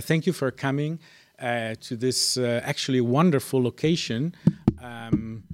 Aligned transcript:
Thank 0.00 0.26
you 0.26 0.32
for 0.32 0.50
coming 0.50 0.98
uh, 1.38 1.74
to 1.80 1.96
this 1.96 2.36
uh, 2.36 2.60
actually 2.64 3.00
wonderful 3.00 3.62
location 3.62 4.34
um, 4.82 5.44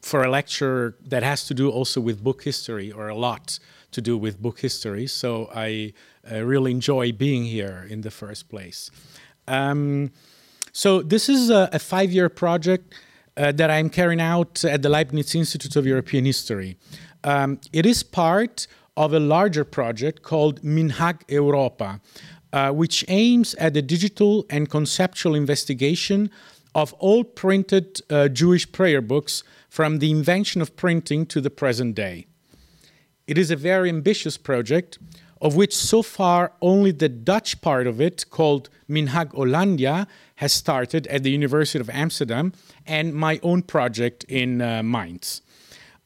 for 0.00 0.22
a 0.22 0.30
lecture 0.30 0.96
that 1.06 1.22
has 1.22 1.46
to 1.46 1.54
do 1.54 1.70
also 1.70 2.00
with 2.00 2.22
book 2.22 2.42
history, 2.42 2.90
or 2.90 3.08
a 3.08 3.14
lot 3.14 3.58
to 3.92 4.00
do 4.00 4.16
with 4.16 4.40
book 4.40 4.60
history. 4.60 5.06
So 5.06 5.50
I 5.54 5.92
uh, 6.30 6.42
really 6.44 6.70
enjoy 6.70 7.12
being 7.12 7.44
here 7.44 7.86
in 7.90 8.00
the 8.02 8.10
first 8.10 8.48
place. 8.48 8.90
Um, 9.46 10.10
so 10.72 11.02
this 11.02 11.28
is 11.28 11.50
a, 11.50 11.68
a 11.72 11.78
five-year 11.78 12.28
project 12.28 12.94
uh, 13.36 13.52
that 13.52 13.70
I'm 13.70 13.90
carrying 13.90 14.20
out 14.20 14.64
at 14.64 14.82
the 14.82 14.88
Leibniz 14.88 15.34
Institute 15.34 15.76
of 15.76 15.86
European 15.86 16.24
History. 16.24 16.76
Um, 17.24 17.60
it 17.72 17.84
is 17.86 18.02
part 18.02 18.66
of 18.96 19.12
a 19.12 19.20
larger 19.20 19.64
project 19.64 20.22
called 20.22 20.62
Minhag 20.62 21.22
Europa, 21.28 22.00
uh, 22.52 22.70
which 22.70 23.04
aims 23.08 23.54
at 23.56 23.74
the 23.74 23.82
digital 23.82 24.44
and 24.50 24.70
conceptual 24.70 25.34
investigation 25.34 26.30
of 26.74 26.92
all 26.94 27.24
printed 27.24 28.00
uh, 28.10 28.28
Jewish 28.28 28.70
prayer 28.70 29.00
books 29.00 29.42
from 29.68 29.98
the 29.98 30.10
invention 30.10 30.60
of 30.60 30.76
printing 30.76 31.26
to 31.26 31.40
the 31.40 31.50
present 31.50 31.94
day. 31.94 32.26
It 33.26 33.38
is 33.38 33.50
a 33.50 33.56
very 33.56 33.88
ambitious 33.88 34.36
project, 34.36 34.98
of 35.40 35.56
which 35.56 35.74
so 35.76 36.02
far 36.02 36.52
only 36.60 36.90
the 36.90 37.08
Dutch 37.08 37.60
part 37.60 37.86
of 37.86 38.00
it, 38.00 38.28
called 38.30 38.68
Minhag 38.88 39.32
Hollandia, 39.34 40.06
has 40.36 40.52
started 40.52 41.06
at 41.06 41.22
the 41.22 41.30
University 41.30 41.78
of 41.78 41.88
Amsterdam, 41.90 42.52
and 42.86 43.14
my 43.14 43.40
own 43.42 43.62
project 43.62 44.24
in 44.24 44.60
uh, 44.60 44.82
Mainz. 44.82 45.42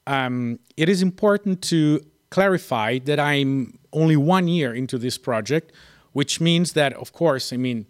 Um, 0.07 0.59
it 0.77 0.87
is 0.87 1.01
important 1.01 1.61
to 1.63 2.05
clarify 2.29 2.99
that 2.99 3.19
I'm 3.19 3.79
only 3.91 4.15
one 4.15 4.47
year 4.47 4.73
into 4.73 4.97
this 4.97 5.17
project, 5.17 5.71
which 6.15 6.39
means 6.39 6.71
that, 6.71 6.93
of 6.93 7.11
course, 7.11 7.51
I 7.51 7.57
mean, 7.57 7.87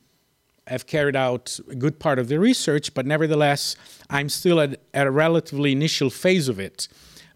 I've 0.65 0.87
carried 0.87 1.15
out 1.15 1.59
a 1.69 1.75
good 1.75 1.99
part 1.99 2.17
of 2.17 2.27
the 2.27 2.39
research, 2.39 2.91
but 2.95 3.05
nevertheless, 3.05 3.75
I'm 4.09 4.29
still 4.29 4.59
at, 4.59 4.79
at 4.95 5.05
a 5.05 5.11
relatively 5.11 5.71
initial 5.71 6.09
phase 6.09 6.49
of 6.49 6.59
it. 6.59 6.87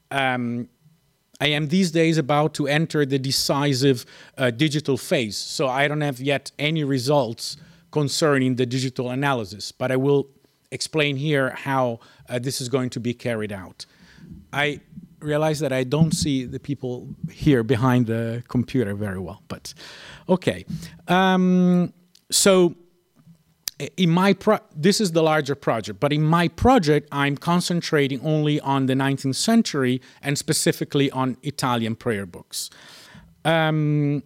Um, 0.10 0.68
I 1.40 1.50
am 1.50 1.68
these 1.68 1.92
days 1.92 2.18
about 2.18 2.56
to 2.56 2.68
enter 2.68 3.06
the 3.06 3.20
decisive 3.20 4.04
uh, 4.36 4.50
digital 4.50 4.98
phase, 4.98 5.38
so 5.38 5.68
I 5.68 5.88
don't 5.88 6.02
have 6.02 6.20
yet 6.20 6.52
any 6.58 6.84
results 6.84 7.58
concerning 7.92 8.56
the 8.56 8.66
digital 8.66 9.12
analysis, 9.12 9.72
but 9.72 9.92
I 9.92 9.96
will 9.96 10.26
explain 10.72 11.18
here 11.18 11.52
how 11.52 12.00
uh, 12.28 12.40
this 12.40 12.60
is 12.62 12.68
going 12.68 12.90
to 12.90 13.00
be 13.00 13.14
carried 13.14 13.52
out. 13.52 13.86
I 14.52 14.82
realize 15.20 15.60
that 15.60 15.74
I 15.74 15.84
don't 15.84 16.14
see 16.14 16.46
the 16.46 16.60
people 16.60 17.08
here 17.32 17.64
behind 17.64 18.08
the 18.08 18.44
computer 18.48 18.94
very 18.96 19.20
well, 19.20 19.42
but 19.48 19.74
okay. 20.28 20.66
Um, 21.08 21.94
so 22.32 22.76
in 23.96 24.10
my 24.10 24.34
pro- 24.34 24.60
this 24.76 25.00
is 25.00 25.14
the 25.14 25.24
larger 25.24 25.56
project, 25.56 26.00
but 26.00 26.12
in 26.12 26.24
my 26.24 26.48
project, 26.48 27.08
I'm 27.12 27.38
concentrating 27.38 28.20
only 28.22 28.60
on 28.60 28.88
the 28.88 28.94
19th 28.94 29.36
century 29.36 30.02
and 30.22 30.38
specifically 30.38 31.10
on 31.12 31.38
Italian 31.44 31.96
prayer 31.96 32.26
books. 32.26 32.70
Um, 33.46 34.24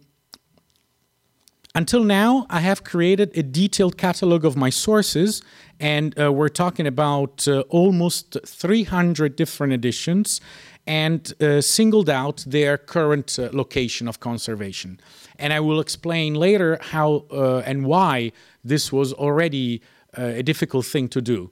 until 1.76 2.04
now, 2.04 2.46
I 2.50 2.60
have 2.60 2.84
created 2.84 3.36
a 3.36 3.42
detailed 3.42 3.96
catalog 3.96 4.44
of 4.44 4.56
my 4.56 4.70
sources, 4.70 5.42
and 5.80 6.18
uh, 6.18 6.32
we're 6.32 6.48
talking 6.48 6.86
about 6.86 7.48
uh, 7.48 7.60
almost 7.68 8.36
300 8.46 9.34
different 9.34 9.72
editions 9.72 10.40
and 10.86 11.32
uh, 11.40 11.60
singled 11.60 12.10
out 12.10 12.44
their 12.46 12.76
current 12.76 13.38
uh, 13.38 13.48
location 13.52 14.06
of 14.08 14.20
conservation. 14.20 15.00
And 15.38 15.52
I 15.52 15.60
will 15.60 15.80
explain 15.80 16.34
later 16.34 16.78
how 16.80 17.24
uh, 17.30 17.62
and 17.64 17.86
why 17.86 18.32
this 18.62 18.92
was 18.92 19.12
already 19.12 19.80
uh, 20.16 20.22
a 20.22 20.42
difficult 20.42 20.86
thing 20.86 21.08
to 21.08 21.20
do. 21.20 21.50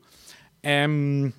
Um, 0.65 1.33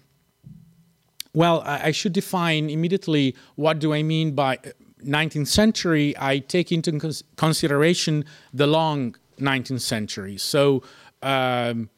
well, 1.34 1.62
I, 1.62 1.88
I, 1.88 1.92
should 1.92 2.14
define 2.14 2.70
immediately 2.70 3.36
what 3.56 3.80
do 3.80 3.94
I 3.94 4.04
mean 4.04 4.36
by 4.36 4.58
19th 5.04 5.42
uh, 5.42 5.46
century. 5.46 6.14
I 6.20 6.40
take 6.40 6.72
into 6.72 7.00
cons 7.00 7.24
consideration 7.38 8.26
the 8.54 8.68
long 8.68 9.16
19th 9.40 9.82
century. 9.82 10.38
So 10.38 10.84
um, 11.22 11.90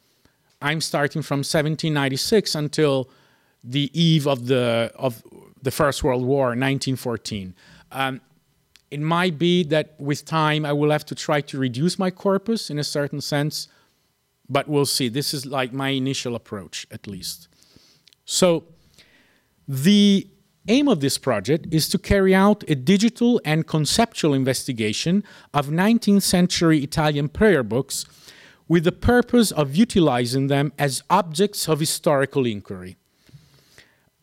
I'm 0.62 0.82
starting 0.82 1.22
from 1.22 1.40
1796 1.40 2.56
until 2.56 3.10
the 3.64 3.90
eve 4.00 4.28
of 4.28 4.46
the 4.46 4.92
of 4.96 5.24
the 5.66 5.72
First 5.72 6.04
World 6.04 6.24
War, 6.24 6.46
1914. 6.50 7.56
Um, 7.92 8.22
it 8.92 9.00
might 9.00 9.38
be 9.38 9.64
that 9.64 10.00
with 10.00 10.24
time 10.24 10.64
I 10.64 10.72
will 10.72 10.92
have 10.92 11.06
to 11.08 11.16
try 11.16 11.42
to 11.42 11.58
reduce 11.58 12.00
my 12.00 12.12
corpus 12.12 12.70
in 12.70 12.78
a 12.80 12.84
certain 12.84 13.20
sense, 13.20 13.68
but 14.48 14.70
we'll 14.70 14.86
see. 14.86 15.10
This 15.10 15.34
is 15.34 15.46
like 15.46 15.74
my 15.74 15.90
initial 15.90 16.36
approach, 16.36 16.86
at 16.92 17.08
least. 17.08 17.48
So, 18.26 18.64
the 19.68 20.28
aim 20.68 20.88
of 20.88 21.00
this 21.00 21.18
project 21.18 21.68
is 21.72 21.90
to 21.90 21.98
carry 21.98 22.36
out 22.36 22.64
a 22.68 22.76
digital 22.76 23.42
and 23.44 23.66
conceptual 23.66 24.36
investigation 24.36 25.24
of 25.52 25.68
19th 25.68 26.22
century 26.22 26.84
Italian 26.84 27.28
prayer 27.28 27.64
books 27.64 28.06
with 28.68 28.84
the 28.84 28.92
purpose 28.92 29.52
of 29.52 29.76
utilizing 29.76 30.46
them 30.48 30.74
as 30.78 31.04
objects 31.10 31.68
of 31.68 31.80
historical 31.80 32.46
inquiry. 32.46 32.98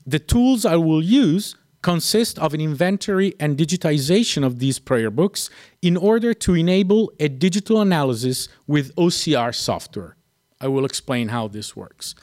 The 0.07 0.19
tools 0.19 0.65
I 0.65 0.77
will 0.77 1.03
use 1.03 1.57
consist 1.83 2.39
of 2.39 2.55
an 2.55 2.61
inventory 2.61 3.35
and 3.41 3.59
digitization 3.59 4.45
of 4.45 4.61
these 4.61 4.79
prayer 4.79 5.11
books 5.11 5.51
in 5.83 5.97
order 5.97 6.33
to 6.33 6.55
enable 6.55 7.13
a 7.19 7.29
digital 7.29 7.81
analysis 7.81 8.49
with 8.67 8.95
OCR 8.95 9.55
software. 9.55 10.17
I 10.61 10.69
will 10.69 10.85
explain 10.85 11.29
how 11.29 11.49
this 11.49 11.75
works. 11.75 12.15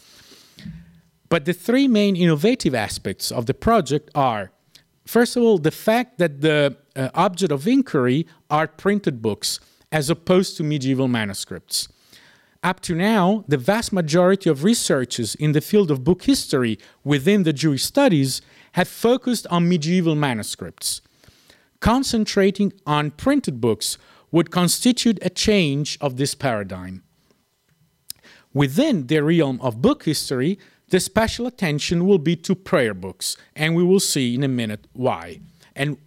But 1.28 1.46
the 1.46 1.54
three 1.54 1.88
main 1.88 2.16
innovative 2.16 2.74
aspects 2.74 3.32
of 3.32 3.46
the 3.46 3.54
project 3.54 4.10
are 4.16 4.52
first 5.06 5.36
of 5.36 5.44
all, 5.44 5.58
the 5.58 5.72
fact 5.72 6.18
that 6.20 6.42
the 6.42 6.78
uh, 6.96 7.10
object 7.14 7.52
of 7.52 7.68
inquiry 7.68 8.28
are 8.50 8.68
printed 8.68 9.22
books 9.22 9.60
as 9.92 10.10
opposed 10.10 10.56
to 10.58 10.64
medieval 10.64 11.08
manuscripts. 11.08 11.90
Up 12.62 12.82
to 12.82 12.94
now, 12.94 13.46
the 13.48 13.58
vast 13.58 13.94
majority 13.94 14.50
of 14.50 14.66
researchers 14.66 15.34
in 15.36 15.54
the 15.54 15.62
field 15.62 15.90
of 15.90 16.04
book 16.04 16.24
history 16.24 16.78
within 17.06 17.44
the 17.44 17.54
Jewish 17.54 17.84
studies 17.84 18.42
have 18.74 18.90
focused 18.90 19.48
on 19.48 19.70
medieval 19.70 20.16
manuscripts. 20.16 21.02
Concentrating 21.80 22.74
on 22.86 23.12
printed 23.12 23.62
books 23.62 23.98
would 24.32 24.52
constitute 24.52 25.18
a 25.22 25.30
change 25.30 25.98
of 26.02 26.18
this 26.18 26.36
paradigm. 26.36 27.04
Within 28.54 29.08
the 29.08 29.24
realm 29.24 29.60
of 29.62 29.82
book 29.82 30.04
history, 30.04 30.60
the 30.90 31.00
special 31.00 31.48
attention 31.48 32.06
will 32.06 32.18
be 32.18 32.36
to 32.36 32.56
prayer 32.56 32.94
books, 32.94 33.38
and 33.56 33.74
we 33.74 33.84
will 33.84 34.00
see 34.02 34.36
in 34.36 34.44
a 34.44 34.50
minute 34.50 34.86
why, 34.92 35.40
and 35.76 35.98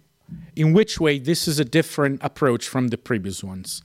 in 0.55 0.71
which 0.71 0.99
way 0.99 1.17
this 1.17 1.47
is 1.47 1.59
a 1.59 1.65
different 1.65 2.19
approach 2.23 2.67
from 2.67 2.89
the 2.89 2.97
previous 2.97 3.43
ones. 3.43 3.81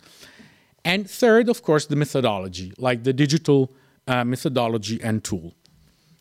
And 0.88 1.08
third, 1.08 1.50
of 1.50 1.62
course, 1.62 1.84
the 1.84 1.96
methodology, 1.96 2.72
like 2.78 3.04
the 3.04 3.12
digital 3.12 3.74
uh, 4.06 4.24
methodology 4.24 4.98
and 5.02 5.22
tool. 5.22 5.52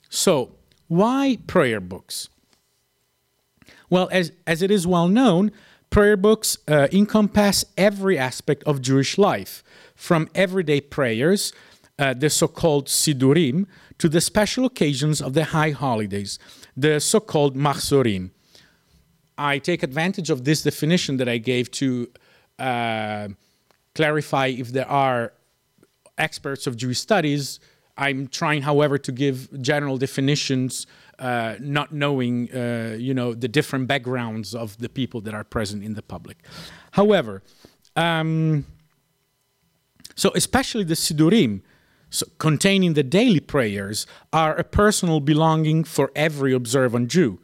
So, 0.10 0.58
why 0.90 1.38
prayer 1.48 1.80
books? 1.80 2.28
Well, 3.90 4.10
as, 4.12 4.34
as 4.46 4.62
it 4.62 4.70
is 4.70 4.86
well 4.86 5.08
known, 5.08 5.54
prayer 5.90 6.18
books 6.18 6.58
uh, 6.68 6.90
encompass 6.92 7.64
every 7.78 8.18
aspect 8.18 8.62
of 8.66 8.82
Jewish 8.82 9.18
life, 9.18 9.64
from 9.96 10.28
everyday 10.36 10.82
prayers, 10.82 11.54
uh, 11.98 12.14
the 12.14 12.30
so 12.30 12.50
called 12.50 12.88
Sidurim, 12.88 13.68
to 14.00 14.10
the 14.10 14.20
special 14.20 14.66
occasions 14.66 15.22
of 15.22 15.32
the 15.32 15.46
high 15.46 15.72
holidays, 15.72 16.40
the 16.76 17.00
so 17.00 17.22
called 17.22 17.56
Machzorim. 17.56 18.32
I 19.38 19.60
take 19.60 19.82
advantage 19.82 20.30
of 20.30 20.44
this 20.44 20.64
definition 20.64 21.16
that 21.18 21.30
I 21.30 21.38
gave 21.38 21.72
to 21.72 22.10
uh, 22.60 23.30
clarify 23.97 24.47
if 24.63 24.69
there 24.72 24.90
are 24.90 25.34
experts 26.18 26.68
of 26.68 26.77
Jewish 26.77 27.00
studies. 27.00 27.60
I'm 27.98 28.27
trying, 28.27 28.62
however, 28.62 28.98
to 29.00 29.12
give 29.12 29.38
general 29.62 29.98
definitions, 29.98 30.86
uh, 31.18 31.56
not 31.60 31.92
knowing, 31.92 32.33
uh, 32.54 32.95
you 33.07 33.13
know, 33.19 33.33
the 33.33 33.48
different 33.48 33.88
backgrounds 33.88 34.54
of 34.54 34.77
the 34.77 34.89
people 35.00 35.19
that 35.22 35.33
are 35.33 35.44
present 35.44 35.83
in 35.83 35.95
the 35.95 36.04
public. 36.04 36.38
However, 36.92 37.42
um, 37.95 38.66
so 40.16 40.31
especially 40.36 40.83
the 40.83 40.94
Sidurim, 41.06 41.62
so 42.12 42.25
containing 42.38 42.94
the 42.94 43.04
daily 43.04 43.39
prayers, 43.39 44.06
are 44.31 44.56
a 44.56 44.63
personal 44.63 45.19
belonging 45.19 45.83
for 45.83 46.12
every 46.16 46.54
observant 46.54 47.10
Jew. 47.10 47.39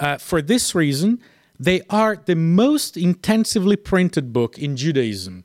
Uh, 0.00 0.16
for 0.16 0.40
this 0.40 0.74
reason, 0.74 1.20
they 1.60 1.82
are 1.90 2.16
the 2.16 2.34
most 2.34 2.96
intensively 2.96 3.76
printed 3.76 4.32
book 4.32 4.58
in 4.58 4.74
Judaism. 4.74 5.44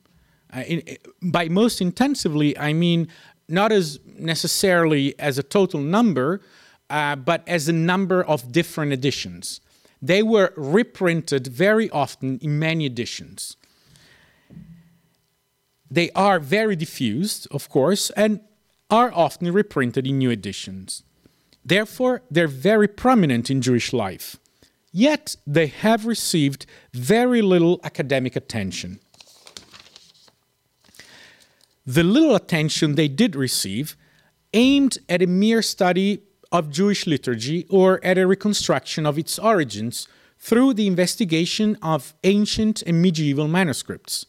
In, 0.54 0.82
by 1.22 1.48
most 1.48 1.80
intensively, 1.80 2.56
I 2.58 2.72
mean 2.72 3.08
not 3.48 3.72
as 3.72 3.98
necessarily 4.18 5.18
as 5.18 5.38
a 5.38 5.42
total 5.42 5.80
number, 5.80 6.40
uh, 6.90 7.16
but 7.16 7.42
as 7.46 7.68
a 7.68 7.72
number 7.72 8.22
of 8.22 8.52
different 8.52 8.92
editions. 8.92 9.60
They 10.00 10.22
were 10.22 10.52
reprinted 10.56 11.46
very 11.46 11.90
often 11.90 12.38
in 12.40 12.58
many 12.58 12.86
editions. 12.86 13.56
they 15.90 16.10
are 16.10 16.38
very 16.38 16.76
diffused, 16.76 17.48
of 17.50 17.68
course, 17.68 18.10
and 18.10 18.40
are 18.90 19.12
often 19.12 19.52
reprinted 19.52 20.06
in 20.06 20.18
new 20.18 20.30
editions. 20.30 21.02
Therefore, 21.64 22.22
they're 22.30 22.48
very 22.48 22.88
prominent 22.88 23.50
in 23.50 23.60
Jewish 23.60 23.92
life. 23.92 24.36
Yet, 24.92 25.36
they 25.46 25.66
have 25.66 26.06
received 26.06 26.66
very 26.92 27.42
little 27.42 27.80
academic 27.84 28.36
attention. 28.36 29.00
The 31.88 32.04
little 32.04 32.34
attention 32.34 32.96
they 32.96 33.08
did 33.08 33.34
receive 33.34 33.96
aimed 34.52 34.98
at 35.08 35.22
a 35.22 35.26
mere 35.26 35.62
study 35.62 36.20
of 36.52 36.68
Jewish 36.68 37.06
liturgy 37.06 37.64
or 37.70 37.98
at 38.04 38.18
a 38.18 38.26
reconstruction 38.26 39.06
of 39.06 39.16
its 39.16 39.38
origins 39.38 40.06
through 40.38 40.74
the 40.74 40.86
investigation 40.86 41.78
of 41.80 42.12
ancient 42.24 42.82
and 42.82 43.00
medieval 43.00 43.48
manuscripts. 43.48 44.26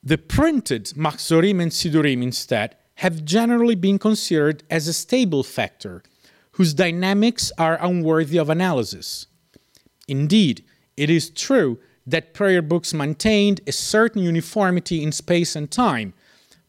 The 0.00 0.16
printed 0.16 0.92
Machzorim 0.96 1.60
and 1.60 1.72
Sidurim 1.72 2.22
instead 2.22 2.76
have 2.98 3.24
generally 3.24 3.74
been 3.74 3.98
considered 3.98 4.62
as 4.70 4.86
a 4.86 4.92
stable 4.92 5.42
factor 5.42 6.04
whose 6.52 6.72
dynamics 6.72 7.50
are 7.58 7.84
unworthy 7.84 8.38
of 8.38 8.48
analysis. 8.48 9.26
Indeed, 10.06 10.64
it 10.96 11.10
is 11.10 11.30
true 11.30 11.80
that 12.06 12.34
prayer 12.34 12.62
books 12.62 12.92
maintained 12.92 13.60
a 13.66 13.72
certain 13.72 14.22
uniformity 14.22 15.02
in 15.02 15.12
space 15.12 15.56
and 15.56 15.70
time, 15.70 16.12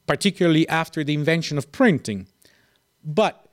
particularly 0.08 0.68
after 0.70 1.04
the 1.04 1.14
invention 1.14 1.58
of 1.58 1.72
printing. 1.72 2.28
But 3.04 3.48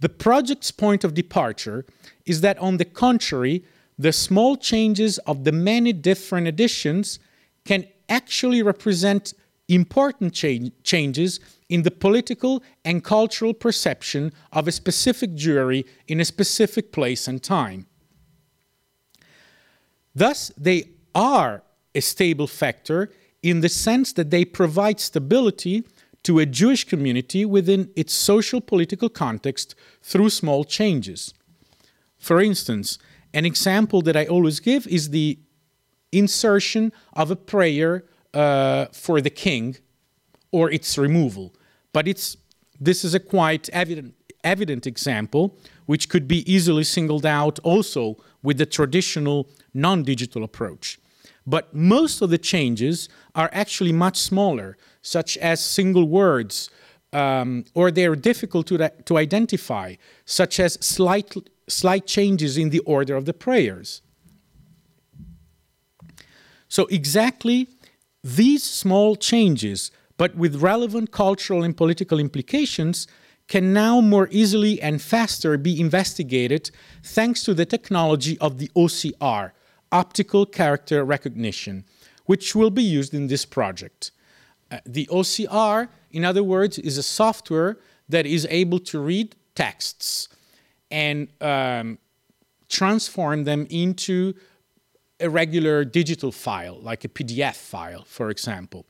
the 0.00 0.08
project's 0.08 0.70
point 0.70 1.04
of 1.04 1.14
departure 1.14 1.84
is 2.26 2.40
that, 2.40 2.58
on 2.58 2.76
the 2.76 2.84
contrary, 2.84 3.64
the 3.98 4.12
small 4.12 4.56
changes 4.56 5.18
of 5.18 5.44
the 5.44 5.52
many 5.52 5.92
different 5.92 6.46
editions 6.46 7.18
can 7.64 7.86
actually 8.08 8.62
represent 8.62 9.34
important 9.68 10.34
cha- 10.34 10.70
changes 10.82 11.40
in 11.68 11.82
the 11.82 11.90
political 11.90 12.62
and 12.84 13.02
cultural 13.02 13.54
perception 13.54 14.32
of 14.52 14.68
a 14.68 14.72
specific 14.72 15.34
Jewry 15.34 15.86
in 16.06 16.20
a 16.20 16.24
specific 16.24 16.92
place 16.92 17.26
and 17.26 17.42
time. 17.42 17.86
Thus, 20.14 20.52
they 20.56 20.90
are 21.14 21.62
a 21.94 22.00
stable 22.00 22.46
factor 22.46 23.10
in 23.42 23.60
the 23.60 23.68
sense 23.68 24.12
that 24.14 24.30
they 24.30 24.44
provide 24.44 24.98
stability 25.00 25.84
to 26.22 26.38
a 26.38 26.46
Jewish 26.46 26.84
community 26.84 27.44
within 27.44 27.90
its 27.94 28.14
social 28.14 28.60
political 28.60 29.08
context 29.08 29.74
through 30.02 30.30
small 30.30 30.64
changes. 30.64 31.34
For 32.18 32.40
instance, 32.40 32.98
an 33.34 33.44
example 33.44 34.00
that 34.02 34.16
I 34.16 34.24
always 34.26 34.60
give 34.60 34.86
is 34.86 35.10
the 35.10 35.38
insertion 36.10 36.92
of 37.12 37.30
a 37.30 37.36
prayer 37.36 38.04
uh, 38.32 38.86
for 38.92 39.20
the 39.20 39.30
king 39.30 39.76
or 40.50 40.70
its 40.70 40.96
removal. 40.96 41.54
But 41.92 42.08
it's, 42.08 42.36
this 42.80 43.04
is 43.04 43.14
a 43.14 43.20
quite 43.20 43.68
evident, 43.70 44.14
evident 44.42 44.86
example, 44.86 45.58
which 45.86 46.08
could 46.08 46.26
be 46.26 46.50
easily 46.50 46.84
singled 46.84 47.26
out 47.26 47.58
also 47.60 48.16
with 48.42 48.58
the 48.58 48.66
traditional 48.66 49.48
non 49.74 50.02
digital 50.02 50.44
approach. 50.44 50.98
But 51.46 51.74
most 51.74 52.22
of 52.22 52.30
the 52.30 52.38
changes 52.38 53.08
are 53.34 53.50
actually 53.52 53.92
much 53.92 54.16
smaller, 54.16 54.76
such 55.02 55.36
as 55.38 55.60
single 55.60 56.08
words, 56.08 56.70
um, 57.12 57.64
or 57.74 57.90
they're 57.90 58.16
difficult 58.16 58.66
to, 58.68 58.90
to 59.04 59.18
identify, 59.18 59.94
such 60.24 60.58
as 60.58 60.74
slight, 60.80 61.34
slight 61.68 62.06
changes 62.06 62.56
in 62.56 62.70
the 62.70 62.80
order 62.80 63.14
of 63.14 63.24
the 63.24 63.34
prayers. 63.34 64.02
So, 66.68 66.86
exactly 66.86 67.68
these 68.24 68.64
small 68.64 69.16
changes, 69.16 69.90
but 70.16 70.34
with 70.34 70.62
relevant 70.62 71.12
cultural 71.12 71.62
and 71.62 71.76
political 71.76 72.18
implications, 72.18 73.06
can 73.48 73.74
now 73.74 74.00
more 74.00 74.28
easily 74.30 74.80
and 74.80 75.02
faster 75.02 75.58
be 75.58 75.78
investigated 75.78 76.70
thanks 77.02 77.44
to 77.44 77.52
the 77.52 77.66
technology 77.66 78.38
of 78.38 78.58
the 78.58 78.68
OCR, 78.74 79.52
optical 79.94 80.44
character 80.44 81.04
recognition, 81.04 81.84
which 82.26 82.54
will 82.54 82.70
be 82.70 82.82
used 82.82 83.14
in 83.14 83.28
this 83.28 83.44
project. 83.46 84.10
Uh, 84.70 84.78
the 84.84 85.06
OCR, 85.06 85.88
in 86.10 86.24
other 86.24 86.42
words, 86.42 86.78
is 86.78 86.98
a 86.98 87.02
software 87.02 87.78
that 88.08 88.26
is 88.26 88.46
able 88.50 88.80
to 88.80 88.98
read 88.98 89.36
texts 89.54 90.28
and 90.90 91.28
um, 91.40 91.98
transform 92.68 93.44
them 93.44 93.66
into 93.70 94.34
a 95.20 95.30
regular 95.30 95.84
digital 95.84 96.32
file, 96.32 96.78
like 96.80 97.04
a 97.04 97.08
PDF 97.08 97.54
file, 97.54 98.04
for 98.04 98.30
example. 98.30 98.84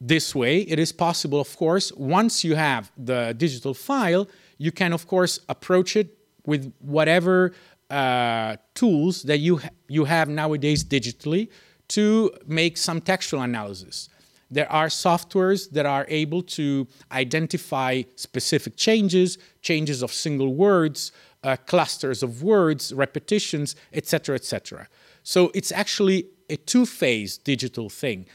This 0.00 0.34
way, 0.34 0.58
it 0.62 0.78
is 0.78 0.92
possible, 0.92 1.40
of 1.40 1.56
course, 1.56 1.92
once 1.92 2.44
you 2.44 2.54
have 2.54 2.92
the 2.96 3.34
digital 3.36 3.74
file, 3.74 4.28
you 4.58 4.72
can, 4.72 4.92
of 4.92 5.06
course, 5.06 5.40
approach 5.48 5.96
it 5.96 6.16
with 6.46 6.72
whatever 6.80 7.52
uh, 7.92 8.56
tools 8.74 9.22
that 9.24 9.38
you, 9.38 9.58
ha- 9.58 9.68
you 9.86 10.04
have 10.04 10.28
nowadays 10.28 10.82
digitally 10.82 11.48
to 11.88 12.32
make 12.46 12.78
some 12.78 13.00
textual 13.00 13.42
analysis. 13.42 14.08
There 14.50 14.70
are 14.72 14.86
softwares 14.86 15.70
that 15.70 15.84
are 15.84 16.06
able 16.08 16.42
to 16.58 16.86
identify 17.10 18.02
specific 18.16 18.76
changes, 18.76 19.38
changes 19.60 20.02
of 20.02 20.12
single 20.12 20.54
words, 20.54 21.12
uh, 21.44 21.56
clusters 21.66 22.22
of 22.22 22.42
words, 22.42 22.94
repetitions, 22.94 23.76
etc., 23.92 24.36
etc. 24.36 24.88
So 25.22 25.50
it's 25.54 25.72
actually 25.72 26.26
a 26.48 26.56
two-phase 26.56 27.38
digital 27.38 27.90
thing. 27.90 28.26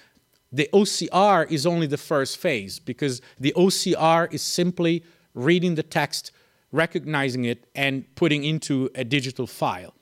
The 0.51 0.69
OCR 0.73 1.51
is 1.51 1.65
only 1.65 1.87
the 1.87 1.97
first 1.97 2.37
phase 2.37 2.79
because 2.79 3.21
the 3.39 3.53
OCR 3.57 4.31
is 4.31 4.41
simply 4.41 5.03
reading 5.33 5.75
the 5.75 5.83
text 5.83 6.31
recognizing 6.71 7.45
it, 7.45 7.67
and 7.75 8.03
putting 8.15 8.43
into 8.43 8.89
a 8.95 9.03
digital 9.03 9.47
file. 9.47 9.93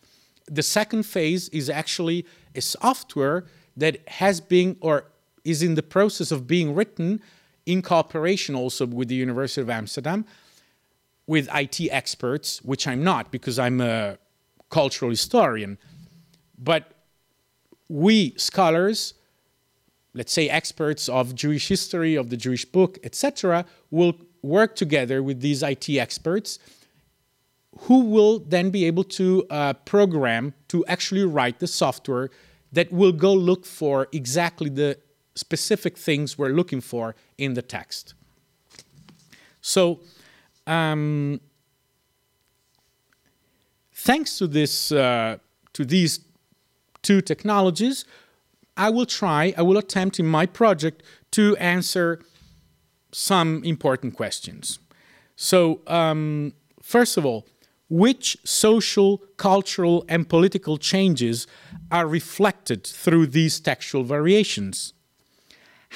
The 0.48 0.64
second 0.64 1.04
phase 1.04 1.50
is 1.50 1.70
actually 1.70 2.26
a 2.56 2.62
software 2.62 3.46
that 3.78 4.08
has 4.08 4.42
been 4.42 4.78
or 4.82 5.06
is 5.44 5.62
in 5.62 5.76
the 5.76 5.84
process 5.84 6.32
of 6.32 6.48
being 6.48 6.74
written 6.74 7.22
in 7.66 7.82
cooperation 7.82 8.56
also 8.56 8.86
with 8.86 9.08
the 9.08 9.16
University 9.16 9.62
of 9.62 9.70
Amsterdam 9.70 10.26
with 11.28 11.50
IT 11.54 11.82
experts, 11.92 12.62
which 12.64 12.88
I'm 12.88 13.04
not 13.04 13.32
because 13.32 13.58
I'm 13.58 13.82
a 13.82 14.18
cultural 14.70 15.10
historian. 15.12 15.78
But 16.58 16.92
we 17.90 18.34
scholars, 18.38 19.14
let's 20.14 20.32
say 20.32 20.50
experts 20.50 21.10
of 21.10 21.36
Jewish 21.36 21.68
history, 21.68 22.16
of 22.16 22.30
the 22.30 22.38
Jewish 22.38 22.66
book, 22.66 22.98
etc., 23.04 23.66
will 23.90 24.14
work 24.46 24.76
together 24.76 25.22
with 25.22 25.42
these 25.42 25.64
IT 25.64 25.90
experts 25.90 26.60
who 27.80 28.06
will 28.06 28.40
then 28.40 28.70
be 28.70 28.86
able 28.86 29.04
to 29.04 29.46
uh, 29.50 29.74
program 29.74 30.54
to 30.70 30.86
actually 30.88 31.26
write 31.26 31.60
the 31.60 31.68
software 31.68 32.30
that 32.72 32.92
will 32.92 33.12
go 33.12 33.34
look 33.34 33.66
for 33.66 34.08
exactly 34.12 34.70
the 34.70 34.98
specific 35.36 35.98
things 35.98 36.38
we're 36.38 36.50
looking 36.50 36.82
for 36.82 37.16
in 37.38 37.54
the 37.54 37.62
text. 37.62 38.14
So, 39.62 40.00
um, 40.68 41.42
thanks 43.94 44.38
to 44.38 44.48
this, 44.48 44.92
uh, 44.92 45.38
to 45.74 45.86
these 45.86 46.20
two 47.02 47.22
technologies, 47.22 48.06
I 48.78 48.90
will 48.90 49.06
try, 49.06 49.54
I 49.58 49.62
will 49.62 49.78
attempt 49.78 50.20
in 50.20 50.28
my 50.28 50.46
project 50.46 51.04
to 51.32 51.56
answer 51.58 52.22
some 53.16 53.64
important 53.64 54.14
questions. 54.14 54.80
So, 55.38 55.82
um, 55.88 56.54
first 56.82 57.16
of 57.16 57.26
all, 57.26 57.48
which 57.90 58.38
social, 58.44 59.20
cultural, 59.38 60.04
and 60.10 60.28
political 60.28 60.78
changes 60.78 61.48
are 61.92 62.08
reflected 62.08 62.84
through 62.86 63.28
these 63.28 63.60
textual 63.60 64.04
variations? 64.04 64.94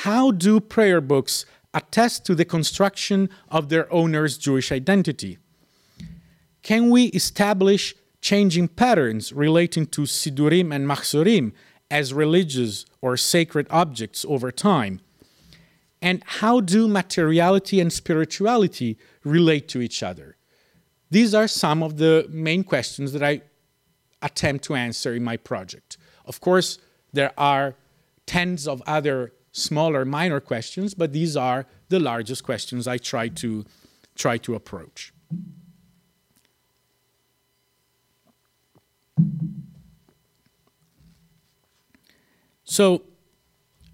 How 0.05 0.31
do 0.31 0.61
prayer 0.61 1.01
books 1.01 1.45
attest 1.73 2.25
to 2.25 2.35
the 2.35 2.45
construction 2.45 3.29
of 3.49 3.67
their 3.67 3.91
owner's 3.91 4.37
Jewish 4.37 4.71
identity? 4.71 5.39
Can 6.63 6.89
we 6.89 7.05
establish 7.07 7.95
changing 8.21 8.69
patterns 8.69 9.33
relating 9.33 9.87
to 9.87 10.01
Sidurim 10.01 10.73
and 10.73 10.87
Machzorim 10.87 11.51
as 11.91 12.13
religious 12.13 12.85
or 13.01 13.17
sacred 13.17 13.67
objects 13.69 14.23
over 14.27 14.51
time? 14.51 15.01
And 16.01 16.23
how 16.25 16.61
do 16.61 16.87
materiality 16.87 17.79
and 17.79 17.91
spirituality 17.91 18.97
relate 19.23 19.67
to 19.69 19.81
each 19.81 20.01
other? 20.01 20.37
These 21.11 21.33
are 21.33 21.47
some 21.47 21.83
of 21.83 21.97
the 21.97 22.27
main 22.29 22.63
questions 22.63 23.11
that 23.13 23.23
I 23.23 23.41
attempt 24.21 24.63
to 24.65 24.75
answer 24.75 25.13
in 25.13 25.23
my 25.23 25.37
project. 25.37 25.97
Of 26.25 26.39
course, 26.39 26.77
there 27.11 27.33
are 27.37 27.75
tens 28.25 28.67
of 28.67 28.81
other 28.85 29.33
smaller 29.51 30.05
minor 30.05 30.39
questions, 30.39 30.93
but 30.93 31.11
these 31.11 31.35
are 31.35 31.65
the 31.89 31.99
largest 31.99 32.43
questions 32.43 32.87
I 32.87 32.97
try 32.97 33.27
to 33.29 33.65
try 34.15 34.37
to 34.37 34.55
approach. 34.55 35.11
So 42.63 43.01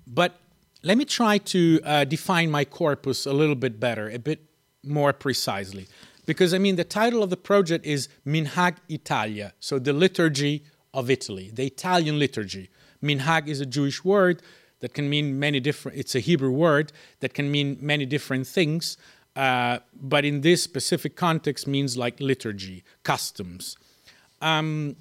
But 0.08 0.40
let 0.86 1.00
me 1.00 1.06
try 1.06 1.40
to 1.40 1.82
uh, 1.84 2.04
define 2.06 2.52
my 2.52 2.64
corpus 2.64 3.26
a 3.26 3.34
little 3.34 3.56
bit 3.56 3.80
better, 3.80 4.08
a 4.08 4.20
bit 4.20 4.40
more 4.84 5.14
precisely. 5.14 5.88
Because, 6.28 6.54
I 6.54 6.60
mean, 6.60 6.76
the 6.76 6.84
title 6.84 7.24
of 7.24 7.32
the 7.32 7.38
project 7.38 7.88
is 7.88 8.08
Minhag 8.26 8.78
Italia, 8.88 9.54
so 9.60 9.80
the 9.80 9.94
liturgy 9.94 10.64
of 10.94 11.10
Italy, 11.10 11.50
the 11.52 11.66
Italian 11.66 12.20
liturgy. 12.20 12.70
Minhag 13.02 13.48
is 13.48 13.60
a 13.62 13.66
Jewish 13.66 14.06
word 14.06 14.44
that 14.80 14.94
can 14.94 15.10
mean 15.10 15.40
many 15.40 15.60
different, 15.60 15.98
it's 15.98 16.14
a 16.14 16.20
Hebrew 16.20 16.52
word 16.52 16.92
that 17.20 17.34
can 17.34 17.52
mean 17.52 17.80
many 17.82 18.06
different 18.06 18.46
things, 18.46 18.96
uh, 19.36 19.80
but 20.00 20.24
in 20.24 20.42
this 20.42 20.62
specific 20.62 21.16
context 21.16 21.66
means 21.66 21.98
like 21.98 22.20
liturgy, 22.20 22.84
customs. 23.02 23.76
Um, 24.40 24.98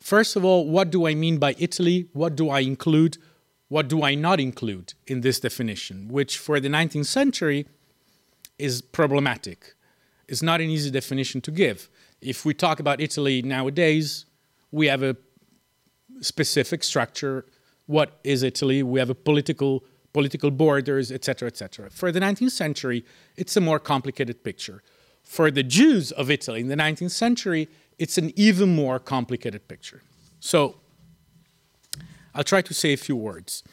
first 0.00 0.36
of 0.36 0.44
all, 0.44 0.68
what 0.68 0.90
do 0.90 1.06
I 1.06 1.14
mean 1.14 1.38
by 1.38 1.54
Italy? 1.58 2.08
What 2.12 2.36
do 2.36 2.50
I 2.50 2.60
include? 2.60 3.16
What 3.68 3.88
do 3.88 4.02
I 4.02 4.14
not 4.14 4.40
include 4.40 4.94
in 5.06 5.20
this 5.20 5.40
definition, 5.40 6.08
which 6.08 6.38
for 6.38 6.58
the 6.58 6.68
19th 6.68 7.06
century 7.06 7.66
is 8.58 8.82
problematic. 8.82 9.74
It's 10.26 10.42
not 10.42 10.60
an 10.60 10.68
easy 10.68 10.90
definition 10.90 11.40
to 11.42 11.50
give. 11.50 11.88
If 12.20 12.44
we 12.44 12.54
talk 12.54 12.80
about 12.80 13.00
Italy 13.00 13.40
nowadays, 13.42 14.26
we 14.70 14.86
have 14.88 15.02
a 15.02 15.16
specific 16.20 16.82
structure. 16.82 17.46
What 17.86 18.18
is 18.24 18.42
Italy? 18.42 18.82
We 18.82 18.98
have 18.98 19.10
a 19.10 19.14
political 19.14 19.84
political 20.14 20.50
borders, 20.50 21.12
etc., 21.12 21.48
etc. 21.48 21.90
For 21.90 22.10
the 22.10 22.18
19th 22.18 22.50
century, 22.50 23.04
it's 23.36 23.56
a 23.56 23.60
more 23.60 23.78
complicated 23.78 24.42
picture. 24.42 24.82
For 25.22 25.50
the 25.50 25.62
Jews 25.62 26.10
of 26.12 26.30
Italy 26.30 26.60
in 26.60 26.68
the 26.68 26.76
19th 26.76 27.10
century, 27.10 27.68
it's 27.98 28.16
an 28.16 28.32
even 28.34 28.74
more 28.74 28.98
complicated 28.98 29.68
picture. 29.68 30.02
So, 30.40 30.76
I'll 32.38 32.44
try 32.44 32.62
to 32.62 32.72
say 32.72 32.92
a 32.92 32.96
few 32.96 33.16
words. 33.16 33.64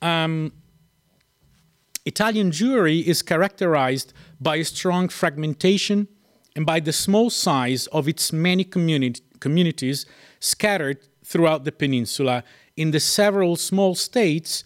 Um, 0.00 0.52
Italian 2.06 2.50
Jewry 2.50 3.04
is 3.04 3.20
characterized 3.20 4.14
by 4.40 4.56
a 4.56 4.64
strong 4.64 5.10
fragmentation 5.10 6.08
and 6.56 6.64
by 6.64 6.80
the 6.80 6.92
small 6.92 7.28
size 7.28 7.86
of 7.88 8.08
its 8.08 8.32
many 8.32 8.64
communi- 8.64 9.20
communities 9.40 10.06
scattered 10.40 11.06
throughout 11.22 11.64
the 11.64 11.72
peninsula 11.72 12.44
in 12.78 12.92
the 12.92 13.00
several 13.00 13.56
small 13.56 13.94
states 13.94 14.64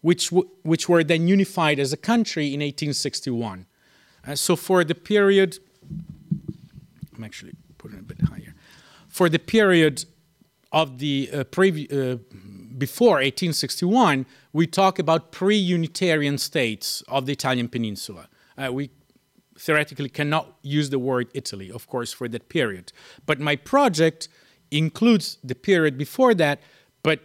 which, 0.00 0.30
w- 0.30 0.48
which 0.62 0.88
were 0.88 1.04
then 1.04 1.28
unified 1.28 1.78
as 1.78 1.92
a 1.92 1.98
country 1.98 2.46
in 2.46 2.60
1861. 2.60 3.66
Uh, 4.26 4.34
so 4.34 4.56
for 4.56 4.82
the 4.82 4.94
period, 4.94 5.58
I'm 7.14 7.22
actually 7.22 7.52
putting 7.76 7.98
it 7.98 8.00
a 8.00 8.04
bit 8.04 8.22
higher. 8.22 8.54
For 9.08 9.28
the 9.28 9.38
period 9.38 10.06
of 10.72 10.98
the 10.98 11.28
uh, 11.32 11.44
uh, 11.44 12.16
before 12.78 13.16
1861, 13.16 14.26
we 14.52 14.66
talk 14.66 14.98
about 14.98 15.32
pre-Unitarian 15.32 16.38
states 16.38 17.02
of 17.08 17.26
the 17.26 17.32
Italian 17.32 17.68
peninsula. 17.68 18.28
Uh, 18.56 18.72
we 18.72 18.90
theoretically 19.58 20.08
cannot 20.08 20.56
use 20.62 20.90
the 20.90 20.98
word 20.98 21.28
Italy, 21.34 21.70
of 21.70 21.86
course, 21.86 22.12
for 22.12 22.28
that 22.28 22.48
period. 22.48 22.92
But 23.26 23.40
my 23.40 23.56
project 23.56 24.28
includes 24.70 25.38
the 25.44 25.54
period 25.54 25.96
before 25.98 26.34
that, 26.34 26.60
but 27.02 27.20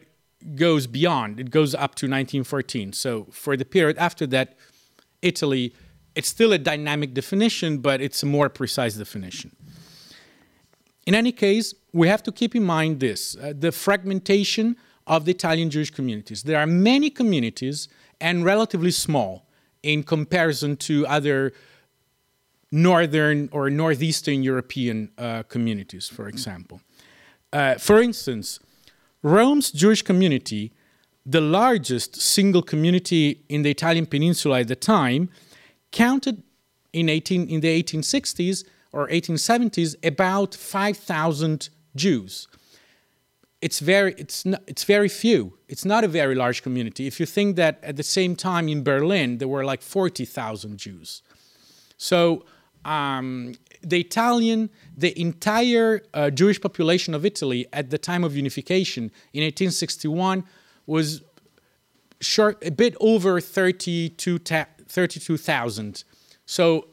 goes 0.56 0.88
beyond. 0.88 1.40
It 1.40 1.50
goes 1.50 1.74
up 1.74 1.96
to 1.96 2.06
1914. 2.06 2.94
So 2.94 3.28
for 3.32 3.58
the 3.58 3.66
period 3.66 3.98
after 3.98 4.28
that, 4.28 4.56
Italy, 5.22 5.74
it's 6.16 6.28
still 6.28 6.54
a 6.54 6.58
dynamic 6.58 7.14
definition, 7.14 7.80
but 7.80 8.02
it's 8.02 8.24
a 8.24 8.26
more 8.26 8.50
precise 8.50 8.96
definition. 8.96 9.56
In 11.06 11.16
any 11.16 11.32
case, 11.32 11.74
we 11.94 12.08
have 12.08 12.22
to 12.24 12.32
keep 12.32 12.56
in 12.56 12.64
mind 12.64 13.00
this 13.00 13.36
uh, 13.38 13.54
the 13.58 13.72
fragmentation 13.72 14.76
of 15.08 15.26
the 15.26 15.32
Italian 15.32 15.70
Jewish 15.70 15.90
communities. 15.90 16.44
There 16.44 16.60
are 16.60 16.68
many 16.68 17.10
communities 17.10 17.88
and 18.20 18.46
relatively 18.46 18.92
small 18.92 19.48
in 19.82 20.04
comparison 20.04 20.76
to 20.78 21.08
other 21.08 21.54
northern 22.72 23.50
or 23.52 23.70
northeastern 23.70 24.44
European 24.44 25.10
uh, 25.18 25.44
communities, 25.44 26.08
for 26.08 26.28
example. 26.28 26.82
Uh, 27.54 27.76
for 27.76 28.02
instance, 28.02 28.60
Rome's 29.24 29.72
Jewish 29.72 30.02
community, 30.02 30.74
the 31.26 31.42
largest 31.42 32.18
single 32.18 32.62
community 32.62 33.44
in 33.48 33.62
the 33.62 33.72
Italian 33.72 34.06
peninsula 34.06 34.60
at 34.60 34.68
the 34.68 34.76
time, 34.76 35.30
counted 35.92 36.44
in, 36.92 37.08
18, 37.08 37.48
in 37.48 37.62
the 37.62 37.84
1860s 37.84 38.66
or 38.92 39.08
1870s 39.08 39.96
about 40.06 40.54
5,000 40.54 41.70
Jews. 41.96 42.48
It's 43.62 43.80
very, 43.80 44.14
it's, 44.18 44.46
not, 44.46 44.62
it's 44.68 44.84
very 44.84 45.10
few. 45.10 45.58
It's 45.68 45.84
not 45.84 46.04
a 46.04 46.08
very 46.08 46.36
large 46.36 46.62
community. 46.62 47.08
If 47.08 47.20
you 47.20 47.26
think 47.26 47.56
that 47.56 47.84
at 47.84 47.96
the 47.96 48.04
same 48.04 48.36
time 48.36 48.70
in 48.70 48.84
Berlin, 48.84 49.40
there 49.40 49.48
were 49.48 49.66
like 49.66 49.82
40,000 49.82 50.78
Jews. 50.78 51.24
So 51.98 52.46
um, 52.86 53.56
the 53.82 54.00
Italian, 54.00 54.70
the 54.96 55.20
entire 55.20 56.04
uh, 56.14 56.30
Jewish 56.30 56.62
population 56.62 57.16
of 57.16 57.26
Italy 57.26 57.66
at 57.74 57.90
the 57.90 57.98
time 57.98 58.24
of 58.24 58.36
unification 58.36 59.06
in 59.34 59.42
1861 59.44 60.44
was 60.86 61.24
short, 62.22 62.64
a 62.66 62.72
bit 62.72 62.96
over 63.00 63.42
32,000. 63.42 66.04
so 66.46 66.88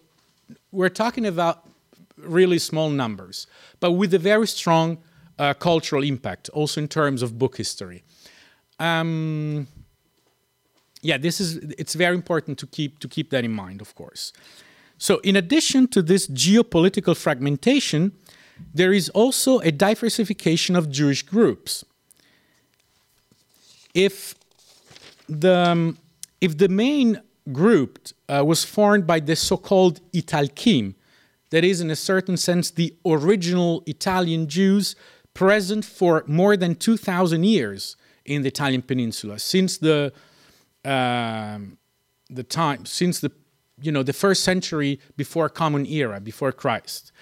we're 0.73 0.89
talking 0.89 1.27
about 1.27 1.69
really 2.17 2.59
small 2.59 2.89
numbers, 2.91 3.47
but 3.81 3.93
with 3.93 4.13
a 4.15 4.19
very 4.19 4.47
strong 4.47 4.99
uh, 5.39 5.55
cultural 5.55 6.03
impact, 6.03 6.49
also 6.51 6.81
in 6.81 6.89
terms 6.89 7.23
of 7.23 7.39
book 7.39 7.57
history. 7.57 8.03
Um, 8.79 9.69
yeah, 11.03 11.19
this 11.19 11.41
is 11.41 11.57
it's 11.79 11.95
very 11.95 12.15
important 12.15 12.59
to 12.59 12.67
keep 12.67 12.99
to 13.01 13.09
keep 13.09 13.31
that 13.31 13.45
in 13.45 13.53
mind, 13.53 13.81
of 13.81 13.95
course. 13.95 14.33
So, 14.99 15.19
in 15.19 15.37
addition 15.37 15.89
to 15.89 16.03
this 16.03 16.27
geopolitical 16.29 17.17
fragmentation, 17.17 18.13
there 18.73 18.93
is 18.93 19.09
also 19.11 19.59
a 19.61 19.71
diversification 19.71 20.77
of 20.77 20.91
Jewish 20.91 21.23
groups. 21.23 21.85
If 23.93 24.35
the, 25.29 25.57
um, 25.57 25.99
if 26.41 26.57
the 26.59 26.69
main 26.69 27.21
group 27.53 28.09
uh, 28.29 28.45
was 28.45 28.65
formed 28.65 29.07
by 29.07 29.21
the 29.21 29.37
so 29.37 29.57
called 29.57 30.01
Italkim, 30.13 30.95
that 31.51 31.65
is, 31.65 31.81
in 31.81 31.91
a 31.91 31.97
certain 31.97 32.37
sense, 32.37 32.71
the 32.71 32.97
original 33.07 33.83
Italian 33.87 34.49
Jews 34.49 34.97
present 35.35 35.85
for 35.85 36.25
more 36.27 36.57
than 36.57 36.75
2,000 36.75 37.45
years 37.45 37.97
in 38.25 38.43
the 38.43 38.49
Italian 38.49 38.83
peninsula, 38.83 39.39
since 39.39 39.79
the, 39.79 40.13
uh, 40.85 41.59
the 42.31 42.43
time, 42.43 42.87
since 42.87 43.21
the 43.21 43.31
you 43.81 43.93
know, 43.93 44.03
the 44.03 44.13
first 44.13 44.45
century 44.45 45.01
before 45.17 45.49
Common 45.49 45.87
Era, 45.87 46.21
before 46.21 46.53
Christ. 46.53 47.13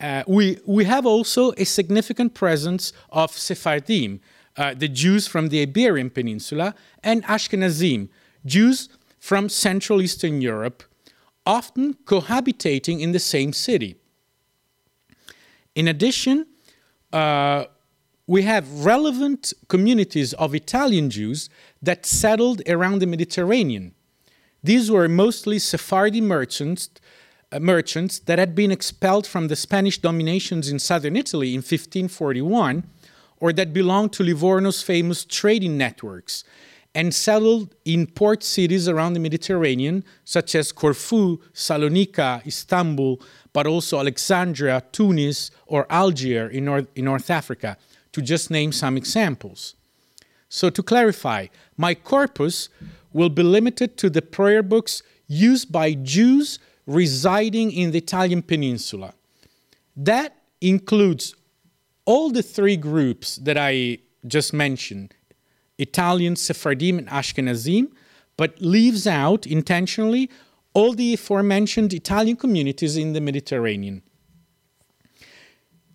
Uh, 0.00 0.24
we, 0.26 0.58
we 0.66 0.84
have 0.84 1.06
also 1.06 1.52
a 1.52 1.64
significant 1.64 2.34
presence 2.34 2.92
of 3.10 3.32
Sephardim, 3.32 4.20
uh, 4.56 4.74
the 4.74 4.88
Jews 4.88 5.26
from 5.26 5.48
the 5.48 5.60
Iberian 5.62 6.10
Peninsula, 6.10 6.74
and 7.02 7.22
Ashkenazim, 7.24 8.08
Jews 8.44 8.88
from 9.18 9.48
Central 9.48 10.02
Eastern 10.02 10.40
Europe, 10.40 10.82
often 11.46 11.94
cohabitating 12.04 13.00
in 13.00 13.12
the 13.12 13.20
same 13.20 13.52
city. 13.52 13.96
In 15.74 15.88
addition, 15.88 16.46
uh, 17.12 17.66
we 18.26 18.42
have 18.42 18.84
relevant 18.84 19.52
communities 19.68 20.32
of 20.34 20.54
Italian 20.54 21.10
Jews 21.10 21.50
that 21.82 22.06
settled 22.06 22.62
around 22.68 23.00
the 23.00 23.06
Mediterranean, 23.06 23.94
these 24.62 24.90
were 24.90 25.08
mostly 25.08 25.58
Sephardi 25.58 26.20
merchants, 26.20 26.88
uh, 27.50 27.58
merchants 27.58 28.20
that 28.20 28.38
had 28.38 28.54
been 28.54 28.70
expelled 28.70 29.26
from 29.26 29.48
the 29.48 29.56
Spanish 29.56 29.98
dominations 29.98 30.70
in 30.70 30.78
southern 30.78 31.16
Italy 31.16 31.50
in 31.54 31.58
1541, 31.58 32.84
or 33.40 33.52
that 33.52 33.72
belonged 33.72 34.12
to 34.12 34.22
Livorno's 34.22 34.82
famous 34.82 35.24
trading 35.24 35.76
networks 35.76 36.44
and 36.94 37.14
settled 37.14 37.74
in 37.84 38.06
port 38.06 38.42
cities 38.42 38.86
around 38.86 39.14
the 39.14 39.20
Mediterranean, 39.20 40.04
such 40.24 40.54
as 40.54 40.72
Corfu, 40.72 41.38
Salonika, 41.52 42.46
Istanbul, 42.46 43.20
but 43.52 43.66
also 43.66 43.98
Alexandria, 43.98 44.82
Tunis, 44.92 45.50
or 45.66 45.86
Algiers 45.90 46.52
in 46.52 46.64
North, 46.64 46.86
in 46.94 47.04
North 47.04 47.30
Africa, 47.30 47.76
to 48.12 48.22
just 48.22 48.50
name 48.50 48.72
some 48.72 48.96
examples. 48.96 49.74
So, 50.48 50.70
to 50.70 50.82
clarify, 50.82 51.46
my 51.76 51.94
corpus 51.94 52.68
will 53.12 53.30
be 53.30 53.42
limited 53.42 53.96
to 53.98 54.10
the 54.10 54.22
prayer 54.22 54.62
books 54.62 55.02
used 55.26 55.72
by 55.72 55.94
Jews 55.94 56.58
residing 56.86 57.72
in 57.72 57.90
the 57.90 57.98
Italian 57.98 58.42
peninsula. 58.42 59.14
That 59.96 60.36
includes 60.60 61.34
all 62.04 62.30
the 62.30 62.42
three 62.42 62.76
groups 62.76 63.36
that 63.36 63.56
I 63.56 63.98
just 64.26 64.52
mentioned 64.52 65.14
Italian, 65.78 66.36
Sephardim, 66.36 66.98
and 66.98 67.08
Ashkenazim, 67.08 67.90
but 68.36 68.60
leaves 68.60 69.06
out 69.06 69.46
intentionally 69.46 70.30
all 70.74 70.92
the 70.92 71.14
aforementioned 71.14 71.92
Italian 71.92 72.36
communities 72.36 72.96
in 72.96 73.12
the 73.12 73.20
Mediterranean. 73.20 74.02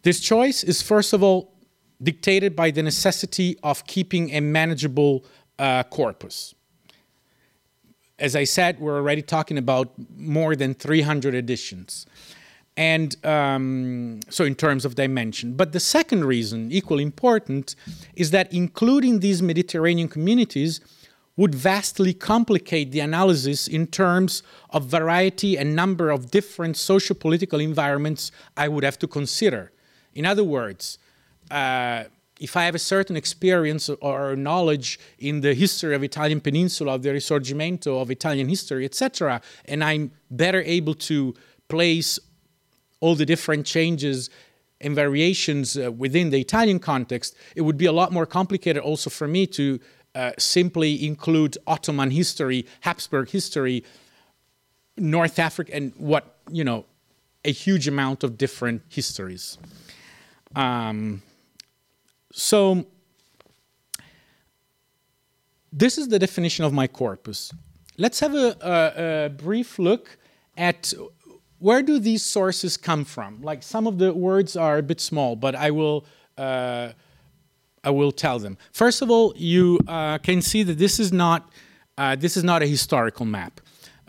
This 0.04 0.20
choice 0.20 0.64
is, 0.64 0.82
first 0.82 1.14
of 1.14 1.24
all, 1.24 1.54
dictated 2.02 2.56
by 2.56 2.72
the 2.72 2.84
necessity 2.84 3.58
of 3.64 3.86
keeping 3.88 4.32
a 4.32 4.40
manageable 4.40 5.26
uh, 5.58 5.84
corpus. 5.84 6.54
As 8.20 8.36
I 8.36 8.46
said, 8.46 8.80
we're 8.80 8.98
already 8.98 9.22
talking 9.22 9.58
about 9.58 9.92
more 10.16 10.56
than 10.56 10.74
300 10.74 11.36
editions. 11.36 12.06
And 12.76 13.16
um, 13.26 14.20
so, 14.30 14.44
in 14.44 14.54
terms 14.54 14.86
of 14.86 14.94
dimension. 14.94 15.56
But 15.56 15.72
the 15.72 15.80
second 15.80 16.26
reason, 16.26 16.72
equally 16.72 17.04
important, 17.04 17.76
is 18.16 18.30
that 18.32 18.54
including 18.54 19.20
these 19.20 19.42
Mediterranean 19.42 20.08
communities 20.08 20.80
would 21.38 21.54
vastly 21.54 22.14
complicate 22.14 22.92
the 22.92 23.00
analysis 23.00 23.68
in 23.68 23.88
terms 23.88 24.44
of 24.72 24.86
variety 24.86 25.58
and 25.58 25.76
number 25.76 26.10
of 26.10 26.32
different 26.32 26.76
socio-political 26.76 27.60
environments 27.60 28.32
I 28.58 28.68
would 28.68 28.84
have 28.84 29.00
to 29.00 29.08
consider. 29.08 29.72
In 30.16 30.26
other 30.26 30.44
words, 30.44 30.98
uh, 31.52 32.06
if 32.40 32.58
I 32.58 32.66
have 32.66 32.76
a 32.76 32.80
certain 32.80 33.16
experience 33.16 33.90
or 33.90 34.36
knowledge 34.36 35.00
in 35.20 35.42
the 35.42 35.54
history 35.54 35.96
of 35.96 36.04
Italian 36.04 36.42
peninsula, 36.42 36.96
of 36.96 37.04
the 37.04 37.10
Risorgimento, 37.10 38.02
of 38.02 38.12
Italian 38.12 38.50
history, 38.50 38.86
etc., 38.86 39.42
and 39.66 39.84
I'm 39.84 40.12
better 40.30 40.62
able 40.62 40.94
to 40.96 41.36
place 41.68 42.20
all 43.00 43.16
the 43.16 43.26
different 43.26 43.66
changes 43.66 44.30
and 44.82 44.96
variations 44.96 45.78
uh, 45.78 45.92
within 45.92 46.30
the 46.30 46.40
Italian 46.40 46.80
context, 46.80 47.36
it 47.56 47.62
would 47.62 47.78
be 47.78 47.88
a 47.88 47.92
lot 47.92 48.12
more 48.12 48.26
complicated 48.26 48.82
also 48.82 49.10
for 49.10 49.28
me 49.28 49.48
to 49.48 49.80
uh, 50.18 50.32
simply 50.40 51.06
include 51.06 51.58
Ottoman 51.68 52.10
history, 52.10 52.66
Habsburg 52.82 53.30
history, 53.30 53.84
North 54.98 55.38
Africa, 55.38 55.76
and 55.76 55.94
what, 55.98 56.38
you 56.52 56.64
know, 56.64 56.86
a 57.46 57.52
huge 57.52 57.88
amount 57.88 58.24
of 58.24 58.36
different 58.36 58.82
histories. 58.90 59.60
Um, 60.56 61.22
so, 62.32 62.88
this 65.72 66.00
is 66.00 66.08
the 66.08 66.18
definition 66.18 66.66
of 66.66 66.74
my 66.74 66.88
corpus. 66.88 67.54
Let's 67.98 68.20
have 68.20 68.34
a, 68.34 68.58
a, 68.62 69.26
a 69.26 69.30
brief 69.30 69.78
look 69.78 70.18
at 70.58 70.94
where 71.60 71.84
do 71.84 72.00
these 72.00 72.24
sources 72.24 72.76
come 72.76 73.06
from? 73.06 73.44
Like 73.44 73.62
some 73.62 73.86
of 73.86 74.00
the 74.00 74.14
words 74.14 74.56
are 74.56 74.80
a 74.80 74.84
bit 74.84 75.00
small, 75.00 75.36
but 75.36 75.54
I 75.54 75.70
will 75.70 76.06
uh, 76.40 76.94
I 77.88 77.90
will 77.90 78.12
tell 78.12 78.38
them. 78.38 78.58
First 78.72 79.02
of 79.02 79.10
all, 79.10 79.34
you 79.38 79.80
uh, 79.88 80.18
can 80.18 80.42
see 80.42 80.62
that 80.64 80.78
this 80.78 81.00
is 81.00 81.12
not 81.14 81.50
uh, 81.98 82.16
this 82.16 82.36
is 82.38 82.44
not 82.44 82.62
a 82.62 82.68
historical 82.68 83.26
map 83.26 83.62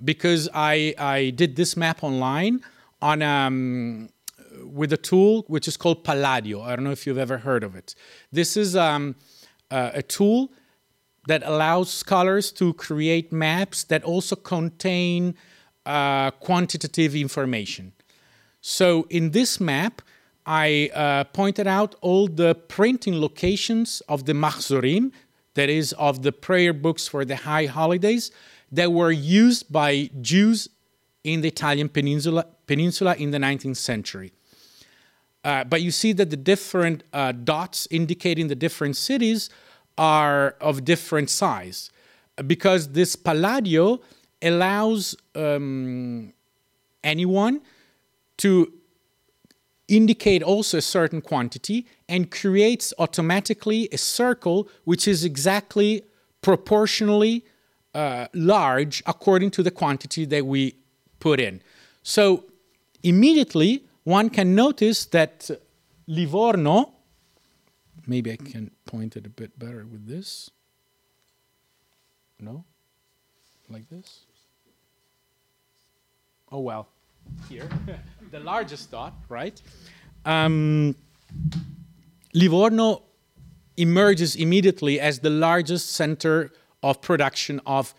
because 0.04 0.49
I 0.52 0.94
I 0.99 1.30
did 1.30 1.54
this 1.54 1.76
map 1.76 2.02
online 2.02 2.54
on 3.00 3.23
um, 3.23 4.08
with 4.78 4.92
a 4.92 4.97
tool 5.11 5.44
which 5.47 5.68
is 5.68 5.76
called 5.76 6.02
Palladio. 6.02 6.61
I 6.61 6.75
don't 6.75 6.85
know 6.85 6.97
if 6.99 7.06
you've 7.06 7.25
ever 7.26 7.38
heard 7.38 7.62
of 7.62 7.76
it. 7.76 7.94
This 8.32 8.56
is 8.56 8.75
um, 8.75 9.14
uh, 9.70 10.02
a 10.02 10.02
tool 10.02 10.50
that 11.28 11.42
allows 11.44 11.88
scholars 12.04 12.50
to 12.52 12.75
create 12.75 13.32
maps 13.32 13.85
that 13.85 14.02
also 14.02 14.35
contain 14.35 15.35
uh, 15.87 16.30
quantitative 16.32 17.14
information. 17.14 17.92
So 18.61 19.06
in 19.08 19.30
this 19.30 19.61
map, 19.61 20.02
I 20.49 20.88
uh, 20.95 21.25
pointed 21.25 21.67
out 21.67 21.95
all 22.00 22.26
the 22.26 22.55
printing 22.55 23.21
locations 23.21 24.00
of 24.09 24.25
the 24.25 24.33
Mahzorim, 24.33 25.12
that 25.52 25.69
is, 25.69 25.93
of 25.99 26.23
the 26.23 26.33
prayer 26.33 26.73
books 26.73 27.07
for 27.07 27.26
the 27.26 27.37
high 27.37 27.67
holidays, 27.67 28.31
that 28.73 28.90
were 28.90 29.11
used 29.11 29.71
by 29.71 30.09
Jews 30.23 30.67
in 31.23 31.43
the 31.43 31.49
Italian 31.49 31.90
peninsula, 31.90 32.47
peninsula 32.67 33.14
in 33.17 33.31
the 33.31 33.37
19th 33.37 33.76
century. 33.76 34.33
Uh, 35.45 35.64
but 35.64 35.83
you 35.83 35.90
see 35.90 36.14
that 36.14 36.31
the 36.31 36.37
different 36.37 37.05
uh, 37.12 37.33
dots 37.33 37.87
indicating 37.90 38.49
the 38.49 38.55
different 38.55 38.97
cities 38.97 39.50
are 39.99 40.57
of 40.62 40.83
different 40.83 41.28
size 41.28 41.90
because 42.47 42.93
this 42.93 43.17
Palladio 43.17 44.00
allows 44.40 45.14
um, 45.35 46.33
anyone 47.04 47.61
to 48.39 48.73
indicate 49.89 50.43
also 50.43 50.79
a 50.79 50.83
certain 50.83 51.21
quantity 51.21 51.87
and 52.09 52.31
creates 52.31 52.93
automatically 52.99 53.89
a 53.93 53.99
circle 53.99 54.69
which 54.85 55.09
is 55.09 55.25
exactly 55.25 56.03
proportionally 56.43 57.45
uh, 57.95 58.27
large 58.35 59.03
according 59.07 59.51
to 59.51 59.63
the 59.63 59.71
quantity 59.71 60.25
that 60.25 60.45
we 60.47 60.75
put 61.19 61.41
in. 61.41 61.63
So 62.03 62.45
immediately 63.03 63.85
one 64.05 64.31
can 64.31 64.55
notice 64.55 65.07
that 65.07 65.51
Livorno, 66.07 66.93
maybe 68.07 68.33
I 68.33 68.37
can 68.37 68.71
point 68.85 69.17
it 69.17 69.27
a 69.27 69.31
bit 69.31 69.59
better 69.59 69.85
with 69.91 70.07
this. 70.07 70.51
No? 72.41 72.65
Like 73.69 73.89
this? 73.91 74.25
oh 76.51 76.61
well, 76.61 76.89
here, 77.49 77.69
the 78.30 78.41
largest 78.41 78.91
dot, 78.91 79.14
right? 79.28 79.60
Um, 80.25 80.95
Livorno 82.34 83.02
emerges 83.76 84.36
immediately 84.36 85.00
as 85.00 85.21
the 85.21 85.30
largest 85.30 85.91
center 85.91 86.50
of 86.82 87.00
production 87.00 87.60
of 87.67 87.95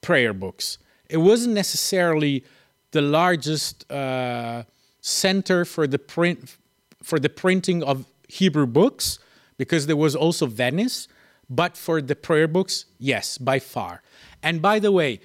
prayer 0.00 0.32
books. 0.32 0.78
It 1.08 1.18
wasn't 1.18 1.54
necessarily 1.54 2.44
the 2.90 3.00
largest 3.00 3.90
uh, 3.90 4.64
center 5.00 5.64
for 5.64 5.86
the 5.86 5.98
print 5.98 6.56
for 7.02 7.18
the 7.18 7.28
printing 7.28 7.82
of 7.82 8.04
Hebrew 8.28 8.66
books, 8.66 9.18
because 9.56 9.86
there 9.86 9.96
was 9.96 10.14
also 10.14 10.46
Venice, 10.46 11.08
but 11.48 11.76
for 11.76 12.02
the 12.02 12.14
prayer 12.14 12.48
books, 12.48 12.86
yes, 12.98 13.38
by 13.38 13.58
far. 13.58 14.02
And 14.42 14.60
by 14.60 14.78
the 14.78 14.92
way, 14.92 15.20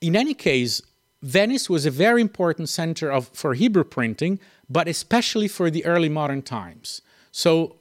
in 0.00 0.16
any 0.16 0.34
case, 0.34 0.82
Venice 1.22 1.68
was 1.68 1.84
a 1.84 1.90
very 1.90 2.20
important 2.20 2.68
center 2.68 3.10
of, 3.10 3.28
for 3.28 3.54
Hebrew 3.54 3.84
printing, 3.84 4.40
but 4.68 4.88
especially 4.88 5.48
for 5.48 5.70
the 5.70 5.84
early 5.84 6.08
modern 6.08 6.42
times. 6.42 7.02
So, 7.32 7.76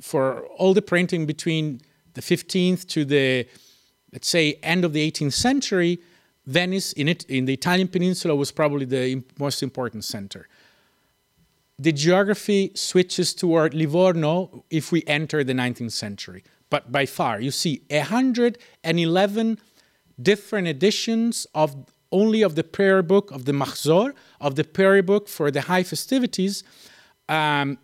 for 0.00 0.46
all 0.58 0.74
the 0.74 0.82
printing 0.82 1.24
between 1.24 1.80
the 2.14 2.20
15th 2.20 2.86
to 2.88 3.04
the, 3.04 3.46
let's 4.12 4.28
say, 4.28 4.58
end 4.62 4.84
of 4.84 4.92
the 4.92 5.10
18th 5.10 5.32
century, 5.32 5.98
Venice 6.46 6.92
in, 6.92 7.08
it, 7.08 7.24
in 7.24 7.44
the 7.44 7.54
Italian 7.54 7.88
peninsula 7.88 8.34
was 8.34 8.52
probably 8.52 8.84
the 8.84 9.22
most 9.38 9.62
important 9.62 10.04
center. 10.04 10.48
The 11.78 11.92
geography 11.92 12.72
switches 12.74 13.34
toward 13.34 13.74
Livorno 13.74 14.64
if 14.70 14.92
we 14.92 15.02
enter 15.06 15.44
the 15.44 15.52
19th 15.52 15.92
century, 15.92 16.44
but 16.70 16.90
by 16.90 17.06
far, 17.06 17.40
you 17.40 17.50
see 17.50 17.82
111 17.90 19.58
different 20.22 20.68
editions 20.68 21.46
of 21.54 21.76
only 22.12 22.42
of 22.42 22.54
the 22.54 22.64
prayer 22.64 23.02
book 23.02 23.30
of 23.30 23.44
the 23.44 23.52
Mahzor, 23.52 24.12
of 24.40 24.54
the 24.54 24.64
prayer 24.64 25.02
book 25.02 25.28
for 25.28 25.50
the 25.50 25.62
high 25.62 25.82
festivities, 25.82 26.62
um, 27.28 27.78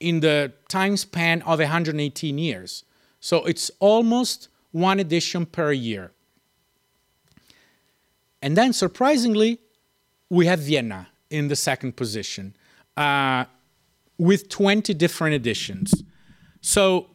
in 0.00 0.20
the 0.20 0.52
time 0.68 0.96
span 0.96 1.42
of 1.42 1.58
118 1.58 2.38
years. 2.38 2.84
So 3.20 3.44
it's 3.44 3.70
almost 3.80 4.48
one 4.72 5.00
edition 5.00 5.46
per 5.46 5.72
year. 5.72 6.12
And 8.40 8.56
then, 8.56 8.72
surprisingly, 8.72 9.58
we 10.30 10.46
have 10.46 10.60
Vienna 10.60 11.08
in 11.30 11.48
the 11.48 11.56
second 11.56 11.96
position 11.96 12.54
uh, 12.96 13.44
with 14.18 14.48
20 14.48 14.94
different 14.94 15.34
editions. 15.34 16.02
So 16.60 17.08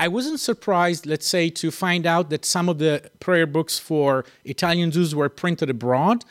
I 0.00 0.08
wasn't 0.08 0.40
surprised, 0.40 1.04
let's 1.04 1.26
say, 1.26 1.50
to 1.50 1.70
find 1.70 2.06
out 2.06 2.30
that 2.30 2.46
some 2.46 2.70
of 2.70 2.78
the 2.78 3.10
prayer 3.20 3.46
books 3.46 3.78
for 3.78 4.24
Italian 4.46 4.90
Jews 4.90 5.14
were 5.14 5.28
printed 5.28 5.68
abroad 5.68 6.24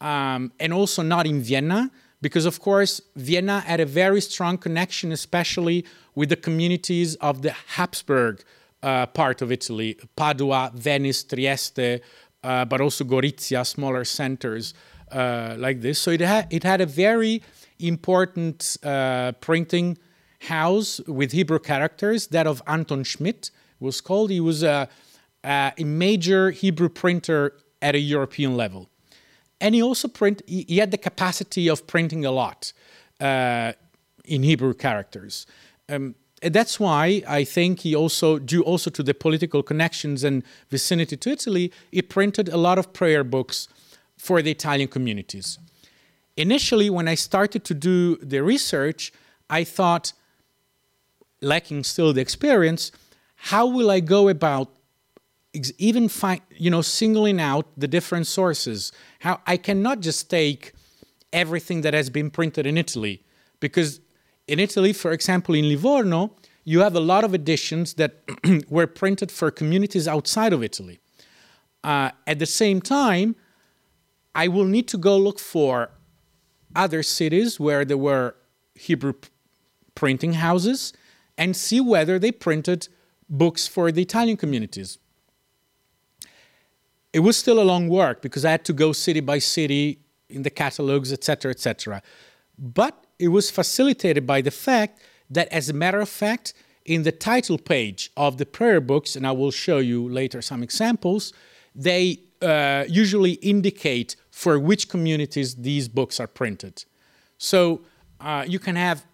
um, 0.00 0.52
and 0.60 0.72
also 0.72 1.02
not 1.02 1.26
in 1.26 1.42
Vienna, 1.42 1.90
because 2.22 2.46
of 2.46 2.60
course, 2.60 3.00
Vienna 3.16 3.60
had 3.60 3.80
a 3.80 3.84
very 3.84 4.20
strong 4.20 4.56
connection, 4.58 5.10
especially 5.10 5.84
with 6.14 6.28
the 6.28 6.36
communities 6.36 7.16
of 7.16 7.42
the 7.42 7.50
Habsburg 7.74 8.44
uh, 8.84 9.06
part 9.06 9.42
of 9.42 9.50
Italy 9.50 9.98
Padua, 10.14 10.70
Venice, 10.72 11.24
Trieste, 11.24 12.00
uh, 12.44 12.64
but 12.64 12.80
also 12.80 13.02
Gorizia, 13.02 13.66
smaller 13.66 14.04
centers 14.04 14.72
uh, 15.10 15.56
like 15.58 15.80
this. 15.80 15.98
So 15.98 16.12
it, 16.12 16.20
ha- 16.20 16.46
it 16.48 16.62
had 16.62 16.80
a 16.80 16.86
very 16.86 17.42
important 17.80 18.76
uh, 18.84 19.32
printing 19.40 19.98
house 20.40 21.00
with 21.06 21.32
Hebrew 21.32 21.58
characters, 21.58 22.28
that 22.28 22.46
of 22.46 22.62
Anton 22.66 23.04
Schmid 23.04 23.50
was 23.78 24.00
called. 24.00 24.30
He 24.30 24.40
was 24.40 24.62
a, 24.62 24.88
a 25.44 25.72
major 25.84 26.50
Hebrew 26.50 26.88
printer 26.88 27.54
at 27.82 27.94
a 27.94 27.98
European 27.98 28.56
level. 28.56 28.88
And 29.60 29.74
he 29.74 29.82
also 29.82 30.08
print, 30.08 30.42
he 30.46 30.78
had 30.78 30.90
the 30.90 30.98
capacity 30.98 31.68
of 31.68 31.86
printing 31.86 32.24
a 32.24 32.30
lot 32.30 32.72
uh, 33.20 33.72
in 34.24 34.42
Hebrew 34.42 34.74
characters. 34.74 35.46
Um, 35.88 36.14
that's 36.42 36.80
why 36.80 37.22
I 37.28 37.44
think 37.44 37.80
he 37.80 37.94
also, 37.94 38.38
due 38.38 38.62
also 38.62 38.90
to 38.90 39.02
the 39.02 39.12
political 39.12 39.62
connections 39.62 40.24
and 40.24 40.42
vicinity 40.70 41.16
to 41.18 41.30
Italy, 41.30 41.70
he 41.92 42.00
printed 42.00 42.48
a 42.48 42.56
lot 42.56 42.78
of 42.78 42.94
prayer 42.94 43.22
books 43.22 43.68
for 44.16 44.40
the 44.40 44.50
Italian 44.50 44.88
communities. 44.88 45.58
Initially, 46.36 46.88
when 46.88 47.08
I 47.08 47.14
started 47.16 47.64
to 47.64 47.74
do 47.74 48.16
the 48.16 48.42
research, 48.42 49.12
I 49.50 49.64
thought 49.64 50.14
lacking 51.40 51.84
still 51.84 52.12
the 52.12 52.20
experience, 52.20 52.92
how 53.36 53.66
will 53.66 53.90
I 53.90 54.00
go 54.00 54.28
about 54.28 54.68
even 55.78 56.08
find, 56.08 56.40
you 56.56 56.70
know, 56.70 56.82
singling 56.82 57.40
out 57.40 57.66
the 57.76 57.88
different 57.88 58.26
sources? 58.26 58.92
How 59.20 59.40
I 59.46 59.56
cannot 59.56 60.00
just 60.00 60.30
take 60.30 60.72
everything 61.32 61.80
that 61.82 61.94
has 61.94 62.10
been 62.10 62.30
printed 62.30 62.66
in 62.66 62.76
Italy, 62.76 63.24
because 63.60 64.00
in 64.46 64.58
Italy, 64.58 64.92
for 64.92 65.12
example, 65.12 65.54
in 65.54 65.68
Livorno, 65.68 66.32
you 66.64 66.80
have 66.80 66.94
a 66.94 67.00
lot 67.00 67.24
of 67.24 67.34
editions 67.34 67.94
that 67.94 68.22
were 68.68 68.86
printed 68.86 69.30
for 69.32 69.50
communities 69.50 70.06
outside 70.06 70.52
of 70.52 70.62
Italy. 70.62 71.00
Uh, 71.82 72.10
at 72.26 72.38
the 72.38 72.46
same 72.46 72.80
time, 72.80 73.34
I 74.34 74.48
will 74.48 74.66
need 74.66 74.86
to 74.88 74.98
go 74.98 75.16
look 75.16 75.38
for 75.38 75.90
other 76.76 77.02
cities 77.02 77.58
where 77.58 77.84
there 77.84 77.96
were 77.96 78.36
Hebrew 78.74 79.14
printing 79.94 80.34
houses 80.34 80.92
and 81.40 81.56
see 81.56 81.80
whether 81.80 82.18
they 82.18 82.30
printed 82.30 82.88
books 83.28 83.66
for 83.66 83.90
the 83.90 84.02
Italian 84.02 84.36
communities. 84.36 84.98
It 87.12 87.20
was 87.20 87.36
still 87.36 87.58
a 87.60 87.64
long 87.64 87.88
work 87.88 88.20
because 88.20 88.44
I 88.44 88.50
had 88.50 88.64
to 88.66 88.74
go 88.74 88.92
city 88.92 89.20
by 89.20 89.38
city 89.38 90.00
in 90.28 90.42
the 90.42 90.50
catalogs, 90.50 91.12
etc., 91.12 91.50
etc. 91.50 92.02
But 92.58 93.06
it 93.18 93.28
was 93.28 93.50
facilitated 93.50 94.26
by 94.26 94.42
the 94.42 94.50
fact 94.50 95.00
that, 95.30 95.48
as 95.48 95.68
a 95.68 95.72
matter 95.72 96.00
of 96.00 96.08
fact, 96.08 96.52
in 96.84 97.02
the 97.02 97.12
title 97.12 97.58
page 97.58 98.10
of 98.16 98.36
the 98.36 98.46
prayer 98.46 98.80
books, 98.80 99.16
and 99.16 99.26
I 99.26 99.32
will 99.32 99.50
show 99.50 99.78
you 99.78 100.08
later 100.08 100.42
some 100.42 100.62
examples, 100.62 101.32
they 101.74 102.20
uh, 102.42 102.84
usually 102.86 103.32
indicate 103.54 104.14
for 104.30 104.58
which 104.58 104.88
communities 104.88 105.56
these 105.56 105.88
books 105.88 106.20
are 106.20 106.26
printed. 106.26 106.84
So 107.38 107.80
uh, 108.20 108.44
you 108.46 108.58
can 108.58 108.76
have 108.76 109.04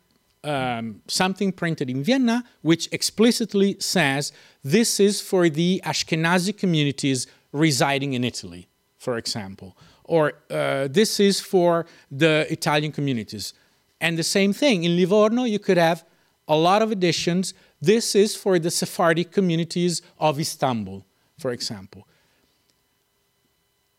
um, 0.47 1.03
something 1.09 1.53
printed 1.53 1.91
in 1.91 2.03
Vienna 2.03 2.45
which 2.63 2.89
explicitly 2.93 3.77
says 3.81 4.33
this 4.63 5.01
is 5.01 5.21
for 5.21 5.49
the 5.49 5.83
Ashkenazi 5.85 6.57
communities 6.57 7.27
residing 7.53 8.13
in 8.13 8.25
Italy, 8.25 8.69
for 8.99 9.19
example, 9.19 9.77
or 10.05 10.35
uh, 10.51 10.89
this 10.89 11.21
is 11.21 11.41
for 11.41 11.87
the 12.11 12.47
Italian 12.51 12.93
communities. 12.93 13.55
And 14.01 14.17
the 14.17 14.23
same 14.23 14.53
thing 14.53 14.85
in 14.85 14.97
Livorno, 14.97 15.45
you 15.45 15.59
could 15.59 15.79
have 15.79 16.05
a 16.47 16.57
lot 16.57 16.83
of 16.83 16.93
editions. 16.93 17.55
This 17.81 18.15
is 18.15 18.37
for 18.37 18.59
the 18.59 18.71
Sephardic 18.71 19.33
communities 19.33 20.03
of 20.19 20.39
Istanbul, 20.39 21.05
for 21.39 21.51
example. 21.51 22.07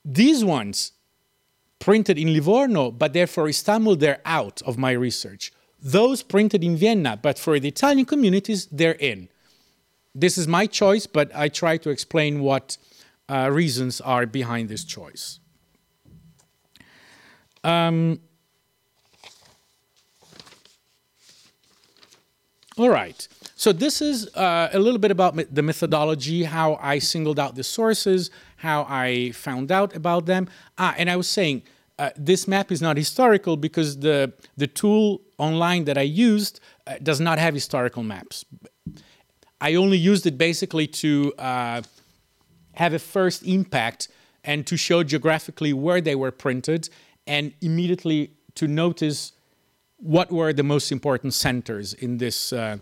These 0.05 0.45
ones 0.45 0.93
printed 1.79 2.17
in 2.17 2.33
Livorno, 2.33 2.91
but 2.91 3.13
therefore 3.13 3.49
Istanbul, 3.49 3.97
they're 3.97 4.21
out 4.25 4.61
of 4.63 4.77
my 4.77 4.91
research. 4.91 5.51
Those 5.87 6.21
printed 6.21 6.65
in 6.65 6.75
Vienna, 6.75 7.17
but 7.21 7.39
for 7.39 7.57
the 7.61 7.69
Italian 7.69 8.05
communities, 8.05 8.67
they're 8.69 8.99
in. 8.99 9.29
This 10.13 10.37
is 10.37 10.45
my 10.45 10.65
choice, 10.65 11.07
but 11.07 11.33
I 11.33 11.47
try 11.47 11.77
to 11.77 11.89
explain 11.89 12.41
what 12.41 12.77
uh, 13.29 13.49
reasons 13.53 14.01
are 14.01 14.25
behind 14.25 14.67
this 14.67 14.83
choice. 14.83 15.39
Um, 17.63 18.19
all 22.77 22.89
right. 22.89 23.25
So 23.55 23.71
this 23.71 24.01
is 24.01 24.27
uh, 24.35 24.69
a 24.73 24.79
little 24.79 24.99
bit 24.99 25.11
about 25.11 25.37
the 25.55 25.61
methodology, 25.61 26.43
how 26.43 26.77
I 26.81 26.99
singled 26.99 27.39
out 27.39 27.55
the 27.55 27.63
sources, 27.63 28.29
how 28.57 28.85
I 28.89 29.31
found 29.31 29.71
out 29.71 29.95
about 29.95 30.25
them. 30.25 30.49
Ah, 30.77 30.95
and 30.97 31.09
I 31.09 31.15
was 31.15 31.29
saying 31.29 31.63
uh, 31.97 32.09
this 32.17 32.45
map 32.45 32.73
is 32.73 32.81
not 32.81 32.97
historical 32.97 33.55
because 33.55 33.99
the 33.99 34.33
the 34.57 34.67
tool 34.67 35.21
online 35.37 35.85
that 35.85 35.97
I 35.97 36.01
used 36.01 36.59
uh, 36.85 36.95
does 37.01 37.19
not 37.19 37.39
have 37.39 37.53
historical 37.53 38.03
maps. 38.03 38.45
I 39.59 39.75
only 39.75 39.97
used 39.97 40.25
it 40.25 40.37
basically 40.37 40.87
to 40.87 41.33
uh, 41.37 41.81
have 42.73 42.93
a 42.93 42.99
first 42.99 43.43
impact 43.43 44.07
and 44.43 44.65
to 44.67 44.77
show 44.77 45.03
geographically 45.03 45.73
where 45.73 46.01
they 46.01 46.15
were 46.15 46.31
printed 46.31 46.89
and 47.25 47.53
immediately 47.61 48.31
to 48.55 48.67
notice 48.67 49.33
what 49.97 50.31
were 50.31 50.53
the 50.53 50.63
most 50.63 50.91
important 50.91 51.33
centers 51.33 51.93
in 51.93 52.17
this 52.17 52.53
uh, 52.53 52.77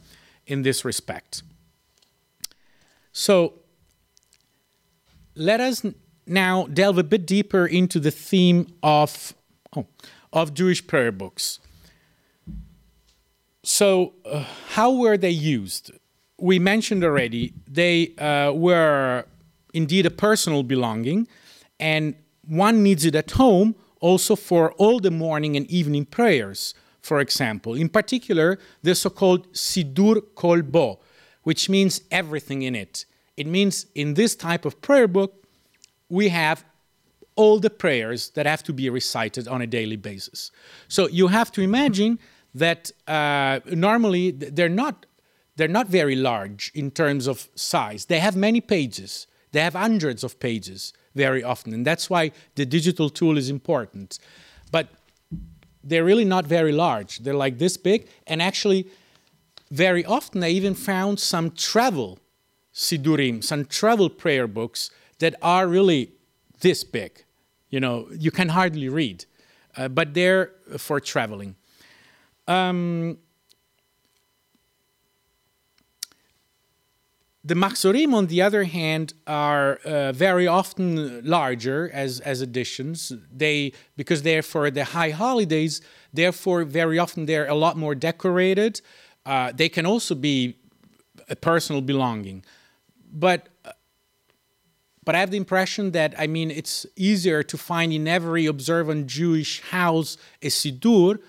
in 0.45 0.61
this 0.61 0.85
respect. 0.85 1.43
So 3.11 3.53
let 5.35 5.59
us 5.59 5.85
now 6.27 6.67
delve 6.67 6.97
a 6.97 7.03
bit 7.03 7.25
deeper 7.25 7.65
into 7.65 7.99
the 7.99 8.11
theme 8.11 8.67
of 8.83 9.33
oh, 9.75 9.87
of 10.33 10.53
Jewish 10.53 10.85
prayer 10.85 11.11
books. 11.11 11.59
So, 13.67 14.13
uh, 14.25 14.45
how 14.73 14.91
were 14.91 15.17
they 15.17 15.31
used? 15.31 15.91
We 16.37 16.59
mentioned 16.59 17.03
already 17.03 17.51
they 17.67 18.13
uh, 18.17 18.51
were 18.51 19.25
indeed 19.73 20.05
a 20.05 20.11
personal 20.11 20.61
belonging, 20.61 21.27
and 21.79 22.13
one 22.47 22.83
needs 22.83 23.05
it 23.05 23.15
at 23.15 23.31
home 23.31 23.73
also 24.01 24.35
for 24.35 24.71
all 24.73 24.99
the 24.99 25.09
morning 25.09 25.57
and 25.57 25.65
evening 25.65 26.05
prayers, 26.05 26.75
for 27.01 27.19
example. 27.19 27.73
In 27.73 27.89
particular, 27.89 28.59
the 28.83 28.93
so 28.93 29.09
called 29.09 29.51
Sidur 29.53 30.21
Kol 30.35 30.61
Bo, 30.61 30.99
which 31.41 31.67
means 31.67 32.01
everything 32.11 32.61
in 32.61 32.75
it. 32.75 33.05
It 33.35 33.47
means 33.47 33.87
in 33.95 34.13
this 34.13 34.35
type 34.35 34.65
of 34.65 34.79
prayer 34.79 35.07
book, 35.07 35.43
we 36.07 36.29
have 36.29 36.63
all 37.35 37.59
the 37.59 37.71
prayers 37.71 38.29
that 38.35 38.45
have 38.45 38.61
to 38.61 38.73
be 38.73 38.91
recited 38.91 39.47
on 39.47 39.63
a 39.63 39.67
daily 39.67 39.95
basis. 39.95 40.51
So 40.87 41.07
you 41.07 41.29
have 41.29 41.51
to 41.53 41.61
imagine 41.61 42.19
that 42.55 42.89
uh, 43.07 43.59
normally 43.71 44.31
they're 44.31 44.69
not 44.69 45.05
they're 45.57 45.67
not 45.67 45.87
very 45.87 46.15
large 46.15 46.71
in 46.73 46.91
terms 46.91 47.27
of 47.27 47.47
size. 47.55 48.05
They 48.05 48.19
have 48.19 48.35
many 48.35 48.59
pages. 48.59 49.27
They 49.51 49.61
have 49.61 49.73
hundreds 49.73 50.23
of 50.23 50.37
pages 50.39 50.91
very 51.13 51.43
often, 51.43 51.73
and 51.73 51.85
that's 51.85 52.09
why 52.09 52.31
the 52.55 52.65
digital 52.65 53.09
tool 53.09 53.37
is 53.37 53.49
important. 53.49 54.19
But 54.71 54.89
they're 55.81 56.03
really 56.03 56.25
not 56.25 56.45
very 56.45 56.73
large. 56.73 57.19
They're 57.19 57.35
like 57.45 57.57
this 57.57 57.77
big, 57.77 58.07
and 58.27 58.41
actually, 58.41 58.89
very 59.71 60.03
often 60.03 60.43
I 60.43 60.49
even 60.49 60.73
found 60.73 61.19
some 61.19 61.51
travel 61.51 62.19
sidurim, 62.73 63.43
some 63.43 63.65
travel 63.65 64.09
prayer 64.09 64.47
books 64.47 64.89
that 65.19 65.35
are 65.41 65.67
really 65.67 66.11
this 66.59 66.83
big. 66.83 67.23
You 67.69 67.79
know, 67.79 68.07
you 68.11 68.31
can 68.31 68.49
hardly 68.49 68.89
read, 68.89 69.25
uh, 69.77 69.87
but 69.87 70.13
they're 70.13 70.51
for 70.77 70.99
traveling. 70.99 71.55
Um, 72.47 73.17
the 77.43 77.53
Machzorim, 77.53 78.13
on 78.13 78.27
the 78.27 78.41
other 78.41 78.63
hand, 78.63 79.13
are 79.27 79.75
uh, 79.85 80.11
very 80.11 80.47
often 80.47 81.23
larger 81.23 81.91
as, 81.93 82.19
as 82.21 82.41
editions. 82.41 83.13
They 83.31 83.73
because 83.95 84.23
they're 84.23 84.41
for 84.41 84.71
the 84.71 84.83
high 84.83 85.11
holidays. 85.11 85.81
Therefore, 86.11 86.63
very 86.63 86.97
often 86.97 87.27
they're 87.27 87.47
a 87.47 87.55
lot 87.55 87.77
more 87.77 87.93
decorated. 87.93 88.81
Uh, 89.25 89.51
they 89.53 89.69
can 89.69 89.85
also 89.85 90.15
be 90.15 90.57
a 91.29 91.35
personal 91.35 91.81
belonging, 91.81 92.43
but 93.11 93.49
but 95.03 95.13
I 95.13 95.19
have 95.19 95.29
the 95.29 95.37
impression 95.37 95.91
that 95.91 96.15
I 96.17 96.25
mean 96.25 96.49
it's 96.49 96.85
easier 96.95 97.43
to 97.43 97.57
find 97.57 97.93
in 97.93 98.07
every 98.07 98.47
observant 98.47 99.05
Jewish 99.05 99.61
house 99.61 100.17
a 100.41 100.47
siddur 100.47 101.19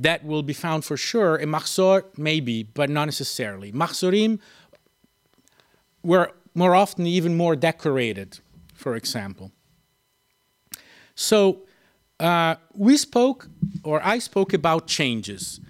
that 0.00 0.24
will 0.24 0.42
be 0.42 0.52
found 0.52 0.84
for 0.84 0.96
sure. 0.96 1.36
A 1.36 1.44
machzor 1.44 2.04
maybe, 2.16 2.62
but 2.62 2.88
not 2.90 3.04
necessarily. 3.04 3.70
Machzorim 3.72 4.38
were 6.02 6.32
more 6.54 6.74
often 6.74 7.06
even 7.06 7.36
more 7.36 7.54
decorated, 7.54 8.38
for 8.74 8.96
example. 8.96 9.52
So 11.14 11.62
uh, 12.18 12.54
we 12.74 12.96
spoke, 12.96 13.48
or 13.84 14.00
I 14.04 14.18
spoke 14.18 14.52
about 14.54 14.86
changes. 14.86 15.60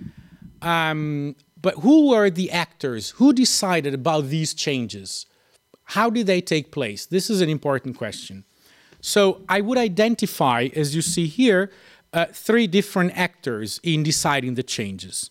Um, 0.62 1.34
but 1.60 1.74
who 1.74 2.10
were 2.10 2.30
the 2.30 2.50
actors? 2.50 3.10
Who 3.10 3.32
decided 3.32 3.94
about 3.94 4.28
these 4.28 4.54
changes? 4.54 5.26
How 5.84 6.08
did 6.08 6.26
they 6.26 6.40
take 6.40 6.70
place? 6.70 7.06
This 7.06 7.28
is 7.30 7.40
an 7.40 7.48
important 7.48 7.96
question. 7.96 8.44
So 9.00 9.42
I 9.48 9.60
would 9.60 9.78
identify, 9.78 10.68
as 10.76 10.94
you 10.94 11.02
see 11.02 11.26
here, 11.26 11.70
uh, 12.12 12.26
three 12.32 12.66
different 12.66 13.16
actors 13.16 13.80
in 13.82 14.02
deciding 14.02 14.54
the 14.54 14.62
changes 14.62 15.30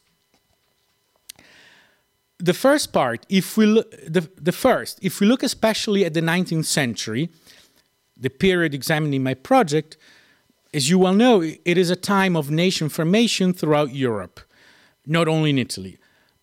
the 2.39 2.53
first 2.53 2.93
part, 2.93 3.25
if 3.29 3.57
we 3.57 3.65
look, 3.65 3.91
the, 4.07 4.27
the 4.41 4.53
first, 4.53 4.97
if 5.01 5.19
we 5.19 5.27
look 5.27 5.43
especially 5.43 6.05
at 6.05 6.13
the 6.13 6.21
19th 6.21 6.65
century, 6.65 7.29
the 8.17 8.29
period 8.29 8.73
examined 8.73 9.13
in 9.13 9.23
my 9.23 9.33
project, 9.33 9.97
as 10.73 10.89
you 10.89 10.97
well 10.97 11.13
know, 11.13 11.41
it 11.41 11.77
is 11.77 11.89
a 11.89 11.95
time 11.95 12.35
of 12.35 12.49
nation 12.49 12.87
formation 12.89 13.53
throughout 13.53 13.93
Europe, 13.93 14.39
not 15.05 15.27
only 15.27 15.49
in 15.49 15.57
Italy. 15.57 15.97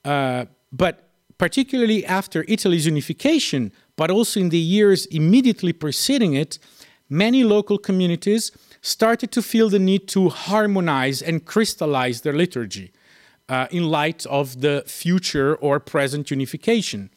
Uh, 0.04 0.44
but 0.70 1.08
particularly 1.38 2.04
after 2.04 2.44
Italy's 2.46 2.86
unification, 2.86 3.72
but 3.96 4.10
also 4.10 4.40
in 4.40 4.50
the 4.50 4.58
years 4.58 5.06
immediately 5.06 5.72
preceding 5.72 6.34
it, 6.34 6.58
many 7.08 7.42
local 7.44 7.78
communities 7.78 8.52
started 8.86 9.30
to 9.32 9.42
feel 9.42 9.68
the 9.68 9.78
need 9.78 10.06
to 10.08 10.28
harmonize 10.28 11.20
and 11.20 11.44
crystallize 11.44 12.20
their 12.20 12.32
liturgy. 12.32 12.92
uh, 13.48 13.66
in 13.70 13.88
light 13.88 14.26
of 14.26 14.60
the 14.60 14.82
future 14.86 15.54
or 15.56 15.78
present 15.80 16.30
unification. 16.30 17.10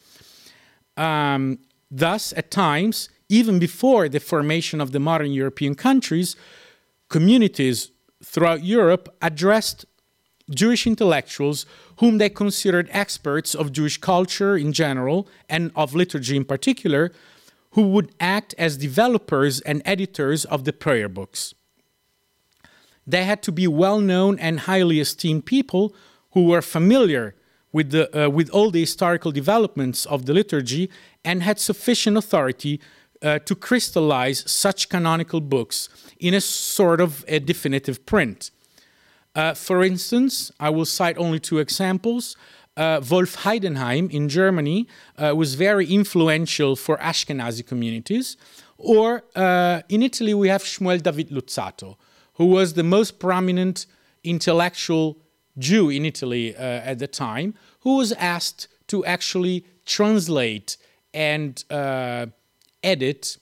Um, 0.96 1.58
thus, 1.90 2.32
at 2.36 2.50
times, 2.50 3.08
even 3.28 3.58
before 3.58 4.08
the 4.08 4.20
formation 4.20 4.80
of 4.80 4.92
the 4.92 5.00
modern 5.00 5.32
European 5.32 5.74
countries, 5.74 6.36
communities 7.08 7.90
throughout 8.22 8.62
Europe 8.64 9.14
addressed 9.22 9.86
Jewish 10.50 10.86
intellectuals 10.86 11.64
whom 11.98 12.18
they 12.18 12.28
considered 12.28 12.88
experts 12.90 13.54
of 13.54 13.72
Jewish 13.72 13.98
culture 13.98 14.56
in 14.56 14.72
general 14.72 15.28
and 15.48 15.70
of 15.76 15.94
liturgy 15.94 16.36
in 16.36 16.44
particular, 16.44 17.12
who 17.72 17.82
would 17.88 18.12
act 18.18 18.52
as 18.58 18.76
developers 18.76 19.60
and 19.60 19.80
editors 19.84 20.44
of 20.44 20.64
the 20.64 20.72
prayer 20.72 21.08
books. 21.08 21.54
They 23.10 23.24
had 23.24 23.42
to 23.42 23.52
be 23.52 23.66
well 23.66 24.00
known 24.00 24.38
and 24.38 24.60
highly 24.60 25.00
esteemed 25.00 25.44
people 25.44 25.94
who 26.32 26.46
were 26.46 26.62
familiar 26.62 27.34
with, 27.72 27.90
the, 27.90 28.04
uh, 28.26 28.28
with 28.28 28.48
all 28.50 28.70
the 28.70 28.80
historical 28.80 29.32
developments 29.32 30.06
of 30.06 30.26
the 30.26 30.34
liturgy 30.34 30.90
and 31.24 31.42
had 31.42 31.58
sufficient 31.58 32.16
authority 32.16 32.80
uh, 33.22 33.38
to 33.40 33.54
crystallize 33.54 34.50
such 34.50 34.88
canonical 34.88 35.40
books 35.40 35.88
in 36.18 36.34
a 36.34 36.40
sort 36.40 37.00
of 37.00 37.24
a 37.28 37.38
definitive 37.38 38.06
print. 38.06 38.50
Uh, 39.34 39.54
for 39.54 39.84
instance, 39.84 40.50
I 40.58 40.70
will 40.70 40.86
cite 40.86 41.18
only 41.18 41.38
two 41.38 41.58
examples. 41.58 42.36
Uh, 42.76 43.00
Wolf 43.10 43.36
Heidenheim 43.44 44.10
in 44.10 44.28
Germany 44.28 44.88
uh, 45.18 45.34
was 45.36 45.54
very 45.54 45.86
influential 45.86 46.76
for 46.76 46.96
Ashkenazi 46.98 47.66
communities. 47.66 48.36
Or 48.78 49.24
uh, 49.36 49.82
in 49.88 50.02
Italy, 50.02 50.32
we 50.34 50.48
have 50.48 50.62
Shmuel 50.62 51.02
David 51.02 51.30
Luzzatto, 51.30 51.96
who 52.40 52.46
was 52.46 52.72
the 52.72 52.82
most 52.82 53.18
prominent 53.18 53.84
intellectual 54.24 55.18
Jew 55.58 55.90
in 55.90 56.06
Italy 56.06 56.56
uh, 56.56 56.90
at 56.90 56.98
the 56.98 57.06
time, 57.06 57.52
who 57.80 57.98
was 57.98 58.12
asked 58.12 58.66
to 58.86 59.04
actually 59.04 59.66
translate 59.84 60.78
and 61.12 61.62
uh, 61.68 62.24
edit 62.82 63.36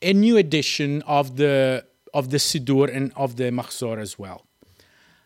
a 0.00 0.12
new 0.12 0.36
edition 0.36 1.02
of 1.08 1.34
the 1.38 1.84
of 2.14 2.30
the 2.30 2.36
Siddur 2.36 2.88
and 2.96 3.12
of 3.16 3.34
the 3.34 3.50
Machzor 3.50 3.98
as 3.98 4.16
well. 4.16 4.46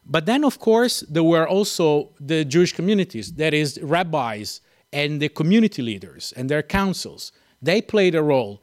But 0.06 0.24
then, 0.24 0.44
of 0.44 0.58
course, 0.58 1.00
there 1.00 1.28
were 1.34 1.46
also 1.46 2.08
the 2.18 2.42
Jewish 2.46 2.72
communities, 2.72 3.34
that 3.34 3.52
is, 3.52 3.78
rabbis 3.82 4.62
and 4.94 5.20
the 5.20 5.28
community 5.28 5.82
leaders 5.82 6.32
and 6.38 6.48
their 6.48 6.62
councils. 6.62 7.32
They 7.60 7.82
played 7.82 8.14
a 8.14 8.22
role 8.22 8.62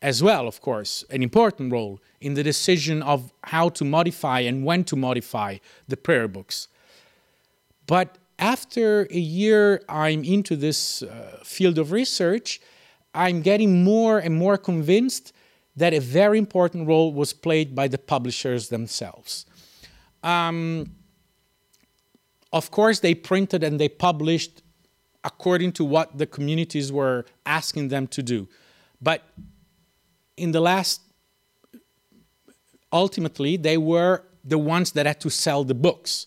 as 0.00 0.22
well, 0.22 0.46
of 0.46 0.60
course, 0.60 1.04
an 1.10 1.22
important 1.22 1.72
role 1.72 2.00
in 2.20 2.34
the 2.34 2.42
decision 2.42 3.02
of 3.02 3.32
how 3.44 3.68
to 3.70 3.84
modify 3.84 4.40
and 4.40 4.64
when 4.64 4.84
to 4.84 4.96
modify 4.96 5.58
the 5.88 5.96
prayer 5.96 6.28
books. 6.28 6.68
But 7.86 8.18
after 8.38 9.08
a 9.10 9.18
year 9.18 9.82
I'm 9.88 10.22
into 10.22 10.54
this 10.54 11.02
uh, 11.02 11.40
field 11.42 11.78
of 11.78 11.90
research, 11.90 12.60
I'm 13.14 13.42
getting 13.42 13.82
more 13.82 14.18
and 14.18 14.36
more 14.36 14.56
convinced 14.56 15.32
that 15.76 15.94
a 15.94 16.00
very 16.00 16.38
important 16.38 16.86
role 16.86 17.12
was 17.12 17.32
played 17.32 17.74
by 17.74 17.88
the 17.88 17.98
publishers 17.98 18.68
themselves. 18.68 19.46
Um, 20.22 20.92
of 22.52 22.70
course, 22.70 23.00
they 23.00 23.14
printed 23.14 23.62
and 23.62 23.80
they 23.80 23.88
published 23.88 24.62
according 25.24 25.72
to 25.72 25.84
what 25.84 26.16
the 26.16 26.26
communities 26.26 26.92
were 26.92 27.24
asking 27.44 27.88
them 27.88 28.06
to 28.06 28.22
do. 28.22 28.48
But 29.00 29.22
in 30.38 30.52
the 30.52 30.60
last, 30.60 31.00
ultimately, 32.92 33.56
they 33.56 33.76
were 33.76 34.22
the 34.44 34.58
ones 34.58 34.92
that 34.92 35.06
had 35.06 35.20
to 35.20 35.30
sell 35.30 35.64
the 35.64 35.74
books. 35.74 36.26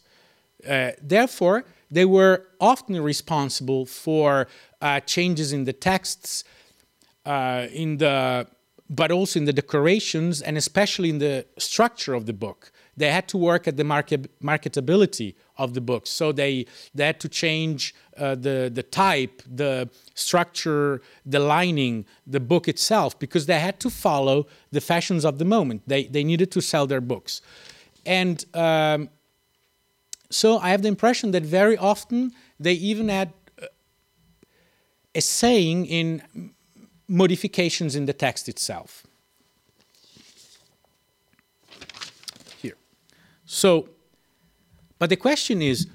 Uh, 0.68 0.92
therefore, 1.02 1.66
they 1.90 2.06
were 2.06 2.48
often 2.60 3.02
responsible 3.02 3.86
for 3.86 4.48
uh, 4.82 5.00
changes 5.02 5.52
in 5.52 5.66
the 5.66 5.74
texts, 5.74 6.44
uh, 7.26 7.68
in 7.74 7.98
the, 7.98 8.48
but 8.90 9.12
also 9.12 9.40
in 9.40 9.46
the 9.46 9.54
decorations, 9.54 10.42
and 10.42 10.58
especially 10.58 11.10
in 11.10 11.20
the 11.20 11.46
structure 11.58 12.14
of 12.14 12.26
the 12.26 12.34
book. 12.34 12.72
They 13.02 13.12
had 13.12 13.28
to 13.30 13.38
work 13.38 13.68
at 13.68 13.76
the 13.78 13.84
market, 13.84 14.22
marketability 14.40 15.34
of 15.58 15.74
the 15.74 15.82
books, 15.82 16.10
so 16.10 16.32
they, 16.32 16.66
they 16.94 17.06
had 17.06 17.20
to 17.22 17.30
change 17.30 17.96
uh, 18.18 18.36
the, 18.36 18.70
the 18.74 18.84
type, 18.84 19.42
the 19.64 19.90
structure, 20.14 21.02
the 21.26 21.40
lining, 21.40 22.06
the 22.28 22.40
book 22.40 22.68
itself, 22.68 23.18
because 23.18 23.46
they 23.48 23.60
had 23.60 23.80
to 23.80 23.90
follow 23.90 24.46
the 24.72 24.82
fashions 24.82 25.26
of 25.26 25.40
the 25.40 25.46
moment. 25.46 25.82
They, 25.88 26.04
they 26.16 26.24
needed 26.24 26.52
to 26.52 26.62
sell 26.62 26.86
their 26.86 27.02
books. 27.02 27.42
And 28.06 28.46
um, 28.54 29.10
so 30.30 30.60
I 30.60 30.70
have 30.70 30.82
the 30.82 30.88
impression 30.88 31.32
that 31.32 31.44
very 31.44 31.78
often 31.78 32.32
they 32.60 32.74
even 32.74 33.10
had 33.10 33.30
uh, 33.62 33.66
a 35.16 35.22
saying 35.22 35.88
in 35.88 36.22
modifications 37.08 37.96
in 37.96 38.06
the 38.06 38.14
text 38.14 38.48
itself. 38.48 39.08
So, 43.54 43.90
but 44.98 45.10
the 45.10 45.18
question 45.18 45.62
is, 45.62 45.88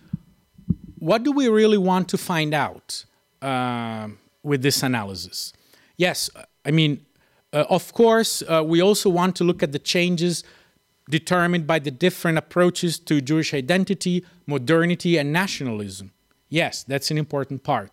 what 0.99 1.23
do 1.23 1.33
we 1.33 1.49
really 1.49 1.79
want 1.79 2.07
to 2.11 2.19
find 2.19 2.53
out 2.53 3.07
uh, 3.41 4.09
with 4.43 4.61
this 4.61 4.83
analysis? 4.83 5.55
Yes, 5.97 6.29
I 6.67 6.71
mean, 6.71 7.07
uh, 7.55 7.65
of 7.71 7.95
course, 7.95 8.43
uh, 8.43 8.63
we 8.63 8.83
also 8.83 9.09
want 9.09 9.37
to 9.37 9.45
look 9.45 9.63
at 9.63 9.73
the 9.73 9.79
changes 9.79 10.45
determined 11.09 11.67
by 11.67 11.79
the 11.79 11.91
different 11.91 12.37
approaches 12.37 12.99
to 12.99 13.23
Jewish 13.23 13.55
identity, 13.55 14.23
modernity, 14.47 15.17
and 15.17 15.33
nationalism. 15.33 16.13
Yes, 16.51 16.83
that's 16.83 17.11
an 17.11 17.17
important 17.17 17.65
part. 17.65 17.91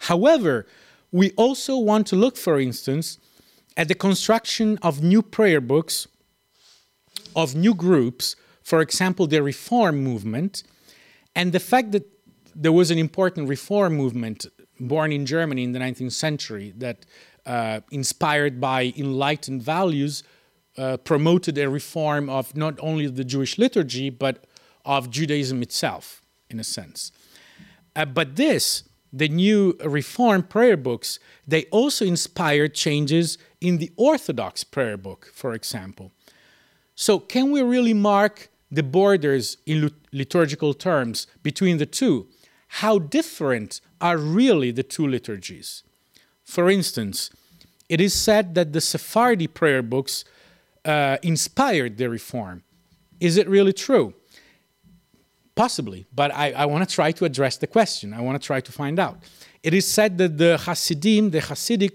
However, 0.00 0.66
we 1.12 1.30
also 1.36 1.78
want 1.78 2.08
to 2.08 2.16
look, 2.16 2.36
for 2.36 2.58
instance, 2.58 3.18
at 3.76 3.86
the 3.86 3.94
construction 3.94 4.76
of 4.82 5.04
new 5.04 5.22
prayer 5.22 5.60
books, 5.60 6.08
of 7.36 7.54
new 7.54 7.74
groups, 7.74 8.34
for 8.64 8.80
example, 8.80 9.26
the 9.26 9.42
Reform 9.42 10.02
movement, 10.02 10.64
and 11.36 11.52
the 11.52 11.60
fact 11.60 11.92
that 11.92 12.04
there 12.56 12.72
was 12.72 12.90
an 12.90 12.98
important 12.98 13.48
reform 13.48 13.94
movement 13.94 14.46
born 14.80 15.12
in 15.12 15.26
Germany 15.26 15.64
in 15.64 15.72
the 15.72 15.78
19th 15.78 16.12
century 16.12 16.72
that, 16.78 17.04
uh, 17.46 17.80
inspired 17.90 18.60
by 18.60 18.92
enlightened 18.96 19.62
values, 19.62 20.22
uh, 20.76 20.96
promoted 20.96 21.58
a 21.58 21.68
reform 21.68 22.28
of 22.28 22.56
not 22.56 22.78
only 22.80 23.06
the 23.06 23.24
Jewish 23.24 23.58
liturgy, 23.58 24.10
but 24.10 24.44
of 24.84 25.10
Judaism 25.10 25.62
itself, 25.62 26.22
in 26.48 26.58
a 26.58 26.64
sense. 26.64 27.12
Uh, 27.94 28.04
but 28.04 28.36
this, 28.36 28.84
the 29.12 29.28
new 29.28 29.76
reform 29.84 30.42
prayer 30.42 30.76
books, 30.76 31.18
they 31.46 31.64
also 31.66 32.04
inspired 32.04 32.74
changes 32.74 33.38
in 33.60 33.78
the 33.78 33.92
Orthodox 33.96 34.64
prayer 34.64 34.96
book, 34.96 35.30
for 35.32 35.54
example. 35.54 36.12
So, 36.96 37.18
can 37.18 37.50
we 37.50 37.62
really 37.62 37.94
mark 37.94 38.48
the 38.74 38.82
borders 38.82 39.56
in 39.66 39.90
liturgical 40.12 40.74
terms 40.74 41.26
between 41.42 41.78
the 41.78 41.86
two? 41.86 42.26
How 42.68 42.98
different 42.98 43.80
are 44.00 44.18
really 44.18 44.70
the 44.70 44.82
two 44.82 45.06
liturgies? 45.06 45.82
For 46.42 46.68
instance, 46.68 47.30
it 47.88 48.00
is 48.00 48.14
said 48.14 48.54
that 48.54 48.72
the 48.72 48.80
Sephardi 48.80 49.46
prayer 49.46 49.82
books 49.82 50.24
uh, 50.84 51.18
inspired 51.22 51.96
the 51.96 52.08
reform. 52.10 52.62
Is 53.20 53.36
it 53.36 53.48
really 53.48 53.72
true? 53.72 54.14
Possibly, 55.54 56.04
but 56.12 56.34
I, 56.34 56.50
I 56.52 56.66
want 56.66 56.88
to 56.88 56.94
try 56.94 57.12
to 57.12 57.24
address 57.24 57.56
the 57.58 57.66
question. 57.68 58.12
I 58.12 58.20
want 58.20 58.40
to 58.40 58.44
try 58.44 58.60
to 58.60 58.72
find 58.72 58.98
out. 58.98 59.18
It 59.62 59.72
is 59.72 59.86
said 59.86 60.18
that 60.18 60.36
the 60.36 60.58
Hasidim, 60.58 61.30
the 61.30 61.38
Hasidic 61.38 61.92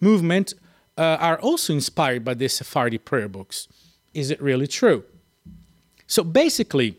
movement, 0.00 0.54
uh, 0.98 1.16
are 1.20 1.38
also 1.38 1.72
inspired 1.72 2.24
by 2.24 2.34
the 2.34 2.48
Sephardi 2.48 2.98
prayer 2.98 3.28
books. 3.28 3.68
Is 4.12 4.30
it 4.30 4.42
really 4.42 4.66
true? 4.66 5.04
So 6.06 6.22
basically, 6.22 6.98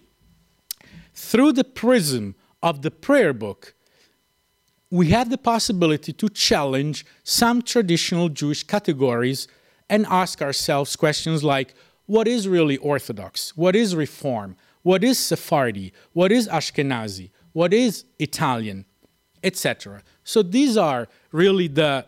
through 1.13 1.53
the 1.53 1.63
prism 1.63 2.35
of 2.61 2.81
the 2.81 2.91
prayer 2.91 3.33
book, 3.33 3.73
we 4.89 5.09
have 5.09 5.29
the 5.29 5.37
possibility 5.37 6.13
to 6.13 6.29
challenge 6.29 7.05
some 7.23 7.61
traditional 7.61 8.29
Jewish 8.29 8.63
categories 8.63 9.47
and 9.89 10.05
ask 10.07 10.41
ourselves 10.41 10.95
questions 10.95 11.43
like 11.43 11.73
what 12.05 12.27
is 12.27 12.47
really 12.47 12.77
Orthodox? 12.77 13.55
What 13.57 13.75
is 13.75 13.95
Reform? 13.95 14.55
What 14.81 15.03
is 15.03 15.19
Sephardi? 15.19 15.91
What 16.13 16.31
is 16.31 16.47
Ashkenazi? 16.47 17.31
What 17.51 17.73
is 17.73 18.05
Italian? 18.17 18.85
Etc. 19.43 20.01
So 20.23 20.41
these 20.41 20.77
are 20.77 21.07
really 21.31 21.67
the 21.67 22.05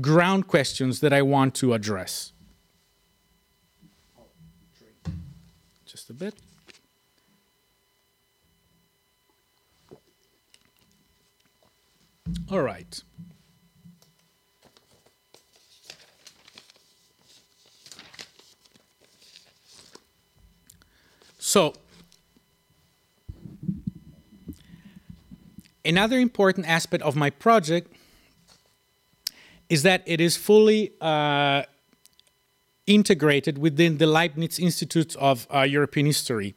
ground 0.00 0.48
questions 0.48 1.00
that 1.00 1.12
I 1.12 1.22
want 1.22 1.54
to 1.56 1.72
address. 1.72 2.32
Just 6.08 6.22
a 6.22 6.24
bit. 6.24 6.34
All 12.50 12.62
right. 12.62 13.02
So, 21.38 21.74
Another 25.84 26.18
important 26.18 26.68
aspect 26.68 27.02
of 27.02 27.16
my 27.16 27.30
project 27.30 27.90
is 29.70 29.84
that 29.84 30.02
it 30.04 30.20
is 30.20 30.36
fully 30.36 30.92
uh, 31.00 31.62
integrated 32.88 33.58
within 33.58 33.98
the 33.98 34.06
Leibniz 34.06 34.58
Institute 34.58 35.14
of 35.16 35.46
uh, 35.54 35.60
European 35.60 36.06
History, 36.06 36.54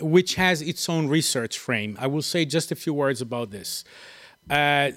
which 0.00 0.34
has 0.34 0.60
its 0.60 0.88
own 0.88 1.08
research 1.08 1.58
frame. 1.58 1.96
I 1.98 2.06
will 2.08 2.22
say 2.22 2.44
just 2.44 2.70
a 2.70 2.76
few 2.76 2.92
words 2.92 3.20
about 3.22 3.50
this. 3.50 3.84
Uh, 4.50 4.90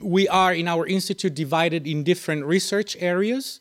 we 0.00 0.28
are 0.28 0.52
in 0.52 0.68
our 0.68 0.86
institute 0.86 1.34
divided 1.34 1.86
in 1.86 2.04
different 2.04 2.44
research 2.44 2.96
areas 3.00 3.60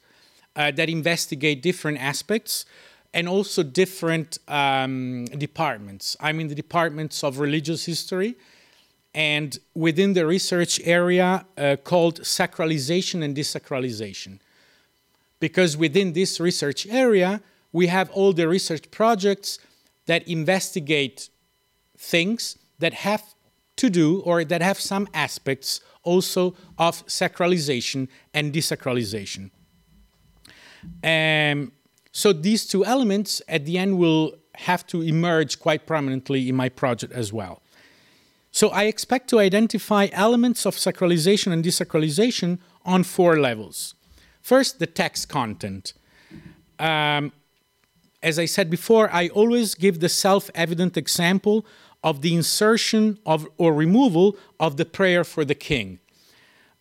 uh, 0.56 0.72
that 0.72 0.90
investigate 0.90 1.62
different 1.62 2.00
aspects 2.00 2.66
and 3.14 3.28
also 3.28 3.64
different 3.64 4.38
um, 4.48 5.26
departments. 5.26 6.18
I'm 6.20 6.40
in 6.40 6.48
the 6.48 6.56
departments 6.56 7.24
of 7.24 7.40
religious 7.40 7.86
history 7.86 8.36
and 9.14 9.58
within 9.74 10.14
the 10.14 10.26
research 10.26 10.80
area 10.84 11.46
uh, 11.58 11.76
called 11.84 12.22
sacralization 12.22 13.24
and 13.24 13.36
desacralization. 13.36 14.40
Because 15.40 15.78
within 15.78 16.14
this 16.14 16.40
research 16.40 16.88
area, 16.88 17.42
we 17.72 17.88
have 17.88 18.10
all 18.12 18.34
the 18.34 18.48
research 18.48 18.90
projects 18.92 19.60
that 20.06 20.28
investigate 20.28 21.30
things 21.98 22.58
that 22.80 22.94
have 22.94 23.36
to 23.76 23.90
do 23.90 24.22
or 24.22 24.44
that 24.44 24.62
have 24.62 24.80
some 24.80 25.08
aspects 25.14 25.82
also 26.04 26.56
of 26.78 27.06
sacralization 27.06 28.08
and 28.34 28.54
desacralization. 28.54 29.52
Um, 31.04 31.72
so 32.12 32.34
these 32.34 32.66
two 32.66 32.86
elements 32.86 33.42
at 33.48 33.66
the 33.66 33.78
end 33.78 33.98
will 33.98 34.38
have 34.56 34.88
to 34.88 35.04
emerge 35.04 35.60
quite 35.60 35.86
prominently 35.86 36.50
in 36.50 36.56
my 36.56 36.70
project 36.70 37.14
as 37.14 37.32
well. 37.32 37.62
So 38.52 38.70
I 38.70 38.86
expect 38.86 39.30
to 39.30 39.40
identify 39.40 40.08
elements 40.12 40.66
of 40.66 40.76
sacralization 40.76 41.52
and 41.52 41.64
desacralization 41.64 42.58
on 42.86 43.04
four 43.04 43.40
levels. 43.40 43.94
First, 44.48 44.80
the 44.80 44.88
text 44.88 45.28
content. 45.28 45.92
Um, 46.80 47.34
as 48.24 48.40
I 48.40 48.46
said 48.46 48.70
before, 48.70 49.10
I 49.12 49.28
always 49.28 49.76
give 49.76 50.00
the 50.00 50.08
self 50.08 50.50
evident 50.56 50.96
example 50.96 51.66
of 52.02 52.22
the 52.22 52.34
insertion 52.34 53.20
of 53.26 53.46
or 53.58 53.74
removal 53.74 54.38
of 54.58 54.78
the 54.78 54.86
prayer 54.86 55.26
for 55.26 55.44
the 55.44 55.54
king, 55.54 56.00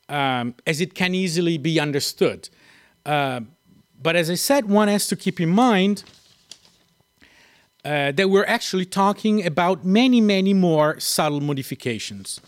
um, 0.08 0.54
as 0.64 0.80
it 0.80 0.94
can 0.94 1.12
easily 1.12 1.58
be 1.58 1.80
understood. 1.80 2.50
Uh, 3.04 3.40
but 4.00 4.14
as 4.14 4.30
I 4.30 4.36
said, 4.36 4.66
one 4.66 4.86
has 4.86 5.08
to 5.08 5.16
keep 5.16 5.40
in 5.40 5.48
mind 5.48 6.04
uh, 7.84 8.12
that 8.12 8.30
we're 8.30 8.46
actually 8.46 8.86
talking 8.86 9.44
about 9.44 9.84
many, 9.84 10.20
many 10.20 10.54
more 10.54 11.00
subtle 11.00 11.40
modifications. 11.40 12.40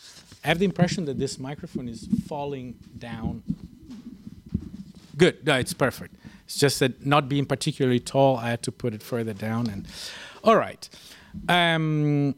I 0.44 0.46
have 0.46 0.60
the 0.60 0.64
impression 0.64 1.06
that 1.06 1.18
this 1.18 1.40
microphone 1.40 1.88
is 1.88 2.06
falling 2.28 2.76
down. 2.96 3.42
Good, 5.18 5.46
no, 5.46 5.58
it's 5.58 5.74
perfect. 5.74 6.14
It's 6.46 6.56
just 6.56 6.78
that 6.80 7.04
not 7.04 7.28
being 7.28 7.44
particularly 7.44 8.00
tall, 8.00 8.38
I 8.38 8.48
had 8.50 8.62
to 8.62 8.72
put 8.72 8.94
it 8.94 9.02
further 9.02 9.34
down. 9.34 9.68
And 9.68 9.86
all 10.42 10.56
right, 10.56 10.88
um, 11.48 12.34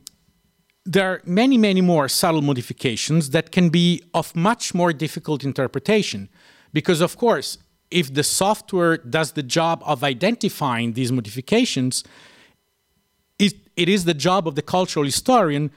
there 0.85 1.13
are 1.13 1.23
many, 1.25 1.59
many 1.59 1.83
more 1.83 2.09
subtle 2.09 2.43
modifications 2.43 3.31
that 3.31 3.53
can 3.53 3.69
be 3.69 4.03
of 4.15 4.35
much 4.35 4.75
more 4.75 4.93
difficult 4.93 5.45
interpretation, 5.45 6.29
because 6.73 7.01
of 7.01 7.17
course, 7.17 7.59
if 7.91 8.13
the 8.13 8.23
software 8.23 8.97
does 8.97 9.33
the 9.33 9.43
job 9.43 9.83
of 9.85 10.03
identifying 10.03 10.95
these 10.95 11.13
modifications, 11.13 12.03
it, 13.39 13.55
it 13.77 13.89
is 13.89 14.05
the 14.05 14.15
job 14.15 14.49
of 14.49 14.55
the 14.55 14.63
cultural 14.63 15.05
historian 15.05 15.71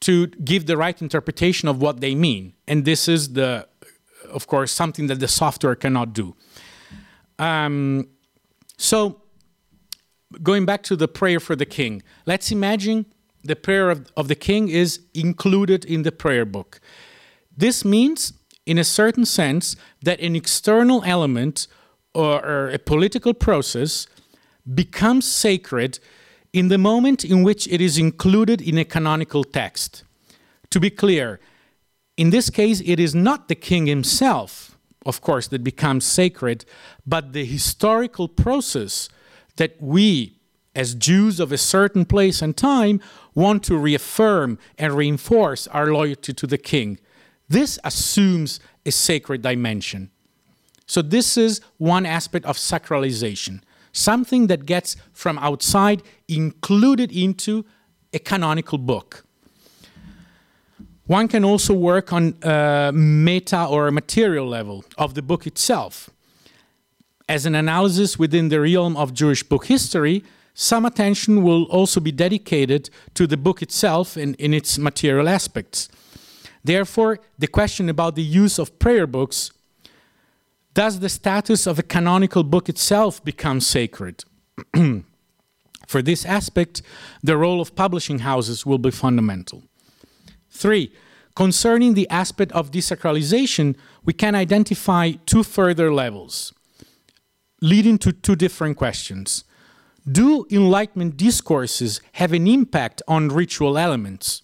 to 0.00 0.26
give 0.26 0.66
the 0.66 0.76
right 0.76 1.00
interpretation 1.00 1.68
of 1.68 1.80
what 1.80 2.00
they 2.00 2.14
mean. 2.14 2.52
And 2.66 2.84
this 2.84 3.08
is 3.08 3.34
the, 3.34 3.68
of 4.32 4.46
course, 4.46 4.72
something 4.72 5.06
that 5.06 5.20
the 5.20 5.28
software 5.28 5.74
cannot 5.74 6.12
do. 6.12 6.34
Um, 7.38 8.08
so, 8.76 9.22
going 10.42 10.64
back 10.64 10.82
to 10.84 10.96
the 10.96 11.08
prayer 11.08 11.40
for 11.40 11.56
the 11.56 11.66
king, 11.66 12.02
let's 12.26 12.50
imagine 12.50 13.06
the 13.44 13.56
prayer 13.56 13.90
of, 13.90 14.10
of 14.16 14.28
the 14.28 14.34
king 14.34 14.68
is 14.68 15.00
included 15.14 15.84
in 15.84 16.02
the 16.02 16.12
prayer 16.12 16.44
book. 16.44 16.80
This 17.56 17.84
means, 17.84 18.32
in 18.66 18.78
a 18.78 18.84
certain 18.84 19.24
sense, 19.24 19.76
that 20.02 20.20
an 20.20 20.36
external 20.36 21.02
element 21.04 21.66
or, 22.14 22.44
or 22.44 22.70
a 22.70 22.78
political 22.78 23.34
process 23.34 24.06
becomes 24.74 25.30
sacred 25.30 25.98
in 26.52 26.68
the 26.68 26.78
moment 26.78 27.24
in 27.24 27.42
which 27.42 27.66
it 27.68 27.80
is 27.80 27.98
included 27.98 28.60
in 28.60 28.78
a 28.78 28.84
canonical 28.84 29.42
text. 29.42 30.04
To 30.70 30.80
be 30.80 30.90
clear, 30.90 31.40
in 32.22 32.30
this 32.30 32.50
case, 32.50 32.80
it 32.86 33.00
is 33.00 33.16
not 33.16 33.48
the 33.48 33.56
king 33.56 33.86
himself, 33.86 34.78
of 35.04 35.20
course, 35.20 35.48
that 35.48 35.64
becomes 35.64 36.04
sacred, 36.04 36.64
but 37.04 37.32
the 37.32 37.44
historical 37.44 38.28
process 38.28 39.08
that 39.56 39.74
we, 39.80 40.38
as 40.76 40.94
Jews 40.94 41.40
of 41.40 41.50
a 41.50 41.58
certain 41.58 42.04
place 42.04 42.40
and 42.40 42.56
time, 42.56 43.00
want 43.34 43.64
to 43.64 43.76
reaffirm 43.76 44.56
and 44.78 44.92
reinforce 44.92 45.66
our 45.66 45.92
loyalty 45.92 46.32
to 46.32 46.46
the 46.46 46.58
king. 46.58 47.00
This 47.48 47.76
assumes 47.82 48.60
a 48.86 48.92
sacred 48.92 49.42
dimension. 49.42 50.12
So, 50.86 51.02
this 51.02 51.36
is 51.36 51.60
one 51.78 52.06
aspect 52.06 52.46
of 52.46 52.56
sacralization 52.56 53.62
something 53.90 54.46
that 54.46 54.64
gets 54.64 54.94
from 55.12 55.38
outside 55.40 56.04
included 56.28 57.10
into 57.10 57.64
a 58.14 58.20
canonical 58.20 58.78
book. 58.78 59.24
One 61.06 61.28
can 61.28 61.44
also 61.44 61.74
work 61.74 62.12
on 62.12 62.34
a 62.42 62.92
meta 62.94 63.64
or 63.64 63.90
material 63.90 64.46
level 64.46 64.84
of 64.96 65.14
the 65.14 65.22
book 65.22 65.46
itself. 65.46 66.10
As 67.28 67.44
an 67.46 67.54
analysis 67.54 68.18
within 68.18 68.48
the 68.48 68.60
realm 68.60 68.96
of 68.96 69.12
Jewish 69.12 69.42
book 69.42 69.66
history, 69.66 70.22
some 70.54 70.84
attention 70.84 71.42
will 71.42 71.64
also 71.64 71.98
be 71.98 72.12
dedicated 72.12 72.90
to 73.14 73.26
the 73.26 73.36
book 73.36 73.62
itself 73.62 74.16
and 74.16 74.36
in 74.36 74.54
its 74.54 74.78
material 74.78 75.28
aspects. 75.28 75.88
Therefore, 76.62 77.18
the 77.38 77.48
question 77.48 77.88
about 77.88 78.14
the 78.14 78.22
use 78.22 78.58
of 78.58 78.78
prayer 78.78 79.06
books 79.06 79.50
does 80.74 81.00
the 81.00 81.08
status 81.08 81.66
of 81.66 81.78
a 81.78 81.82
canonical 81.82 82.44
book 82.44 82.68
itself 82.68 83.22
become 83.24 83.60
sacred? 83.60 84.24
For 85.86 86.00
this 86.00 86.24
aspect, 86.24 86.80
the 87.22 87.36
role 87.36 87.60
of 87.60 87.74
publishing 87.74 88.20
houses 88.20 88.64
will 88.64 88.78
be 88.78 88.90
fundamental. 88.90 89.64
Three, 90.52 90.92
concerning 91.34 91.94
the 91.94 92.08
aspect 92.10 92.52
of 92.52 92.70
desacralization, 92.70 93.74
we 94.04 94.12
can 94.12 94.34
identify 94.34 95.12
two 95.24 95.42
further 95.42 95.92
levels, 95.92 96.52
leading 97.60 97.98
to 97.98 98.12
two 98.12 98.36
different 98.36 98.76
questions. 98.76 99.44
Do 100.10 100.46
Enlightenment 100.50 101.16
discourses 101.16 102.00
have 102.12 102.32
an 102.32 102.46
impact 102.46 103.02
on 103.08 103.28
ritual 103.28 103.78
elements? 103.78 104.42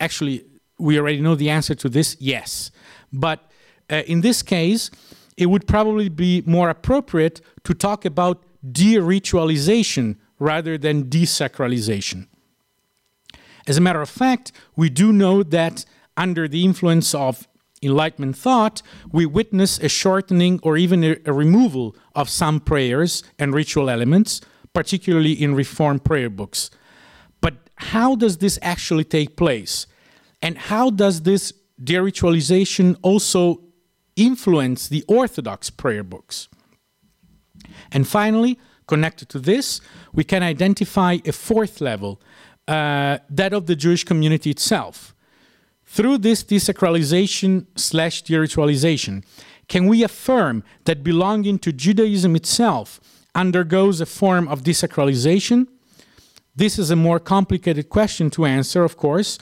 Actually, 0.00 0.44
we 0.78 0.98
already 0.98 1.20
know 1.20 1.34
the 1.34 1.48
answer 1.48 1.74
to 1.74 1.88
this 1.88 2.16
yes. 2.18 2.70
But 3.12 3.50
uh, 3.88 4.02
in 4.06 4.20
this 4.22 4.42
case, 4.42 4.90
it 5.36 5.46
would 5.46 5.66
probably 5.66 6.08
be 6.08 6.42
more 6.44 6.70
appropriate 6.70 7.40
to 7.64 7.74
talk 7.74 8.04
about 8.04 8.42
de-ritualization 8.72 10.16
rather 10.38 10.76
than 10.76 11.04
desacralization. 11.04 12.26
As 13.66 13.76
a 13.76 13.80
matter 13.80 14.00
of 14.00 14.08
fact, 14.08 14.52
we 14.76 14.88
do 14.90 15.12
know 15.12 15.42
that 15.42 15.84
under 16.16 16.48
the 16.48 16.64
influence 16.64 17.14
of 17.14 17.48
Enlightenment 17.82 18.36
thought, 18.36 18.80
we 19.12 19.26
witness 19.26 19.78
a 19.78 19.88
shortening 19.88 20.58
or 20.62 20.76
even 20.76 21.04
a, 21.04 21.16
a 21.26 21.32
removal 21.32 21.94
of 22.14 22.28
some 22.28 22.60
prayers 22.60 23.22
and 23.38 23.54
ritual 23.54 23.90
elements, 23.90 24.40
particularly 24.72 25.32
in 25.32 25.54
Reformed 25.54 26.04
prayer 26.04 26.30
books. 26.30 26.70
But 27.40 27.54
how 27.76 28.16
does 28.16 28.38
this 28.38 28.58
actually 28.62 29.04
take 29.04 29.36
place? 29.36 29.86
And 30.40 30.56
how 30.56 30.90
does 30.90 31.22
this 31.22 31.52
deritualization 31.82 32.96
also 33.02 33.60
influence 34.16 34.88
the 34.88 35.04
Orthodox 35.06 35.70
prayer 35.70 36.02
books. 36.02 36.48
And 37.92 38.08
finally, 38.08 38.58
connected 38.86 39.28
to 39.30 39.38
this, 39.38 39.80
we 40.12 40.24
can 40.24 40.42
identify 40.42 41.18
a 41.26 41.32
fourth 41.32 41.80
level, 41.80 42.20
uh, 42.68 43.18
that 43.30 43.52
of 43.52 43.66
the 43.66 43.76
Jewish 43.76 44.04
community 44.04 44.50
itself. 44.50 45.14
Through 45.84 46.18
this 46.18 46.42
desacralization 46.42 47.66
slash 47.76 48.24
deritualization, 48.24 49.24
can 49.68 49.86
we 49.86 50.02
affirm 50.02 50.62
that 50.84 51.02
belonging 51.02 51.58
to 51.60 51.72
Judaism 51.72 52.36
itself 52.36 53.00
undergoes 53.34 54.00
a 54.00 54.06
form 54.06 54.48
of 54.48 54.62
desacralization? 54.62 55.68
This 56.54 56.78
is 56.78 56.90
a 56.90 56.96
more 56.96 57.20
complicated 57.20 57.88
question 57.88 58.30
to 58.30 58.46
answer, 58.46 58.82
of 58.82 58.96
course, 58.96 59.38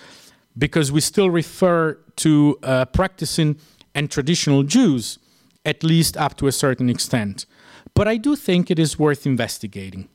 because 0.57 0.93
we 0.93 1.01
still 1.01 1.31
refer 1.31 1.99
to 2.17 2.59
uh, 2.63 2.85
practicing 2.87 3.57
and 3.95 4.11
traditional 4.11 4.63
Jews, 4.63 5.19
at 5.65 5.83
least 5.83 6.17
up 6.17 6.37
to 6.39 6.47
a 6.47 6.53
certain 6.53 6.91
extent. 6.91 7.47
But 7.95 8.09
I 8.09 8.17
do 8.17 8.35
think 8.37 8.71
it 8.71 8.79
is 8.79 8.99
worth 8.99 9.27
investigating. 9.27 10.09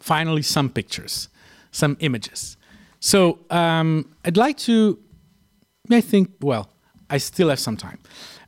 Finally, 0.00 0.42
some 0.42 0.70
pictures, 0.70 1.28
some 1.70 1.96
images. 2.00 2.56
So 3.00 3.38
um, 3.50 4.14
I'd 4.24 4.36
like 4.36 4.58
to, 4.58 4.98
I 5.90 6.00
think, 6.00 6.30
well, 6.40 6.70
I 7.10 7.18
still 7.18 7.48
have 7.48 7.60
some 7.60 7.76
time, 7.76 7.98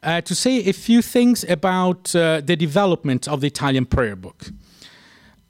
uh, 0.03 0.21
to 0.23 0.35
say 0.35 0.59
a 0.69 0.73
few 0.73 1.03
things 1.03 1.45
about 1.45 2.15
uh, 2.15 2.41
the 2.41 2.57
development 2.57 3.29
of 3.29 3.41
the 3.41 3.47
Italian 3.47 3.87
prayer 3.87 4.17
book. 4.17 4.47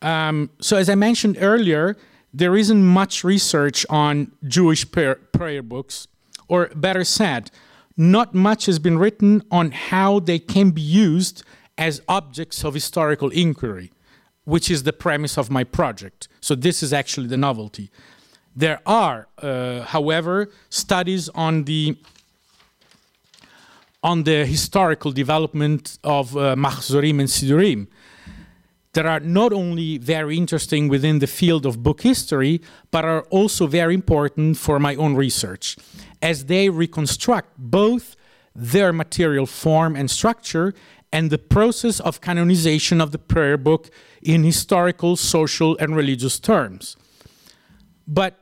Um, 0.03 0.51
so, 0.61 0.77
as 0.77 0.89
I 0.89 0.95
mentioned 0.95 1.37
earlier, 1.41 1.97
there 2.33 2.57
isn't 2.57 2.85
much 2.85 3.25
research 3.25 3.85
on 3.91 4.33
Jewish 4.47 4.91
prayer, 4.91 5.17
prayer 5.33 5.63
books, 5.63 6.09
or 6.49 6.71
better 6.75 7.05
said, 7.05 7.51
not 7.97 8.35
much 8.35 8.67
has 8.67 8.79
been 8.79 8.99
written 8.99 9.43
on 9.51 9.73
how 9.73 10.21
they 10.21 10.39
can 10.39 10.71
be 10.71 10.81
used 10.81 11.43
as 11.77 12.01
objects 12.09 12.65
of 12.65 12.75
historical 12.75 13.31
inquiry, 13.31 13.91
which 14.45 14.71
is 14.71 14.83
the 14.83 14.93
premise 14.93 15.37
of 15.39 15.51
my 15.51 15.65
project. 15.65 16.29
So, 16.41 16.55
this 16.55 16.83
is 16.83 16.93
actually 16.93 17.29
the 17.29 17.37
novelty. 17.37 17.91
There 18.55 18.81
are, 18.85 19.29
uh, 19.39 19.83
however, 19.83 20.51
studies 20.69 21.29
on 21.31 21.65
the 21.65 21.97
on 24.03 24.25
the 24.25 24.47
historical 24.47 25.13
development 25.13 25.99
of 26.03 26.35
uh, 26.35 26.57
Machzorim 26.57 27.21
and 27.21 27.29
Siddurim 27.29 27.87
that 28.93 29.07
are 29.07 29.21
not 29.21 29.53
only 29.53 29.99
very 29.99 30.37
interesting 30.37 30.89
within 30.89 31.21
the 31.21 31.27
field 31.27 31.65
of 31.65 31.83
book 31.83 32.01
history, 32.01 32.61
but 32.91 33.05
are 33.05 33.23
also 33.31 33.67
very 33.67 33.95
important 33.95 34.57
for 34.57 34.81
my 34.81 34.95
own 34.97 35.15
research, 35.15 35.77
as 36.21 36.47
they 36.47 36.69
reconstruct 36.69 37.51
both 37.57 38.17
their 38.55 38.93
material 38.93 39.47
form 39.47 39.95
and 39.95 40.11
structure 40.11 40.75
and 41.13 41.31
the 41.31 41.39
process 41.39 42.01
of 42.01 42.21
canonization 42.21 43.01
of 43.01 43.11
the 43.11 43.19
prayer 43.19 43.57
book 43.57 43.91
in 44.23 44.45
historical, 44.45 45.17
social, 45.17 45.77
and 45.79 45.97
religious 45.97 46.39
terms. 46.39 46.97
But 48.07 48.39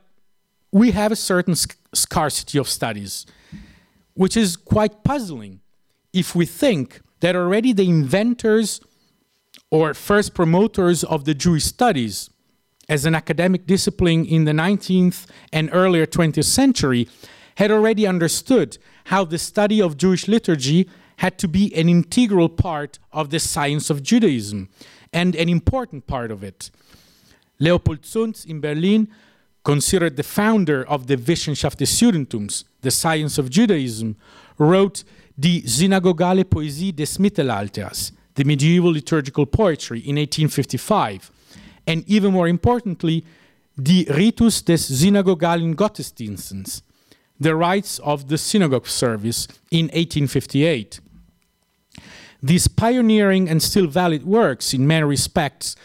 we 0.71 0.91
have 0.91 1.11
a 1.11 1.15
certain 1.15 1.55
sc- 1.55 1.77
scarcity 1.93 2.57
of 2.57 2.67
studies, 2.67 3.25
which 4.13 4.37
is 4.37 4.55
quite 4.55 5.03
puzzling 5.03 5.61
if 6.13 6.35
we 6.35 6.45
think 6.45 7.01
that 7.21 7.35
already 7.35 7.73
the 7.73 7.89
inventors 7.89 8.81
or 9.71 9.93
first 9.93 10.33
promoters 10.33 11.03
of 11.03 11.25
the 11.25 11.33
Jewish 11.33 11.65
studies 11.65 12.29
as 12.87 13.05
an 13.05 13.13
academic 13.13 13.67
discipline 13.67 14.25
in 14.25 14.45
the 14.45 14.51
19th 14.51 15.27
and 15.53 15.69
earlier 15.71 16.05
20th 16.05 16.45
century 16.45 17.07
had 17.57 17.71
already 17.71 18.07
understood 18.07 18.77
how 19.05 19.25
the 19.25 19.37
study 19.37 19.81
of 19.81 19.97
Jewish 19.97 20.27
liturgy 20.27 20.89
had 21.19 21.37
to 21.37 21.49
be 21.49 21.75
an 21.75 21.89
integral 21.89 22.47
part 22.47 22.97
of 23.11 23.29
the 23.29 23.39
science 23.39 23.89
of 23.89 24.01
Judaism 24.01 24.69
and 25.11 25.35
an 25.35 25.49
important 25.49 26.07
part 26.07 26.31
of 26.31 26.45
it. 26.45 26.71
Leopold 27.59 28.03
Zunz 28.03 28.45
in 28.45 28.61
Berlin 28.61 29.09
considered 29.65 30.15
the 30.15 30.23
founder 30.23 30.87
of 30.87 31.07
the 31.07 31.17
Wissenschaft 31.17 31.77
des 31.77 31.85
Judentums, 31.85 32.63
the 32.81 32.91
science 32.91 33.37
of 33.37 33.49
Judaism, 33.49 34.15
wrote 34.57 35.03
the 35.37 35.61
synagogale 35.63 36.49
Poesie 36.49 36.93
des 36.93 37.19
Mittelalters, 37.19 38.13
the 38.35 38.45
medieval 38.45 38.91
liturgical 38.91 39.45
poetry, 39.45 39.99
in 39.99 40.15
1855. 40.15 41.31
And 41.85 42.07
even 42.07 42.31
more 42.31 42.47
importantly, 42.47 43.25
the 43.77 44.05
Ritus 44.05 44.61
des 44.61 44.77
synagogalen 44.77 45.75
Gottesdienstes, 45.75 46.81
the 47.37 47.55
rites 47.55 47.99
of 47.99 48.29
the 48.29 48.37
synagogue 48.37 48.87
service, 48.87 49.49
in 49.69 49.87
1858. 49.87 51.01
These 52.41 52.67
pioneering 52.67 53.49
and 53.49 53.61
still 53.61 53.87
valid 53.87 54.25
works, 54.25 54.73
in 54.73 54.87
many 54.87 55.03
respects, 55.03 55.75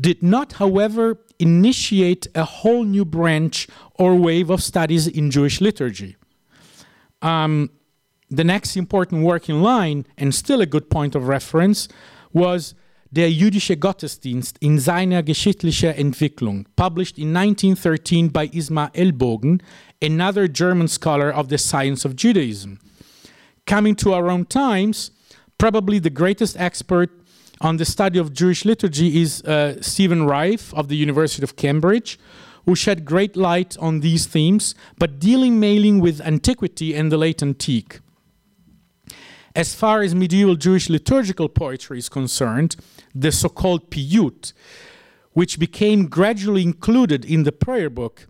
did 0.00 0.22
not, 0.22 0.54
however, 0.54 1.18
initiate 1.38 2.26
a 2.34 2.44
whole 2.44 2.84
new 2.84 3.04
branch 3.04 3.68
or 3.94 4.14
wave 4.14 4.50
of 4.50 4.62
studies 4.62 5.06
in 5.06 5.30
Jewish 5.30 5.60
liturgy. 5.60 6.16
Um, 7.22 7.70
the 8.30 8.44
next 8.44 8.76
important 8.76 9.24
work 9.24 9.48
in 9.48 9.62
line, 9.62 10.06
and 10.18 10.34
still 10.34 10.60
a 10.60 10.66
good 10.66 10.90
point 10.90 11.14
of 11.14 11.28
reference, 11.28 11.88
was 12.32 12.74
Der 13.12 13.28
jüdische 13.28 13.76
Gottesdienst 13.76 14.56
in 14.60 14.80
seiner 14.80 15.22
geschichtlichen 15.22 15.94
Entwicklung, 15.94 16.66
published 16.74 17.16
in 17.16 17.32
1913 17.32 18.28
by 18.28 18.50
Ismar 18.52 18.90
Elbogen, 18.92 19.60
another 20.02 20.48
German 20.48 20.88
scholar 20.88 21.30
of 21.30 21.48
the 21.48 21.56
science 21.56 22.04
of 22.04 22.16
Judaism. 22.16 22.80
Coming 23.66 23.94
to 23.96 24.12
our 24.12 24.28
own 24.28 24.46
times, 24.46 25.12
probably 25.64 25.98
the 25.98 26.10
greatest 26.10 26.60
expert 26.60 27.08
on 27.62 27.78
the 27.78 27.86
study 27.86 28.18
of 28.18 28.34
Jewish 28.34 28.66
liturgy 28.66 29.22
is 29.22 29.42
uh, 29.44 29.80
Stephen 29.80 30.26
Reif 30.26 30.74
of 30.74 30.88
the 30.88 30.94
University 30.94 31.42
of 31.42 31.56
Cambridge, 31.56 32.18
who 32.66 32.74
shed 32.74 33.06
great 33.06 33.34
light 33.34 33.74
on 33.78 34.00
these 34.00 34.26
themes, 34.26 34.74
but 34.98 35.18
dealing 35.18 35.58
mainly 35.58 35.92
with 35.92 36.20
antiquity 36.20 36.94
and 36.94 37.10
the 37.10 37.16
late 37.16 37.42
antique. 37.42 38.00
As 39.56 39.74
far 39.74 40.02
as 40.02 40.14
medieval 40.14 40.54
Jewish 40.54 40.90
liturgical 40.90 41.48
poetry 41.48 41.96
is 41.96 42.10
concerned, 42.10 42.76
the 43.14 43.32
so 43.32 43.48
called 43.48 43.90
piyut, 43.90 44.52
which 45.32 45.58
became 45.58 46.08
gradually 46.08 46.62
included 46.62 47.24
in 47.24 47.44
the 47.44 47.52
prayer 47.52 47.88
book, 47.88 48.26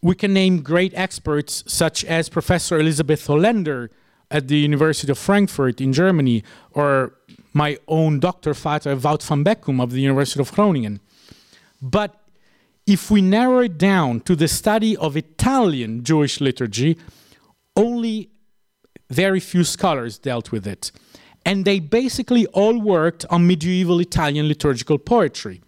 we 0.00 0.14
can 0.14 0.32
name 0.32 0.62
great 0.62 0.92
experts 0.94 1.64
such 1.66 2.04
as 2.04 2.28
Professor 2.28 2.78
Elizabeth 2.78 3.26
Hollender 3.26 3.88
at 4.30 4.48
the 4.48 4.58
University 4.58 5.10
of 5.10 5.18
Frankfurt 5.18 5.80
in 5.80 5.92
Germany, 5.92 6.42
or 6.72 7.14
my 7.52 7.78
own 7.88 8.20
Doktorvater 8.20 8.98
Wout 9.00 9.22
van 9.22 9.44
Bekkum 9.44 9.82
of 9.82 9.90
the 9.90 10.00
University 10.00 10.40
of 10.40 10.52
Groningen. 10.52 11.00
But 11.80 12.20
if 12.86 13.10
we 13.10 13.20
narrow 13.20 13.60
it 13.60 13.78
down 13.78 14.20
to 14.20 14.34
the 14.34 14.48
study 14.48 14.96
of 14.96 15.16
Italian 15.16 16.04
Jewish 16.04 16.40
liturgy, 16.40 16.98
only 17.76 18.30
very 19.10 19.40
few 19.40 19.64
scholars 19.64 20.18
dealt 20.18 20.52
with 20.52 20.66
it. 20.66 20.90
And 21.44 21.64
they 21.64 21.80
basically 21.80 22.46
all 22.46 22.78
worked 22.78 23.24
on 23.30 23.46
medieval 23.46 24.00
Italian 24.00 24.48
liturgical 24.48 24.98
poetry. 24.98 25.60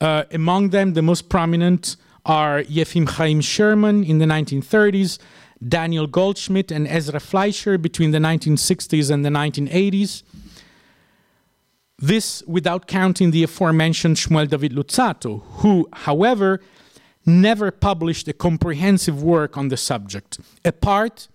Uh, 0.00 0.24
among 0.32 0.70
them, 0.70 0.94
the 0.94 1.02
most 1.02 1.28
prominent 1.28 1.96
are 2.26 2.62
Yefim 2.62 3.08
Chaim 3.08 3.40
Schirmann 3.40 4.04
in 4.04 4.18
the 4.18 4.24
1930s, 4.26 5.18
Daniel 5.66 6.06
Goldschmidt 6.06 6.70
and 6.70 6.86
Ezra 6.86 7.20
Fleischer 7.20 7.78
between 7.78 8.10
the 8.10 8.18
1960s 8.18 9.10
and 9.10 9.24
the 9.24 9.30
1980s. 9.30 10.22
This 11.98 12.42
without 12.46 12.86
counting 12.86 13.30
the 13.30 13.42
aforementioned 13.44 14.16
Shmuel 14.16 14.48
David 14.48 14.72
Luzzatto, 14.72 15.42
who, 15.60 15.88
however, 15.92 16.60
never 17.24 17.70
published 17.70 18.28
a 18.28 18.32
comprehensive 18.32 19.22
work 19.22 19.56
on 19.56 19.68
the 19.68 19.76
subject, 19.76 20.38
apart 20.64 21.28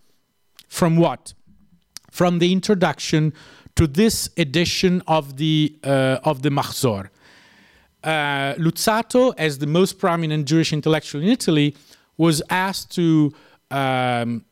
from 0.68 0.98
what? 0.98 1.34
From 2.12 2.40
the 2.40 2.52
introduction 2.52 3.34
to 3.76 3.88
this 3.88 4.30
edition 4.38 5.02
of 5.08 5.38
the, 5.38 5.78
uh, 5.84 6.20
of 6.24 6.42
the 6.42 6.50
Machzor. 6.50 7.10
Uh, 8.04 8.54
Luzzatto, 8.56 9.34
as 9.38 9.60
the 9.60 9.68
most 9.68 10.00
prominent 10.00 10.46
Jewish 10.46 10.72
intellectual 10.74 11.22
in 11.22 11.30
Italy, 11.30 11.76
was 12.18 12.42
asked 12.50 12.94
to, 12.96 13.34
um, 13.72 14.46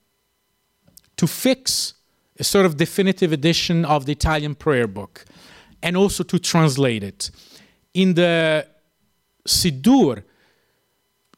to 1.15 1.27
fix 1.27 1.93
a 2.39 2.43
sort 2.43 2.65
of 2.65 2.77
definitive 2.77 3.31
edition 3.31 3.85
of 3.85 4.05
the 4.05 4.11
Italian 4.11 4.55
prayer 4.55 4.87
book 4.87 5.25
and 5.81 5.97
also 5.97 6.23
to 6.23 6.39
translate 6.39 7.03
it. 7.03 7.31
In 7.93 8.13
the 8.13 8.67
Siddur, 9.47 10.23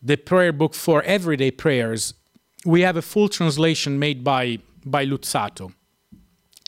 the 0.01 0.17
prayer 0.17 0.51
book 0.51 0.73
for 0.73 1.03
everyday 1.03 1.51
prayers, 1.51 2.13
we 2.65 2.81
have 2.81 2.97
a 2.97 3.01
full 3.01 3.29
translation 3.29 3.99
made 3.99 4.23
by, 4.23 4.59
by 4.85 5.05
Luzzatto. 5.05 5.73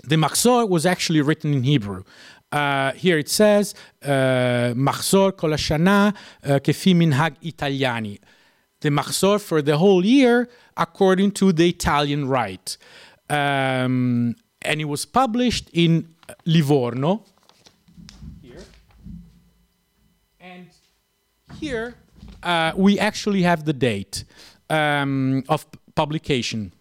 The 0.03 0.15
Machzor 0.15 0.67
was 0.67 0.85
actually 0.85 1.21
written 1.21 1.53
in 1.53 1.63
Hebrew. 1.63 2.03
Uh, 2.51 2.91
here 2.93 3.17
it 3.17 3.29
says, 3.29 3.73
Machzor 4.03 5.35
kol 5.35 5.51
hashana 5.51 6.15
kefi 6.43 6.95
minhag 6.95 7.35
Italiani. 7.43 8.19
The 8.81 8.89
Machzor 8.89 9.39
for 9.39 9.61
the 9.61 9.77
whole 9.77 10.05
year 10.05 10.49
according 10.75 11.31
to 11.31 11.51
the 11.51 11.69
Italian 11.69 12.27
rite. 12.27 12.77
Um, 13.29 14.35
and 14.63 14.81
it 14.81 14.85
was 14.85 15.05
published 15.05 15.69
in 15.73 16.13
Livorno, 16.45 17.23
here 18.41 18.63
And 20.39 20.67
here 21.59 21.95
uh, 22.43 22.71
we 22.75 22.99
actually 22.99 23.43
have 23.43 23.65
the 23.65 23.73
date 23.73 24.23
um, 24.69 25.43
of 25.49 25.65
publication, 25.95 26.71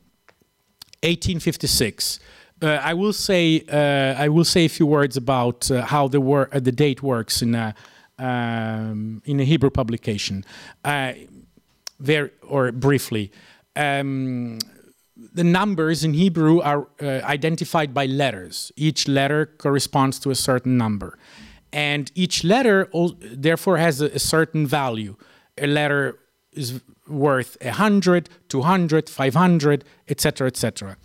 1856. 1.02 2.20
Uh, 2.62 2.66
I 2.82 2.94
will 2.94 3.12
say 3.12 3.64
uh, 3.72 4.22
I 4.22 4.28
will 4.28 4.44
say 4.44 4.66
a 4.66 4.68
few 4.68 4.86
words 4.86 5.16
about 5.16 5.70
uh, 5.70 5.82
how 5.82 6.08
the 6.08 6.20
wor- 6.20 6.48
uh, 6.52 6.60
the 6.60 6.72
date 6.72 7.02
works 7.02 7.40
in 7.42 7.54
a 7.54 7.74
um, 8.18 9.22
in 9.24 9.40
a 9.40 9.44
Hebrew 9.44 9.70
publication, 9.70 10.44
uh, 10.84 11.14
very 12.00 12.30
or 12.46 12.72
briefly. 12.72 13.30
Um, 13.76 14.58
the 15.34 15.44
numbers 15.44 16.02
in 16.02 16.14
Hebrew 16.14 16.60
are 16.60 16.88
identified 17.00 17.92
by 17.92 18.06
letters. 18.06 18.72
Each 18.76 19.06
letter 19.06 19.46
corresponds 19.46 20.18
to 20.20 20.30
a 20.30 20.34
certain 20.34 20.76
number 20.76 21.18
and 21.72 22.10
each 22.14 22.44
letter 22.44 22.88
therefore 23.20 23.78
has 23.78 24.00
a, 24.00 24.06
a, 24.06 24.18
certain 24.18 24.66
value. 24.66 25.16
A 25.58 25.66
letter 25.66 26.18
is 26.52 26.80
worth 27.06 27.56
100, 27.62 28.28
200, 28.48 29.08
500, 29.08 29.84
etc., 30.08 30.46
etc. 30.46 30.96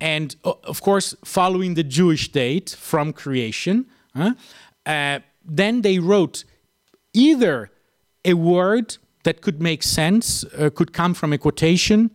And 0.00 0.36
of 0.44 0.80
course, 0.82 1.14
following 1.24 1.74
the 1.74 1.82
Jewish 1.82 2.30
date 2.30 2.70
from 2.78 3.12
creation, 3.12 3.86
uh, 4.14 5.20
then 5.44 5.82
they 5.82 5.98
wrote 5.98 6.44
either 7.12 7.70
a 8.24 8.34
word 8.34 8.98
that 9.28 9.42
could 9.42 9.60
make 9.60 9.82
sense, 9.82 10.44
uh, 10.44 10.70
could 10.78 10.94
come 10.94 11.12
from 11.12 11.34
a 11.34 11.38
quotation, 11.38 12.10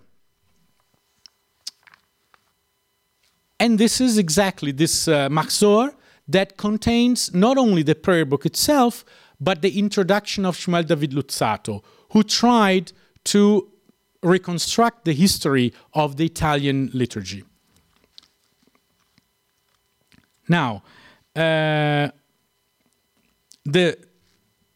and 3.59 3.79
this 3.79 4.01
is 4.01 4.17
exactly 4.17 4.71
this 4.71 5.09
uh, 5.09 5.29
that 6.29 6.57
contains 6.57 7.35
not 7.35 7.59
only 7.59 7.83
the 7.83 7.97
prayer 7.97 8.25
book 8.25 8.47
itself, 8.47 9.05
but 9.41 9.61
the 9.61 9.77
introduction 9.77 10.45
of 10.45 10.57
Shmuel 10.57 10.87
David 10.87 11.13
Luzzatto, 11.13 11.83
who 12.13 12.23
tried 12.23 12.93
to 13.25 13.69
reconstruct 14.23 15.05
the 15.05 15.15
history 15.15 15.73
of 15.95 16.17
the 16.17 16.27
Italian 16.27 16.91
liturgy. 16.93 17.43
Now, 20.49 20.83
uh, 21.37 22.09
the 23.65 23.99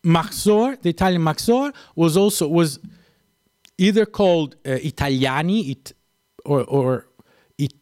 Machzor, 0.05 0.81
the 0.83 0.91
Italian 0.91 1.23
Machzor, 1.23 1.73
was 1.97 2.17
also 2.17 2.49
was 2.49 2.79
either 3.79 4.07
called 4.07 4.57
uh, 4.65 4.71
Italiani 4.71 5.71
it, 5.71 5.93
or, 6.45 6.65
or 6.65 7.07
it, 7.59 7.73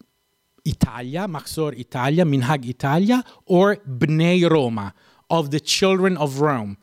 Italia, 0.65 1.27
Machzor 1.27 1.79
Italia, 1.79 2.25
Minhag 2.25 2.67
Italia, 2.67 3.25
or 3.47 3.77
Bnei 3.77 4.49
Roma, 4.49 4.95
of 5.29 5.51
the 5.51 5.61
children 5.61 6.17
of 6.17 6.41
Rome. 6.41 6.77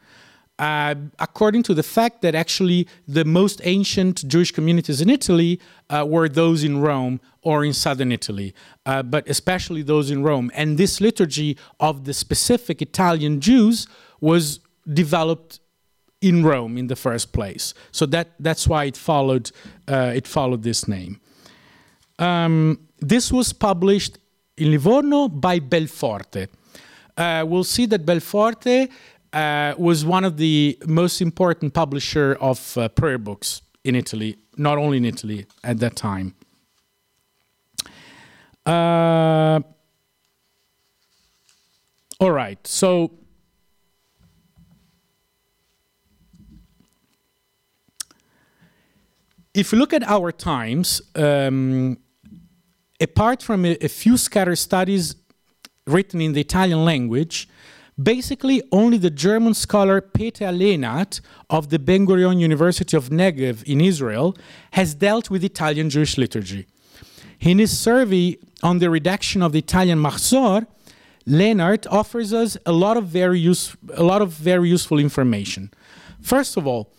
Uh, 0.60 0.96
according 1.20 1.62
to 1.62 1.74
the 1.74 1.84
fact 1.84 2.22
that 2.24 2.34
actually 2.34 2.88
the 3.08 3.24
most 3.24 3.62
ancient 3.64 4.28
Jewish 4.28 4.52
communities 4.52 5.02
in 5.02 5.10
Italy 5.10 5.60
uh, 5.90 6.04
were 6.08 6.28
those 6.28 6.64
in 6.64 6.82
Rome 6.82 7.20
or 7.44 7.64
in 7.64 7.74
southern 7.74 8.12
Italy, 8.12 8.56
uh, 8.86 9.04
but 9.04 9.28
especially 9.30 9.84
those 9.84 10.10
in 10.10 10.24
Rome. 10.24 10.50
And 10.56 10.78
this 10.78 11.00
liturgy 11.00 11.58
of 11.80 12.06
the 12.06 12.14
specific 12.14 12.82
Italian 12.82 13.40
Jews 13.40 13.88
was 14.20 14.60
developed 14.92 15.60
in 16.22 16.44
Rome 16.44 16.78
in 16.78 16.88
the 16.88 16.96
first 16.96 17.32
place. 17.32 17.76
So 17.92 18.08
that, 18.08 18.32
that's 18.40 18.68
why 18.68 18.86
it 18.86 18.98
followed, 18.98 19.52
uh, 19.88 20.12
it 20.16 20.28
followed 20.28 20.64
this 20.64 20.88
name. 20.88 21.22
Um, 22.18 22.80
this 23.00 23.32
was 23.32 23.54
published 23.54 24.18
in 24.58 24.72
Livorno 24.72 25.28
by 25.28 25.60
Belforte. 25.60 26.48
Uh, 27.16 27.46
we'll 27.48 27.64
see 27.64 27.86
that 27.88 28.06
Belforte 28.06 28.90
uh, 29.34 29.74
was 29.78 30.06
one 30.06 30.24
of 30.24 30.38
the 30.38 30.78
most 30.86 31.22
important 31.22 31.74
publisher 31.74 32.38
of 32.40 32.78
uh, 32.78 32.88
prayer 32.90 33.18
books 33.18 33.62
in 33.84 33.96
Italy, 33.96 34.38
not 34.58 34.78
only 34.78 34.98
in 34.98 35.06
Italy 35.06 35.46
at 35.64 35.80
that 35.80 35.96
time. 35.96 36.34
Uh, 38.66 39.62
all 42.20 42.32
right, 42.32 42.66
so 42.68 43.12
if 49.54 49.72
you 49.72 49.80
look 49.80 49.94
at 49.94 50.04
our 50.04 50.32
times, 50.32 51.02
um, 51.16 51.98
apart 53.00 53.42
from 53.42 53.66
a, 53.66 53.78
a 53.82 53.88
few 53.88 54.18
scattered 54.18 54.58
studies 54.58 55.16
written 55.86 56.22
in 56.22 56.34
the 56.34 56.42
Italian 56.42 56.84
language, 56.84 57.48
Basically, 58.02 58.62
only 58.72 59.00
the 59.00 59.10
German 59.10 59.56
scholar 59.56 60.02
Peter 60.02 60.46
Lehnardt 60.46 61.20
of 61.50 61.70
the 61.70 61.80
Ben 61.80 62.06
Gurion 62.06 62.40
University 62.40 62.96
of 62.96 63.10
Negev 63.10 63.64
in 63.64 63.82
Israel 63.82 64.38
has 64.72 64.94
dealt 64.94 65.32
with 65.32 65.44
Italian 65.44 65.90
Jewish 65.90 66.16
liturgy. 66.16 66.68
In 67.40 67.58
his 67.58 67.78
survey 67.78 68.38
on 68.62 68.78
the 68.78 68.92
redaction 68.92 69.42
of 69.42 69.52
the 69.52 69.60
Italian 69.60 70.00
Machzor, 70.00 70.68
Lehnardt 71.28 71.88
offers 71.90 72.34
us 72.34 72.56
a 72.68 72.72
lot 72.72 72.98
of 72.98 73.06
very 73.06 73.40
use, 73.40 73.76
a 73.94 74.04
lot 74.04 74.22
of 74.22 74.32
very 74.32 74.70
useful 74.70 75.00
information. 75.00 75.72
First 76.22 76.56
of 76.56 76.68
all, 76.68 76.94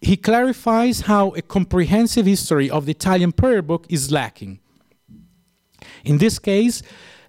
he 0.00 0.16
clarifies 0.16 1.02
how 1.02 1.30
a 1.30 1.42
comprehensive 1.42 2.26
history 2.26 2.70
of 2.70 2.86
the 2.86 2.92
Italian 2.92 3.32
prayer 3.32 3.62
book 3.62 3.86
is 3.88 4.12
lacking. 4.12 4.60
In 6.04 6.18
this 6.18 6.38
case, 6.38 6.82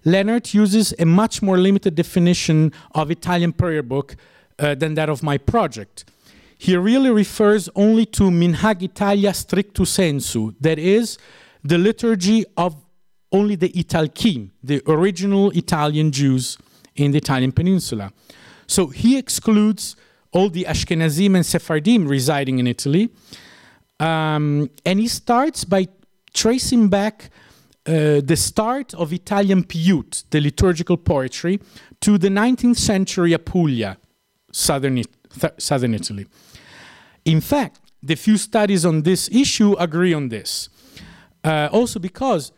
Lehnardt 0.06 0.54
uses 0.54 0.94
a 0.98 1.04
much 1.04 1.42
more 1.42 1.58
limited 1.58 1.96
definition 1.96 2.72
of 2.94 3.10
Italian 3.10 3.52
prayer 3.52 3.82
book 3.82 4.16
uh, 4.58 4.74
than 4.74 4.94
that 4.94 5.08
of 5.08 5.22
my 5.22 5.36
project. 5.36 6.04
He 6.58 6.76
really 6.76 7.10
refers 7.10 7.68
only 7.74 8.06
to 8.06 8.30
Minhag 8.30 8.82
Italia 8.82 9.30
stricto 9.30 9.86
sensu, 9.86 10.54
that 10.60 10.78
is, 10.78 11.18
the 11.62 11.76
liturgy 11.76 12.44
of 12.56 12.76
only 13.32 13.56
the 13.56 13.68
Italkim, 13.70 14.50
the 14.62 14.80
original 14.86 15.50
Italian 15.50 16.12
Jews 16.12 16.56
in 16.94 17.10
the 17.10 17.18
Italian 17.18 17.52
peninsula. 17.52 18.12
So 18.66 18.86
he 18.86 19.18
excludes 19.18 19.96
all 20.32 20.48
the 20.48 20.64
Ashkenazim 20.64 21.34
and 21.34 21.44
Sephardim 21.44 22.06
residing 22.06 22.58
in 22.58 22.66
Italy. 22.66 23.10
Um, 23.98 24.70
and 24.84 25.00
he 25.00 25.08
starts 25.08 25.64
by 25.64 25.88
tracing 26.32 26.88
back 26.88 27.30
uh, 27.86 28.20
the 28.20 28.36
start 28.36 28.94
of 28.94 29.12
Italian 29.12 29.62
piyut, 29.62 30.24
the 30.30 30.40
liturgical 30.40 30.96
poetry, 30.96 31.60
to 32.00 32.18
the 32.18 32.28
19th 32.28 32.76
century 32.76 33.32
Apulia, 33.32 33.96
southern, 34.52 35.02
southern 35.58 35.94
Italy. 35.94 36.26
In 37.24 37.40
fact, 37.40 37.80
the 38.02 38.16
few 38.16 38.36
studies 38.36 38.84
on 38.84 39.02
this 39.02 39.28
issue 39.30 39.74
agree 39.74 40.12
on 40.12 40.28
this. 40.28 40.68
Uh, 41.44 41.68
also 41.72 41.98
because, 41.98 42.52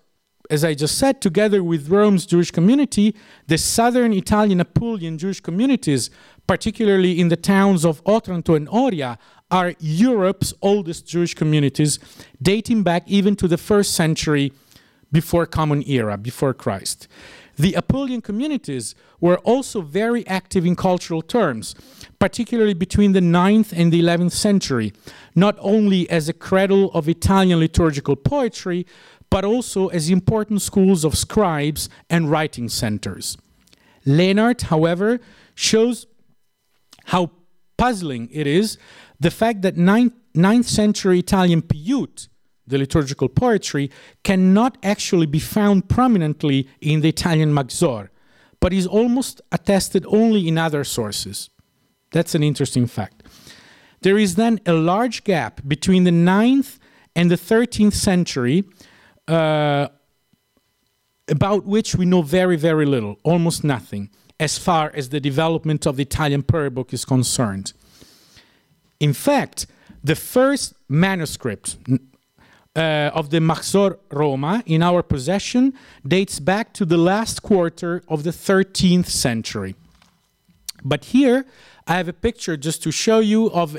as 0.50 0.64
I 0.64 0.74
just 0.74 0.96
said, 0.96 1.20
together 1.20 1.62
with 1.62 1.88
Rome's 1.88 2.24
Jewish 2.24 2.50
community, 2.50 3.14
the 3.46 3.58
southern 3.58 4.12
Italian 4.12 4.60
Apulian 4.60 5.18
Jewish 5.18 5.40
communities, 5.40 6.10
particularly 6.46 7.20
in 7.20 7.28
the 7.28 7.36
towns 7.36 7.84
of 7.84 8.00
Otranto 8.06 8.54
and 8.54 8.68
Oria, 8.68 9.18
are 9.50 9.74
Europe's 9.78 10.54
oldest 10.62 11.06
Jewish 11.06 11.34
communities, 11.34 11.98
dating 12.40 12.82
back 12.82 13.04
even 13.06 13.36
to 13.36 13.48
the 13.48 13.58
first 13.58 13.94
century 13.94 14.52
before 15.10 15.46
Common 15.46 15.82
Era, 15.88 16.16
before 16.16 16.54
Christ. 16.54 17.08
The 17.56 17.72
Apulian 17.72 18.22
communities 18.22 18.94
were 19.20 19.38
also 19.38 19.80
very 19.80 20.26
active 20.28 20.64
in 20.64 20.76
cultural 20.76 21.22
terms, 21.22 21.74
particularly 22.18 22.74
between 22.74 23.12
the 23.12 23.20
9th 23.20 23.72
and 23.76 23.92
the 23.92 24.00
11th 24.00 24.32
century, 24.32 24.92
not 25.34 25.56
only 25.58 26.08
as 26.08 26.28
a 26.28 26.32
cradle 26.32 26.92
of 26.92 27.08
Italian 27.08 27.58
liturgical 27.58 28.14
poetry, 28.14 28.86
but 29.30 29.44
also 29.44 29.88
as 29.88 30.08
important 30.08 30.62
schools 30.62 31.04
of 31.04 31.18
scribes 31.18 31.88
and 32.08 32.30
writing 32.30 32.68
centers. 32.68 33.36
Lehnardt 34.06 34.62
however, 34.62 35.20
shows 35.54 36.06
how 37.06 37.30
puzzling 37.76 38.28
it 38.32 38.46
is 38.46 38.78
the 39.18 39.30
fact 39.30 39.62
that 39.62 39.74
9th, 39.74 40.12
9th 40.34 40.64
century 40.64 41.18
Italian 41.18 41.62
piyut, 41.62 42.28
the 42.68 42.78
liturgical 42.78 43.28
poetry, 43.28 43.90
cannot 44.22 44.78
actually 44.82 45.26
be 45.26 45.38
found 45.38 45.88
prominently 45.88 46.68
in 46.80 47.00
the 47.00 47.08
Italian 47.08 47.52
Machzor, 47.52 48.08
but 48.60 48.72
is 48.72 48.86
almost 48.86 49.40
attested 49.52 50.04
only 50.08 50.46
in 50.48 50.58
other 50.58 50.84
sources. 50.84 51.50
That's 52.12 52.34
an 52.34 52.42
interesting 52.42 52.86
fact. 52.86 53.22
There 54.00 54.18
is 54.18 54.36
then 54.36 54.60
a 54.66 54.72
large 54.72 55.24
gap 55.24 55.60
between 55.66 56.04
the 56.04 56.10
9th 56.10 56.78
and 57.16 57.30
the 57.30 57.36
13th 57.36 57.94
century, 57.94 58.64
uh, 59.26 59.88
about 61.28 61.66
which 61.66 61.94
we 61.94 62.06
know 62.06 62.22
very, 62.22 62.56
very 62.56 62.86
little, 62.86 63.18
almost 63.22 63.64
nothing, 63.64 64.10
as 64.40 64.56
far 64.56 64.92
as 64.94 65.08
the 65.08 65.20
development 65.20 65.86
of 65.86 65.96
the 65.96 66.02
Italian 66.02 66.42
prayer 66.42 66.70
book 66.70 66.92
is 66.92 67.04
concerned. 67.04 67.72
In 69.00 69.12
fact, 69.12 69.66
the 70.02 70.14
first 70.14 70.74
manuscript 70.88 71.76
uh, 72.78 73.10
of 73.12 73.30
the 73.30 73.38
Machzor 73.38 73.98
Roma 74.10 74.62
in 74.64 74.82
our 74.82 75.02
possession 75.02 75.74
dates 76.06 76.38
back 76.38 76.72
to 76.74 76.84
the 76.84 76.96
last 76.96 77.42
quarter 77.42 78.02
of 78.06 78.22
the 78.22 78.30
13th 78.30 79.06
century. 79.06 79.74
But 80.84 81.06
here 81.06 81.44
I 81.88 81.94
have 81.96 82.06
a 82.06 82.12
picture 82.12 82.56
just 82.56 82.82
to 82.84 82.92
show 82.92 83.18
you 83.18 83.50
of. 83.50 83.76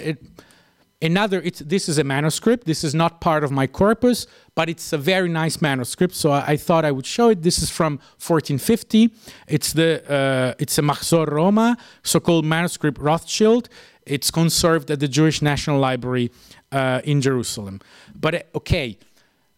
Another, 1.02 1.40
this 1.40 1.88
is 1.88 1.98
a 1.98 2.04
manuscript. 2.04 2.66
This 2.66 2.84
is 2.84 2.94
not 2.94 3.22
part 3.22 3.46
of 3.46 3.52
my 3.52 3.68
corpus, 3.68 4.28
but 4.54 4.68
it's 4.68 4.92
a 4.92 4.98
very 4.98 5.30
nice 5.30 5.62
manuscript. 5.62 6.14
So 6.14 6.32
I, 6.32 6.44
I 6.46 6.58
thought 6.58 6.84
I 6.84 6.92
would 6.92 7.06
show 7.06 7.30
it. 7.30 7.42
This 7.42 7.60
is 7.60 7.70
from 7.70 8.00
1450. 8.20 9.14
It's 9.48 9.72
the 9.72 10.04
uh, 10.12 10.56
it's 10.60 10.78
a 10.78 10.82
Machzor 10.82 11.26
Roma, 11.32 11.78
so-called 12.04 12.44
manuscript 12.44 13.00
Rothschild. 13.00 13.70
It's 14.06 14.30
conserved 14.30 14.92
at 14.92 15.00
the 15.00 15.08
Jewish 15.08 15.42
National 15.42 15.80
Library 15.80 16.32
uh, 16.72 17.02
in 17.04 17.22
Jerusalem. 17.22 17.80
But 18.16 18.36
uh, 18.36 18.42
okay, 18.56 18.98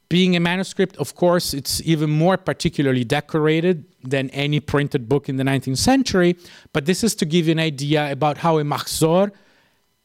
being 0.09 0.36
a 0.36 0.39
manuscript, 0.39 0.97
of 0.97 1.16
course, 1.16 1.53
it's 1.53 1.82
even 1.84 2.09
more 2.09 2.38
particularly 2.38 3.05
decorated 3.05 3.86
than 4.03 4.30
any 4.32 4.59
printed 4.59 5.07
book 5.07 5.30
in 5.30 5.38
the 5.38 5.43
19th 5.43 5.78
century. 5.78 6.36
But 6.74 6.86
this 6.86 7.03
is 7.03 7.16
to 7.16 7.26
give 7.26 7.47
you 7.47 7.53
an 7.53 7.59
idea 7.59 8.12
about 8.12 8.39
how 8.39 8.59
a 8.59 8.64
Machzor, 8.64 9.32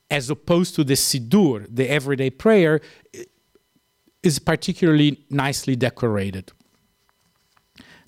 as 0.09 0.31
opposed 0.31 0.77
to 0.77 0.85
the 0.85 0.95
Siddur, 0.95 1.67
the 1.69 1.91
everyday 1.91 2.31
prayer, 2.31 2.81
is 4.23 4.39
particularly 4.39 5.25
nicely 5.29 5.75
decorated. 5.75 6.53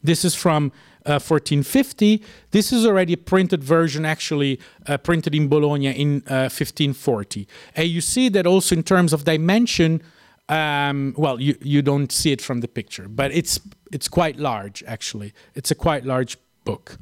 This 0.03 0.25
is 0.25 0.35
from 0.35 0.71
1450. 1.05 2.15
Uh, 2.23 2.27
this 2.51 2.73
is 2.73 2.87
already 2.87 3.15
a 3.15 3.17
printed 3.17 3.63
version, 3.63 4.05
actually 4.05 4.61
uh, 4.87 4.97
printed 4.99 5.35
in 5.35 5.49
Bologna 5.49 5.89
in 5.89 6.23
1540. 6.27 7.41
Uh, 7.41 7.45
and 7.75 7.89
you 7.89 8.01
see 8.01 8.29
that 8.29 8.47
also 8.47 8.75
in 8.75 8.83
terms 8.83 9.13
of 9.13 9.25
dimension, 9.25 10.03
um, 10.49 11.15
well, 11.17 11.41
you, 11.41 11.57
you 11.61 11.83
don't 11.83 12.11
see 12.11 12.33
it 12.33 12.41
from 12.41 12.61
the 12.61 12.69
picture, 12.69 13.09
but 13.09 13.33
it's 13.33 13.61
it's 13.93 14.09
quite 14.09 14.39
large 14.39 14.83
actually. 14.87 15.33
It's 15.55 15.71
a 15.71 15.75
quite 15.75 16.05
large 16.05 16.37
book. 16.65 16.97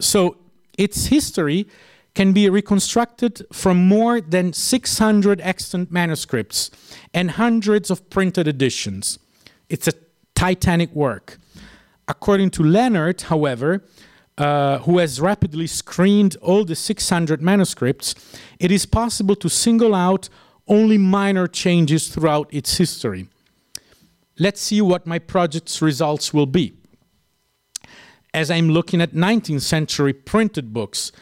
So 0.00 0.36
its 0.76 1.06
history 1.06 1.66
can 2.14 2.32
be 2.32 2.48
reconstructed 2.50 3.46
from 3.52 3.76
more 3.86 4.20
than 4.20 4.52
600 4.52 5.40
extant 5.40 5.92
manuscripts 5.92 6.70
and 7.14 7.32
hundreds 7.32 7.90
of 7.90 8.08
printed 8.10 8.48
editions. 8.48 9.18
It's 9.68 9.86
a 9.86 9.92
titanic 10.34 10.90
work. 10.94 11.38
According 12.10 12.50
to 12.50 12.64
Lehnardt, 12.64 13.22
however, 13.22 13.84
uh, 14.36 14.78
who 14.78 14.98
has 14.98 15.20
rapidly 15.20 15.68
screened 15.68 16.36
all 16.42 16.64
the 16.64 16.74
600 16.74 17.40
manuscripts, 17.40 18.16
it 18.58 18.72
is 18.72 18.84
possible 18.84 19.36
to 19.36 19.48
single 19.48 19.94
out 19.94 20.28
only 20.66 20.98
minor 20.98 21.46
changes 21.46 22.08
throughout 22.08 22.52
its 22.52 22.78
history. 22.78 23.28
Let's 24.40 24.60
see 24.60 24.80
what 24.80 25.06
my 25.06 25.20
project's 25.20 25.80
results 25.80 26.34
will 26.34 26.46
be. 26.46 26.74
As 28.34 28.50
I'm 28.50 28.70
looking 28.70 29.00
at 29.00 29.12
19th 29.12 29.62
century 29.62 30.12
printed 30.12 30.72
books, 30.72 31.12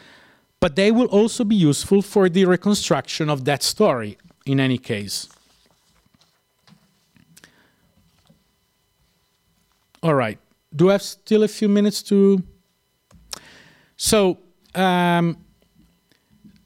but 0.59 0.75
they 0.75 0.89
will 0.91 1.07
also 1.07 1.43
be 1.43 1.55
useful 1.55 2.01
for 2.01 2.29
the 2.29 2.45
reconstruction 2.45 3.29
of 3.29 3.45
that 3.45 3.61
story 3.61 4.17
in 4.43 4.59
any 4.59 4.79
case. 4.79 5.29
All 10.01 10.15
right 10.15 10.39
do 10.75 10.89
I 10.89 10.93
have 10.93 11.01
still 11.01 11.43
a 11.43 11.47
few 11.47 11.67
minutes 11.67 12.03
to? 12.03 12.43
So, 13.97 14.37
um, 14.75 15.37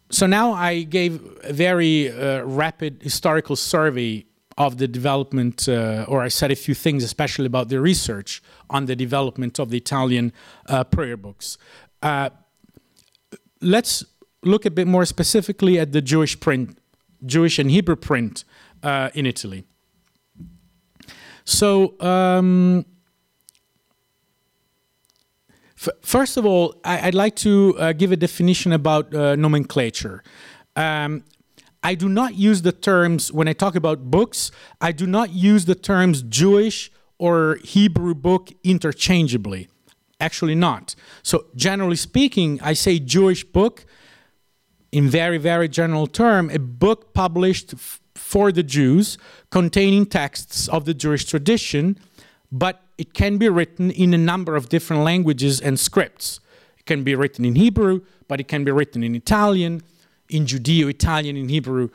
so 0.10 0.28
now 0.28 0.54
I 0.54 0.84
gave 0.84 1.22
a 1.44 1.54
very 1.54 2.12
uh, 2.12 2.44
rapid 2.44 3.02
historical 3.02 3.56
survey 3.56 4.26
of 4.58 4.78
the 4.78 4.88
development, 4.88 5.68
uh, 5.68 6.06
or 6.08 6.22
I 6.22 6.28
said 6.28 6.52
a 6.52 6.56
few 6.56 6.76
things, 6.76 7.04
especially 7.04 7.48
about 7.48 7.70
the 7.70 7.82
research 7.82 8.44
on 8.70 8.86
the 8.86 8.96
development 8.96 9.58
of 9.58 9.70
the 9.70 9.78
Italian 9.78 10.32
uh, 10.68 10.84
prayer 10.84 11.18
books. 11.18 11.58
Uh, 12.04 12.30
let's 13.62 14.06
look 14.44 14.66
a 14.66 14.72
bit 14.72 14.86
more 14.86 15.06
specifically 15.06 15.80
at 15.80 15.92
the 15.92 16.02
Jewish 16.02 16.40
print, 16.40 16.78
Jewish 17.26 17.58
and 17.58 17.72
Hebrew 17.72 17.96
print 17.96 18.44
uh, 18.84 19.10
in 19.14 19.26
Italy. 19.26 19.64
So. 21.46 22.00
Um, 22.00 22.86
first 26.02 26.38
of 26.38 26.46
all, 26.46 26.76
I, 26.84 27.06
would 27.06 27.16
like 27.16 27.36
to 27.38 27.76
uh, 27.78 27.94
give 27.94 28.12
a 28.12 28.16
definition 28.16 28.72
about 28.72 29.14
uh, 29.14 29.36
nomenclature. 29.36 30.24
Um, 30.76 31.24
I 31.84 31.96
do 31.96 32.08
not 32.08 32.36
use 32.36 32.62
the 32.62 32.72
terms, 32.72 33.32
when 33.32 33.48
I 33.48 33.54
talk 33.54 33.76
about 33.76 34.10
books, 34.10 34.52
I 34.80 34.94
do 34.94 35.06
not 35.06 35.32
use 35.32 35.66
the 35.66 35.76
terms 35.76 36.24
Jewish 36.24 36.92
or 37.18 37.60
Hebrew 37.64 38.16
book 38.16 38.52
interchangeably. 38.64 39.68
Actually, 40.20 40.56
not. 40.56 40.96
So, 41.22 41.46
generally 41.56 41.98
speaking, 41.98 42.60
I 42.62 42.74
say 42.74 43.00
Jewish 43.00 43.44
book 43.44 43.86
in 44.94 45.10
very, 45.10 45.38
very 45.38 45.68
general 45.68 46.08
term, 46.08 46.50
a 46.50 46.60
book 46.60 47.14
published 47.14 47.74
for 48.16 48.52
the 48.52 48.64
Jews 48.64 49.18
containing 49.50 50.06
texts 50.06 50.70
of 50.70 50.86
the 50.86 50.94
Jewish 50.94 51.26
tradition, 51.26 52.00
but 52.52 52.83
it 52.98 53.14
can 53.14 53.38
be 53.38 53.50
written 53.50 53.92
in 53.92 54.14
a 54.14 54.18
number 54.18 54.56
of 54.56 54.70
different 54.70 55.04
languages 55.04 55.60
and 55.60 55.80
scripts. 55.80 56.40
It 56.78 56.86
can 56.86 57.04
be 57.04 57.16
written 57.16 57.46
in 57.46 57.56
Hebrew, 57.56 58.02
but 58.28 58.40
it 58.40 58.48
can 58.48 58.64
be 58.64 58.72
written 58.72 59.04
in 59.04 59.16
Italian, 59.16 59.82
in 60.30 60.46
Judeo 60.46 60.90
Italian, 60.90 61.38
in 61.38 61.50
Hebrew 61.50 61.90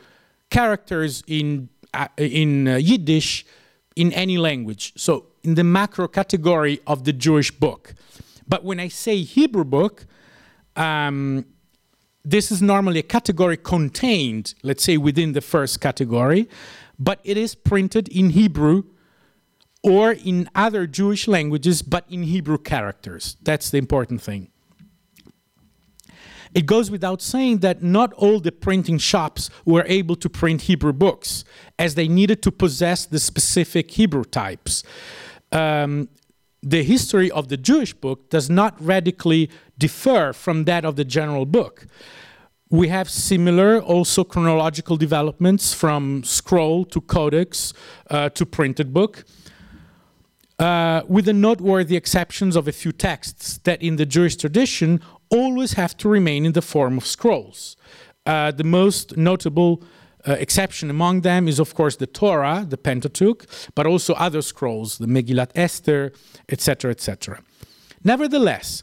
characters, 0.51 1.23
in, 1.27 1.69
uh, 1.95 2.09
in 2.17 2.69
uh, 2.69 2.77
Yiddish, 2.77 3.45
in 3.97 4.13
any 4.13 4.39
language. 4.39 4.93
So, 4.97 5.27
in 5.43 5.55
the 5.55 5.65
macro 5.65 6.09
category 6.09 6.81
of 6.87 7.05
the 7.05 7.13
Jewish 7.13 7.51
book. 7.51 7.95
But 8.47 8.65
when 8.65 8.81
I 8.81 8.89
say 8.89 9.23
Hebrew 9.23 9.65
book, 9.65 10.07
um, 10.77 11.45
this 12.25 12.51
is 12.51 12.61
normally 12.61 12.99
a 12.99 13.05
category 13.05 13.57
contained, 13.57 14.55
let's 14.63 14.85
say, 14.85 14.97
within 14.97 15.33
the 15.33 15.41
first 15.41 15.81
category, 15.81 16.49
but 16.99 17.21
it 17.25 17.37
is 17.37 17.55
printed 17.55 18.09
in 18.09 18.31
Hebrew 18.31 18.85
or 19.83 20.12
in 20.12 20.49
other 20.55 20.87
Jewish 20.87 21.29
languages, 21.29 21.83
but 21.83 22.05
in 22.11 22.24
Hebrew 22.24 22.59
characters. 22.59 23.37
That's 23.43 23.70
the 23.70 23.79
important 23.79 24.20
thing. 24.20 24.51
It 26.55 26.66
goes 26.66 26.91
without 26.91 27.20
saying 27.20 27.59
that 27.59 27.83
not 27.83 28.12
all 28.14 28.41
the 28.41 28.53
printing 28.53 28.99
shops 28.99 29.51
were 29.64 29.85
able 29.87 30.16
to 30.16 30.29
print 30.29 30.62
Hebrew 30.62 30.93
books, 30.93 31.45
as 31.79 31.95
they 31.95 32.09
needed 32.09 32.43
to 32.43 32.51
possess 32.51 33.07
the 33.07 33.18
specific 33.18 33.91
Hebrew 33.91 34.24
types. 34.24 34.83
Um, 35.53 36.09
the 36.62 36.83
history 36.83 37.31
of 37.31 37.49
the 37.49 37.57
Jewish 37.57 37.95
book 37.95 38.31
does 38.31 38.51
not 38.51 38.74
radically 38.81 39.51
differ 39.79 40.33
from 40.33 40.64
that 40.64 40.85
of 40.85 40.97
the 40.97 41.05
general 41.05 41.47
book. 41.47 41.87
We 42.70 42.89
have 42.89 43.09
similar, 43.09 43.81
also 43.81 44.24
chronological 44.24 44.97
developments 44.97 45.72
from 45.72 46.24
scroll 46.24 46.85
to 46.87 47.01
codex 47.01 47.72
uh, 48.11 48.31
to 48.31 48.45
printed 48.45 48.93
book 48.93 49.24
uh, 50.59 51.03
with 51.07 51.27
the 51.27 51.33
noteworthy 51.33 51.97
exceptions 51.97 52.57
of 52.57 52.67
a 52.67 52.73
few 52.73 52.93
texts 52.93 53.59
that 53.59 53.81
in 53.83 53.97
the 53.97 54.07
Jewish 54.07 54.37
tradition 54.37 55.01
always 55.31 55.75
have 55.75 55.97
to 55.99 56.09
remain 56.09 56.45
in 56.45 56.53
the 56.53 56.63
form 56.63 56.99
of 56.99 57.07
scrolls. 57.07 57.77
Uh, 58.27 58.51
the 58.51 58.65
most 58.65 59.17
notable 59.17 59.83
uh, 60.27 60.33
exception 60.33 60.91
among 60.91 61.21
them 61.21 61.49
is, 61.49 61.59
of 61.59 61.75
course, 61.75 61.97
the 61.97 62.07
Torah, 62.07 62.67
the 62.69 62.77
Pentateuch, 62.77 63.47
but 63.75 63.87
also 63.87 64.15
other 64.15 64.43
scrolls, 64.43 64.99
the 64.99 65.07
Megillat 65.07 65.51
Esther, 65.55 66.13
etc., 66.49 66.91
etc. 66.91 67.41
Nevertheless, 68.05 68.83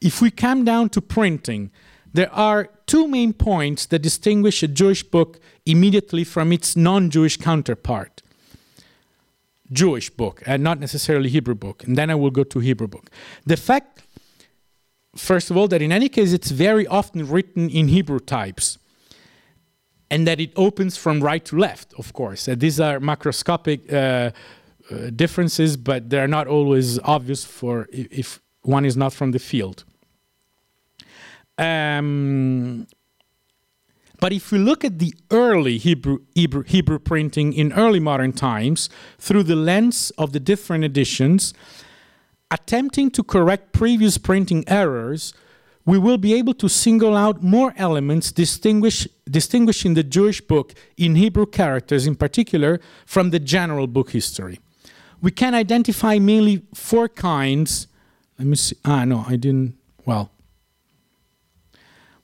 if 0.00 0.20
we 0.20 0.30
come 0.30 0.64
down 0.64 0.88
to 0.90 1.00
printing, 1.00 1.70
there 2.12 2.32
are 2.32 2.68
two 2.86 3.06
main 3.06 3.32
points 3.32 3.86
that 3.86 4.00
distinguish 4.00 4.62
a 4.62 4.68
Jewish 4.68 5.02
book 5.02 5.38
immediately 5.64 6.24
from 6.24 6.52
its 6.52 6.76
non 6.76 7.10
Jewish 7.10 7.36
counterpart. 7.36 8.22
Jewish 9.72 10.10
book, 10.10 10.42
and 10.46 10.62
not 10.62 10.78
necessarily 10.78 11.28
Hebrew 11.28 11.54
book. 11.54 11.84
And 11.84 11.96
then 11.96 12.10
I 12.10 12.14
will 12.14 12.30
go 12.30 12.44
to 12.44 12.58
Hebrew 12.58 12.86
book. 12.86 13.10
The 13.44 13.56
fact, 13.56 14.02
first 15.16 15.50
of 15.50 15.56
all, 15.56 15.68
that 15.68 15.82
in 15.82 15.92
any 15.92 16.08
case 16.08 16.32
it's 16.32 16.50
very 16.50 16.86
often 16.86 17.28
written 17.28 17.68
in 17.68 17.88
Hebrew 17.88 18.20
types 18.20 18.78
and 20.10 20.26
that 20.26 20.40
it 20.40 20.52
opens 20.56 20.96
from 20.96 21.20
right 21.20 21.44
to 21.44 21.56
left, 21.56 21.92
of 21.98 22.12
course. 22.12 22.46
These 22.46 22.80
are 22.80 23.00
macroscopic 23.00 23.92
uh, 23.92 24.30
uh, 24.88 25.10
differences, 25.10 25.76
but 25.76 26.10
they're 26.10 26.28
not 26.28 26.46
always 26.46 26.98
obvious 27.00 27.44
for 27.44 27.88
if 27.90 28.40
one 28.62 28.84
is 28.84 28.96
not 28.96 29.12
from 29.12 29.32
the 29.32 29.38
field. 29.38 29.84
Um, 31.58 32.86
but 34.20 34.32
if 34.32 34.50
we 34.50 34.58
look 34.58 34.84
at 34.84 34.98
the 34.98 35.14
early 35.30 35.78
Hebrew, 35.78 36.18
Hebrew, 36.34 36.62
Hebrew, 36.62 36.98
printing 36.98 37.52
in 37.52 37.72
early 37.72 38.00
modern 38.00 38.32
times 38.32 38.88
through 39.18 39.44
the 39.44 39.56
lens 39.56 40.10
of 40.16 40.32
the 40.32 40.40
different 40.40 40.84
editions, 40.84 41.52
attempting 42.50 43.10
to 43.10 43.22
correct 43.22 43.72
previous 43.72 44.18
printing 44.18 44.64
errors, 44.68 45.34
we 45.84 45.98
will 45.98 46.18
be 46.18 46.34
able 46.34 46.54
to 46.54 46.68
single 46.68 47.16
out 47.16 47.42
more 47.42 47.72
elements 47.76 48.32
distinguish, 48.32 49.06
distinguishing 49.30 49.94
the 49.94 50.02
Jewish 50.02 50.40
book 50.40 50.74
in 50.96 51.14
Hebrew 51.14 51.46
characters 51.46 52.06
in 52.06 52.16
particular 52.16 52.80
from 53.06 53.30
the 53.30 53.38
general 53.38 53.86
book 53.86 54.10
history. 54.10 54.58
We 55.22 55.30
can 55.30 55.54
identify 55.54 56.18
mainly 56.18 56.62
four 56.74 57.08
kinds. 57.08 57.86
Let 58.38 58.48
me 58.48 58.56
see. 58.56 58.76
Ah, 58.84 59.04
no, 59.04 59.24
I 59.28 59.36
didn't. 59.36 59.76
Well, 60.04 60.30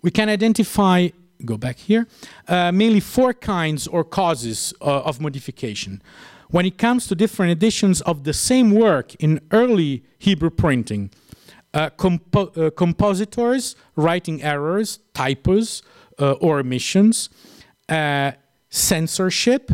we 0.02 0.10
can 0.10 0.28
identify, 0.28 1.08
go 1.44 1.56
back 1.56 1.78
here, 1.78 2.06
uh, 2.48 2.72
mainly 2.72 3.00
four 3.00 3.34
kinds 3.34 3.86
or 3.86 4.04
causes 4.04 4.74
uh, 4.80 5.02
of 5.02 5.20
modification. 5.20 6.02
When 6.50 6.66
it 6.66 6.76
comes 6.76 7.06
to 7.06 7.14
different 7.14 7.52
editions 7.52 8.02
of 8.02 8.24
the 8.24 8.32
same 8.34 8.72
work 8.72 9.14
in 9.16 9.40
early 9.50 10.04
Hebrew 10.18 10.50
printing, 10.50 11.10
uh, 11.74 11.88
compo 11.90 12.46
uh, 12.48 12.70
compositors 12.70 13.74
writing 13.96 14.42
errors, 14.42 14.98
typos, 15.14 15.82
uh, 16.18 16.32
or 16.32 16.60
omissions, 16.60 17.30
uh, 17.88 18.32
censorship, 18.68 19.70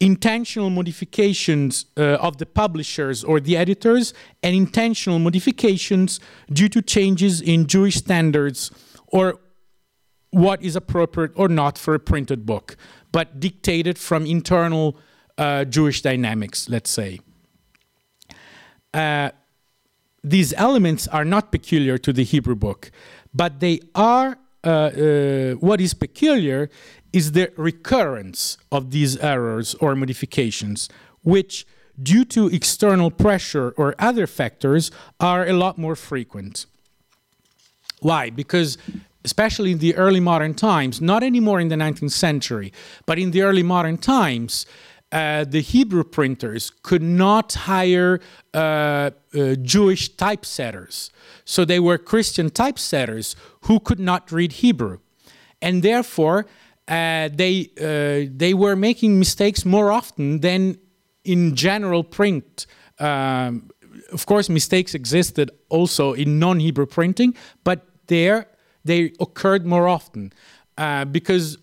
intentional 0.00 0.70
modifications 0.70 1.86
uh, 1.96 2.16
of 2.16 2.38
the 2.38 2.46
publishers 2.46 3.22
or 3.22 3.40
the 3.40 3.56
editors, 3.56 4.14
and 4.42 4.54
intentional 4.54 5.18
modifications 5.18 6.20
due 6.52 6.68
to 6.68 6.82
changes 6.82 7.40
in 7.40 7.66
Jewish 7.66 7.96
standards 7.96 8.70
or 9.06 9.38
what 10.30 10.62
is 10.62 10.76
appropriate 10.76 11.32
or 11.34 11.48
not 11.48 11.76
for 11.76 11.94
a 11.94 11.98
printed 11.98 12.46
book, 12.46 12.76
but 13.12 13.40
dictated 13.40 13.98
from 13.98 14.26
internal 14.26 14.96
uh, 15.38 15.64
Jewish 15.64 16.02
dynamics, 16.02 16.68
let's 16.68 16.90
say. 16.90 17.20
Uh, 18.92 19.30
these 20.22 20.52
elements 20.54 21.08
are 21.08 21.24
not 21.24 21.50
peculiar 21.50 21.98
to 21.98 22.12
the 22.12 22.24
Hebrew 22.24 22.54
book, 22.54 22.90
but 23.34 23.60
they 23.60 23.80
are, 23.94 24.38
uh, 24.62 24.68
uh 24.68 25.52
what 25.54 25.80
is 25.80 25.94
peculiar 25.94 26.68
is 27.12 27.32
the 27.32 27.52
recurrence 27.56 28.58
of 28.70 28.90
these 28.90 29.16
errors 29.18 29.74
or 29.76 29.94
modifications, 29.94 30.88
which, 31.22 31.66
due 32.00 32.24
to 32.24 32.48
external 32.48 33.10
pressure 33.10 33.72
or 33.76 33.94
other 33.98 34.26
factors, 34.26 34.90
are 35.18 35.46
a 35.46 35.52
lot 35.52 35.78
more 35.78 35.96
frequent. 35.96 36.66
Why? 38.00 38.30
Because 38.30 38.78
especially 39.24 39.72
in 39.72 39.78
the 39.78 39.94
early 39.96 40.20
modern 40.20 40.54
times, 40.54 41.00
not 41.00 41.22
anymore 41.22 41.60
in 41.60 41.68
the 41.68 41.76
19th 41.76 42.12
century, 42.12 42.72
but 43.06 43.18
in 43.18 43.30
the 43.30 43.42
early 43.42 43.62
modern 43.62 43.98
times, 43.98 44.66
uh, 45.12 45.44
the 45.44 45.60
Hebrew 45.60 46.04
printers 46.04 46.70
could 46.82 47.02
not 47.02 47.52
hire 47.52 48.20
uh, 48.54 49.10
uh, 49.34 49.54
Jewish 49.56 50.14
typesetters. 50.14 51.10
So 51.44 51.64
they 51.64 51.80
were 51.80 51.98
Christian 51.98 52.50
typesetters 52.50 53.34
who 53.62 53.80
could 53.80 53.98
not 53.98 54.30
read 54.30 54.52
Hebrew. 54.52 54.98
And 55.60 55.82
therefore, 55.82 56.46
uh, 56.86 57.28
they, 57.32 57.70
uh, 57.80 58.30
they 58.34 58.54
were 58.54 58.76
making 58.76 59.18
mistakes 59.18 59.64
more 59.64 59.90
often 59.90 60.40
than 60.40 60.78
in 61.24 61.54
general 61.56 62.04
print. 62.04 62.66
Um, 62.98 63.70
of 64.12 64.26
course, 64.26 64.48
mistakes 64.48 64.94
existed 64.94 65.50
also 65.68 66.12
in 66.12 66.38
non 66.38 66.60
Hebrew 66.60 66.86
printing, 66.86 67.34
but 67.64 67.86
there 68.06 68.46
they 68.84 69.12
occurred 69.20 69.66
more 69.66 69.88
often 69.88 70.32
uh, 70.78 71.04
because 71.04 71.58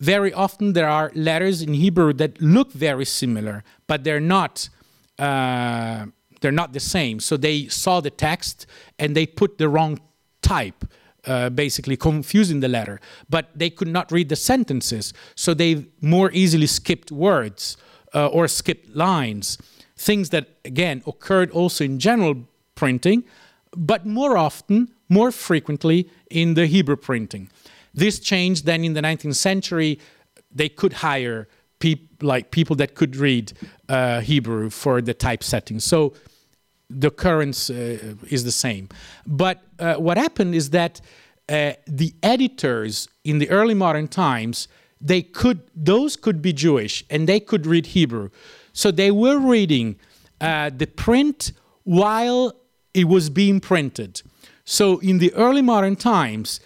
very 0.00 0.32
often 0.32 0.74
there 0.74 0.88
are 0.88 1.10
letters 1.14 1.62
in 1.62 1.74
Hebrew 1.74 2.12
that 2.14 2.40
look 2.40 2.72
very 2.72 3.04
similar, 3.04 3.64
but 3.86 4.04
they're 4.04 4.20
not. 4.20 4.68
Uh, 5.18 6.06
they're 6.40 6.52
not 6.52 6.72
the 6.72 6.80
same. 6.80 7.20
So 7.20 7.36
they 7.36 7.66
saw 7.66 8.00
the 8.00 8.10
text 8.10 8.66
and 8.98 9.16
they 9.16 9.26
put 9.26 9.58
the 9.58 9.68
wrong 9.68 9.98
type, 10.40 10.84
uh, 11.26 11.50
basically 11.50 11.96
confusing 11.96 12.60
the 12.60 12.68
letter. 12.68 13.00
But 13.28 13.50
they 13.54 13.70
could 13.70 13.88
not 13.88 14.12
read 14.12 14.28
the 14.28 14.36
sentences, 14.36 15.12
so 15.34 15.54
they 15.54 15.86
more 16.00 16.30
easily 16.32 16.66
skipped 16.66 17.10
words 17.10 17.76
uh, 18.14 18.28
or 18.28 18.48
skipped 18.48 18.94
lines. 18.94 19.58
Things 19.96 20.30
that 20.30 20.46
again 20.64 21.02
occurred 21.06 21.50
also 21.50 21.84
in 21.84 21.98
general 21.98 22.46
printing, 22.76 23.24
but 23.76 24.06
more 24.06 24.38
often, 24.38 24.94
more 25.08 25.30
frequently 25.30 26.08
in 26.30 26.54
the 26.54 26.66
Hebrew 26.66 26.96
printing. 26.96 27.50
This 27.94 28.18
changed 28.18 28.66
then 28.66 28.84
in 28.84 28.94
the 28.94 29.00
19th 29.00 29.36
century. 29.36 29.98
They 30.54 30.68
could 30.68 30.94
hire 30.94 31.48
peop- 31.78 32.22
like 32.22 32.50
people 32.50 32.76
that 32.76 32.94
could 32.94 33.16
read 33.16 33.52
uh, 33.88 34.20
Hebrew 34.20 34.70
for 34.70 35.00
the 35.00 35.14
typesetting. 35.14 35.80
So 35.80 36.14
the 36.90 37.08
occurrence 37.08 37.70
uh, 37.70 38.14
is 38.28 38.44
the 38.44 38.52
same. 38.52 38.88
But 39.26 39.62
uh, 39.78 39.94
what 39.94 40.16
happened 40.16 40.54
is 40.54 40.70
that 40.70 41.00
uh, 41.48 41.72
the 41.86 42.14
editors 42.22 43.08
in 43.24 43.38
the 43.38 43.48
early 43.50 43.74
modern 43.74 44.08
times 44.08 44.68
they 45.00 45.22
could 45.22 45.62
those 45.74 46.16
could 46.16 46.42
be 46.42 46.52
Jewish 46.52 47.04
and 47.08 47.28
they 47.28 47.40
could 47.40 47.66
read 47.66 47.86
Hebrew, 47.86 48.30
so 48.72 48.90
they 48.90 49.10
were 49.10 49.38
reading 49.38 49.96
uh, 50.40 50.70
the 50.76 50.86
print 50.86 51.52
while 51.84 52.54
it 52.94 53.04
was 53.04 53.30
being 53.30 53.60
printed. 53.60 54.22
So 54.70 54.98
in 54.98 55.16
the 55.16 55.32
early 55.32 55.62
modern 55.62 55.96
times, 55.96 56.60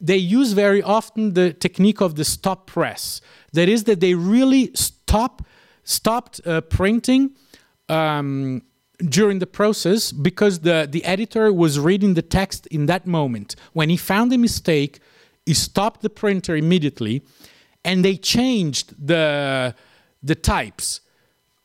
they 0.00 0.16
use 0.16 0.52
very 0.52 0.82
often 0.82 1.34
the 1.34 1.52
technique 1.52 2.00
of 2.00 2.16
the 2.16 2.24
stop 2.24 2.66
press. 2.66 3.20
That 3.52 3.68
is, 3.68 3.84
that 3.84 4.00
they 4.00 4.14
really 4.14 4.72
stop 4.74 5.42
stopped 5.84 6.40
uh, 6.44 6.60
printing 6.62 7.30
um, 7.88 8.62
during 8.98 9.38
the 9.38 9.46
process 9.46 10.10
because 10.10 10.60
the, 10.60 10.88
the 10.90 11.04
editor 11.04 11.52
was 11.52 11.78
reading 11.78 12.14
the 12.14 12.22
text 12.22 12.66
in 12.66 12.86
that 12.86 13.06
moment. 13.06 13.54
When 13.74 13.90
he 13.90 13.96
found 13.96 14.32
a 14.32 14.38
mistake, 14.38 14.98
he 15.46 15.54
stopped 15.54 16.02
the 16.02 16.10
printer 16.10 16.56
immediately 16.56 17.22
and 17.84 18.04
they 18.04 18.16
changed 18.16 18.94
the, 18.98 19.76
the 20.20 20.34
types 20.34 21.00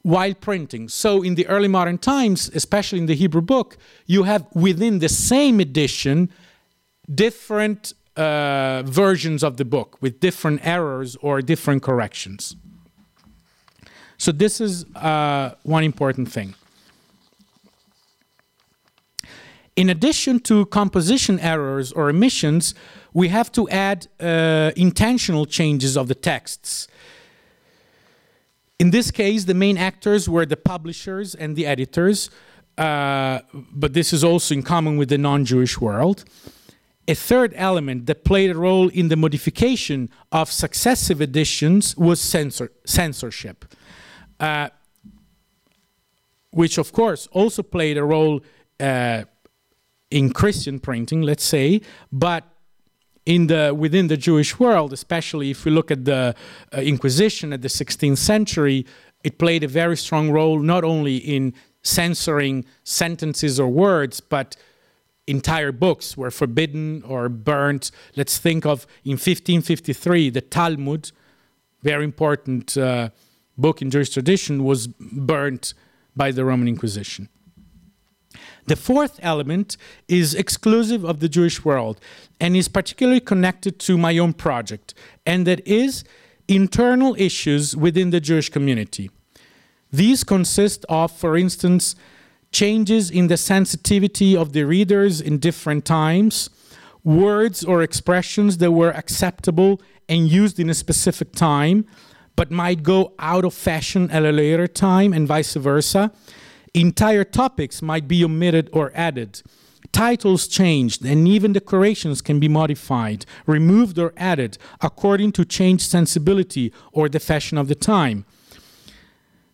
while 0.06 0.36
printing. 0.36 0.88
So, 0.88 1.24
in 1.24 1.34
the 1.34 1.48
early 1.48 1.68
modern 1.68 1.98
times, 1.98 2.52
especially 2.54 3.00
in 3.00 3.08
the 3.08 3.16
Hebrew 3.16 3.42
book, 3.42 3.76
you 4.06 4.22
have 4.22 4.46
within 4.54 5.00
the 5.00 5.10
same 5.10 5.60
edition 5.60 6.30
different 7.12 7.94
uh, 8.16 8.84
versions 8.86 9.44
of 9.44 9.58
the 9.58 9.66
book 9.66 9.98
with 10.02 10.20
different 10.20 10.64
errors 10.64 11.16
or 11.22 11.42
different 11.42 11.82
corrections. 11.82 12.56
So, 14.20 14.32
this 14.32 14.62
is 14.62 14.86
uh, 14.96 15.56
one 15.64 15.84
important 15.84 16.32
thing. 16.32 16.54
In 19.76 19.90
addition 19.90 20.40
to 20.42 20.68
composition 20.68 21.40
errors 21.40 21.92
or 21.92 22.10
omissions, 22.10 22.76
we 23.12 23.30
have 23.30 23.52
to 23.54 23.68
add 23.70 24.08
uh, 24.20 24.72
intentional 24.76 25.48
changes 25.48 25.98
of 25.98 26.08
the 26.10 26.16
texts. 26.16 26.88
In 28.78 28.92
this 28.92 29.10
case, 29.10 29.46
the 29.46 29.54
main 29.54 29.78
actors 29.78 30.28
were 30.28 30.46
the 30.46 30.58
publishers 30.58 31.34
and 31.34 31.56
the 31.56 31.66
editors, 31.66 32.30
uh, 32.78 33.40
but 33.72 33.94
this 33.94 34.12
is 34.12 34.24
also 34.24 34.54
in 34.54 34.64
common 34.64 34.98
with 34.98 35.10
the 35.10 35.18
non 35.18 35.46
Jewish 35.46 35.80
world. 35.80 36.26
A 37.08 37.14
third 37.14 37.54
element 37.56 38.08
that 38.08 38.26
played 38.26 38.50
a 38.50 38.58
role 38.58 38.90
in 38.90 39.08
the 39.08 39.16
modification 39.16 40.10
of 40.32 40.52
successive 40.52 41.22
editions 41.22 41.96
was 41.96 42.20
censor- 42.20 42.72
censorship, 42.86 43.64
uh, 44.40 44.70
which, 46.52 46.78
of 46.78 46.92
course, 46.92 47.28
also 47.32 47.64
played 47.64 47.98
a 47.98 48.04
role 48.04 48.42
uh, 48.80 49.24
in 50.10 50.34
Christian 50.34 50.80
printing, 50.80 51.22
let's 51.22 51.44
say, 51.44 51.80
but 52.12 52.44
in 53.26 53.48
the 53.48 53.74
within 53.76 54.08
the 54.08 54.18
Jewish 54.18 54.60
world, 54.60 54.94
especially 54.94 55.52
if 55.52 55.66
we 55.66 55.72
look 55.72 55.92
at 55.92 56.06
the 56.06 56.36
uh, 56.74 56.82
Inquisition 56.82 57.54
at 57.54 57.62
the 57.62 57.68
16th 57.68 58.18
century, 58.18 58.86
it 59.24 59.40
played 59.40 59.64
a 59.64 59.68
very 59.68 59.98
strong 59.98 60.30
role 60.32 60.60
not 60.60 60.84
only 60.84 61.18
in 61.18 61.54
censoring 61.82 62.66
sentences 62.84 63.60
or 63.60 63.68
words, 63.68 64.20
but 64.20 64.56
entire 65.28 65.72
books 65.72 66.16
were 66.16 66.32
forbidden 66.32 67.02
or 67.04 67.30
burnt. 67.30 67.92
Let's 68.16 68.38
think 68.38 68.66
of 68.66 68.86
in 69.04 69.14
1553, 69.14 70.30
the 70.30 70.42
Talmud, 70.42 71.12
very 71.82 72.04
important 72.04 72.78
uh, 72.78 73.10
book 73.58 73.82
in 73.82 73.90
Jewish 73.90 74.10
tradition, 74.10 74.64
was 74.64 74.88
burnt 74.88 75.74
by 76.16 76.32
the 76.32 76.46
Roman 76.46 76.68
Inquisition. 76.68 77.30
The 78.68 78.76
fourth 78.76 79.20
element 79.22 79.78
is 80.08 80.34
exclusive 80.34 81.04
of 81.04 81.20
the 81.20 81.30
Jewish 81.30 81.64
world 81.64 82.00
and 82.40 82.56
is 82.56 82.68
particularly 82.68 83.20
connected 83.20 83.80
to 83.80 83.98
my 83.98 84.18
own 84.18 84.34
project, 84.34 84.94
and 85.26 85.46
that 85.46 85.66
is 85.68 86.04
internal 86.48 87.16
issues 87.18 87.76
within 87.76 88.10
the 88.10 88.20
Jewish 88.20 88.50
community. 88.50 89.12
These 89.92 90.24
consist 90.24 90.84
of, 90.90 91.12
for 91.12 91.38
instance, 91.38 91.96
changes 92.52 93.12
in 93.12 93.28
the 93.28 93.38
sensitivity 93.38 94.36
of 94.36 94.54
the 94.54 94.64
readers 94.64 95.22
in 95.22 95.38
different 95.38 95.86
times, 95.86 96.50
words 97.04 97.64
or 97.64 97.84
expressions 97.84 98.58
that 98.58 98.72
were 98.72 98.92
acceptable 98.92 99.80
and 100.10 100.28
used 100.28 100.60
in 100.60 100.70
a 100.70 100.74
specific 100.74 101.34
time, 101.34 101.86
but 102.36 102.52
might 102.52 102.82
go 102.82 103.14
out 103.20 103.46
of 103.46 103.54
fashion 103.54 104.10
at 104.10 104.26
a 104.26 104.32
later 104.32 104.68
time, 104.68 105.14
and 105.14 105.28
vice 105.28 105.54
versa 105.54 106.12
Entire 106.76 107.24
topics 107.24 107.82
might 107.82 108.06
be 108.06 108.22
omitted 108.22 108.70
or 108.74 108.92
added. 108.94 109.42
Titles 109.94 110.46
changed, 110.46 111.06
and 111.06 111.26
even 111.26 111.54
decorations 111.54 112.22
can 112.22 112.38
be 112.38 112.50
modified, 112.50 113.26
removed, 113.46 113.98
or 113.98 114.12
added 114.18 114.58
according 114.82 115.32
to 115.32 115.46
changed 115.46 115.90
sensibility 115.90 116.74
or 116.92 117.08
the 117.08 117.22
fashion 117.22 117.58
of 117.58 117.70
the 117.70 117.76
time. 117.76 118.26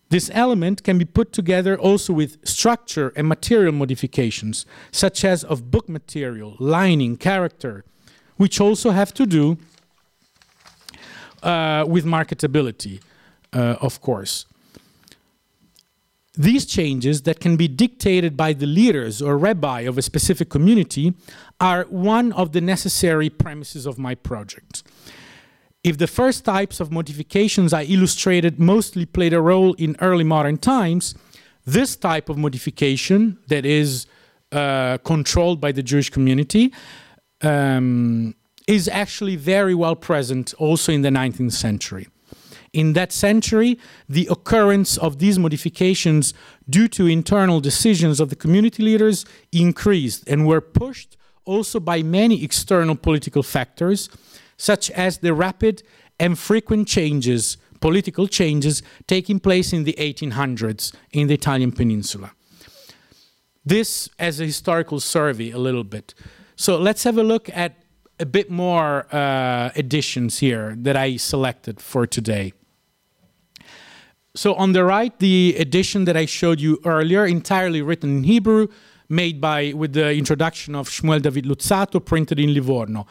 This 0.08 0.32
element 0.34 0.82
can 0.82 0.98
be 0.98 1.04
put 1.04 1.32
together 1.32 1.78
also 1.78 2.12
with 2.12 2.38
structure 2.44 3.12
and 3.14 3.28
material 3.28 3.72
modifications, 3.72 4.66
such 4.90 5.24
as 5.24 5.44
of 5.44 5.70
book 5.70 5.88
material, 5.88 6.56
lining, 6.58 7.16
character, 7.16 7.84
which 8.36 8.60
also 8.60 8.90
have 8.90 9.14
to 9.14 9.26
do 9.26 9.58
uh, 11.44 11.84
with 11.86 12.04
marketability, 12.04 13.00
uh, 13.52 13.76
of 13.80 14.00
course. 14.00 14.44
These 16.34 16.64
changes 16.64 17.22
that 17.22 17.40
can 17.40 17.56
be 17.56 17.68
dictated 17.68 18.36
by 18.36 18.54
the 18.54 18.66
leaders 18.66 19.20
or 19.20 19.36
rabbi 19.36 19.80
of 19.80 19.98
a 19.98 20.02
specific 20.02 20.48
community 20.48 21.14
are 21.60 21.84
one 21.90 22.32
of 22.32 22.52
the 22.52 22.60
necessary 22.60 23.28
premises 23.28 23.84
of 23.84 23.98
my 23.98 24.14
project. 24.14 24.82
If 25.84 25.98
the 25.98 26.06
first 26.06 26.44
types 26.44 26.80
of 26.80 26.90
modifications 26.90 27.72
I 27.74 27.82
illustrated 27.82 28.58
mostly 28.58 29.04
played 29.04 29.34
a 29.34 29.40
role 29.40 29.74
in 29.74 29.96
early 30.00 30.24
modern 30.24 30.56
times, 30.56 31.14
this 31.66 31.96
type 31.96 32.28
of 32.30 32.38
modification 32.38 33.38
that 33.48 33.66
is 33.66 34.06
uh, 34.52 34.98
controlled 34.98 35.60
by 35.60 35.72
the 35.72 35.82
Jewish 35.82 36.08
community 36.08 36.72
um, 37.42 38.34
is 38.66 38.88
actually 38.88 39.36
very 39.36 39.74
well 39.74 39.96
present 39.96 40.54
also 40.54 40.92
in 40.92 41.02
the 41.02 41.10
19th 41.10 41.52
century. 41.52 42.06
In 42.72 42.94
that 42.94 43.12
century, 43.12 43.78
the 44.08 44.26
occurrence 44.30 44.96
of 44.96 45.18
these 45.18 45.38
modifications 45.38 46.32
due 46.68 46.88
to 46.88 47.06
internal 47.06 47.60
decisions 47.60 48.18
of 48.18 48.30
the 48.30 48.36
community 48.36 48.82
leaders 48.82 49.26
increased 49.52 50.26
and 50.26 50.46
were 50.46 50.62
pushed 50.62 51.18
also 51.44 51.80
by 51.80 52.02
many 52.02 52.42
external 52.42 52.94
political 52.96 53.42
factors, 53.42 54.08
such 54.56 54.90
as 54.92 55.18
the 55.18 55.34
rapid 55.34 55.82
and 56.18 56.38
frequent 56.38 56.88
changes, 56.88 57.58
political 57.80 58.26
changes, 58.26 58.82
taking 59.06 59.38
place 59.38 59.72
in 59.72 59.84
the 59.84 59.94
1800s 59.98 60.94
in 61.10 61.26
the 61.26 61.34
Italian 61.34 61.72
peninsula. 61.72 62.32
This 63.64 64.08
as 64.18 64.40
a 64.40 64.46
historical 64.46 64.98
survey, 64.98 65.50
a 65.50 65.58
little 65.58 65.84
bit. 65.84 66.14
So 66.56 66.78
let's 66.78 67.04
have 67.04 67.18
a 67.18 67.22
look 67.22 67.50
at 67.54 67.76
a 68.18 68.26
bit 68.26 68.50
more 68.50 69.06
uh, 69.14 69.70
editions 69.76 70.38
here 70.38 70.74
that 70.78 70.96
I 70.96 71.16
selected 71.16 71.80
for 71.80 72.06
today. 72.06 72.52
So 74.34 74.54
on 74.54 74.72
the 74.72 74.82
right, 74.82 75.16
the 75.18 75.56
edition 75.58 76.06
that 76.06 76.16
I 76.16 76.24
showed 76.24 76.58
you 76.58 76.80
earlier, 76.86 77.26
entirely 77.26 77.82
written 77.82 78.18
in 78.18 78.24
Hebrew, 78.24 78.68
made 79.08 79.42
by 79.42 79.74
with 79.74 79.92
the 79.92 80.14
introduction 80.14 80.74
of 80.74 80.88
Shmuel 80.88 81.20
David 81.20 81.44
Luzzatto, 81.44 82.02
printed 82.02 82.38
in 82.38 82.54
Livorno. 82.54 83.06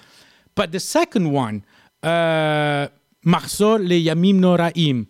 But 0.55 0.71
the 0.71 0.79
second 0.79 1.31
one, 1.31 1.63
uh, 2.01 2.87
Mahzor 3.23 3.79
le 3.79 3.99
Yamim 4.09 4.39
Noraim, 4.39 5.05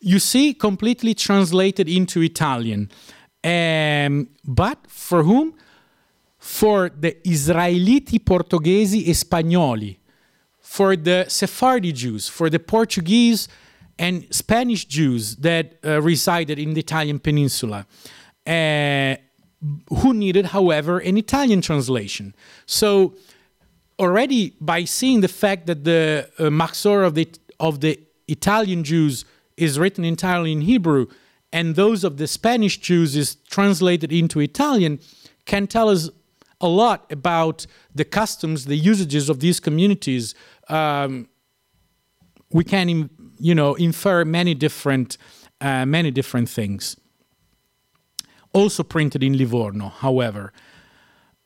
you 0.00 0.18
see 0.18 0.52
completely 0.52 1.14
translated 1.14 1.88
into 1.88 2.20
Italian. 2.20 2.90
Um, 3.42 4.28
but 4.44 4.78
for 4.86 5.22
whom? 5.22 5.54
For 6.38 6.90
the 6.90 7.16
Israeliti 7.24 8.18
Portoghesi 8.18 9.08
e 9.08 9.14
Spagnoli, 9.14 9.96
for 10.60 10.94
the 10.94 11.24
Sephardi 11.26 11.90
Jews, 11.92 12.28
for 12.28 12.50
the 12.50 12.58
Portuguese 12.58 13.48
and 13.98 14.26
Spanish 14.30 14.84
Jews 14.86 15.36
that 15.36 15.78
uh, 15.84 16.02
resided 16.02 16.58
in 16.58 16.74
the 16.74 16.80
Italian 16.80 17.18
peninsula, 17.18 17.86
uh, 18.46 19.16
who 19.88 20.12
needed, 20.12 20.46
however, 20.46 20.98
an 20.98 21.16
Italian 21.16 21.60
translation. 21.60 22.34
So, 22.66 23.14
already 23.98 24.56
by 24.60 24.84
seeing 24.84 25.20
the 25.20 25.28
fact 25.28 25.66
that 25.66 25.84
the 25.84 26.28
uh, 26.38 26.44
Mahzor 26.44 27.06
of 27.06 27.14
the, 27.14 27.28
of 27.60 27.80
the 27.80 28.00
Italian 28.26 28.82
Jews 28.82 29.24
is 29.56 29.78
written 29.78 30.04
entirely 30.04 30.52
in 30.52 30.62
Hebrew, 30.62 31.06
and 31.52 31.76
those 31.76 32.02
of 32.02 32.16
the 32.16 32.26
Spanish 32.26 32.78
Jews 32.78 33.14
is 33.14 33.36
translated 33.48 34.12
into 34.12 34.40
Italian, 34.40 34.98
can 35.46 35.68
tell 35.68 35.88
us 35.88 36.10
a 36.60 36.66
lot 36.68 37.10
about 37.12 37.66
the 37.94 38.04
customs, 38.04 38.64
the 38.64 38.76
usages 38.76 39.28
of 39.28 39.38
these 39.40 39.60
communities. 39.60 40.34
Um, 40.68 41.28
we 42.50 42.64
can 42.64 43.08
you 43.38 43.54
know, 43.54 43.74
infer 43.74 44.24
many 44.24 44.54
different, 44.54 45.18
uh, 45.60 45.86
many 45.86 46.10
different 46.10 46.48
things. 46.48 46.96
Also 48.52 48.82
printed 48.82 49.22
in 49.22 49.36
Livorno, 49.36 49.88
however. 49.88 50.52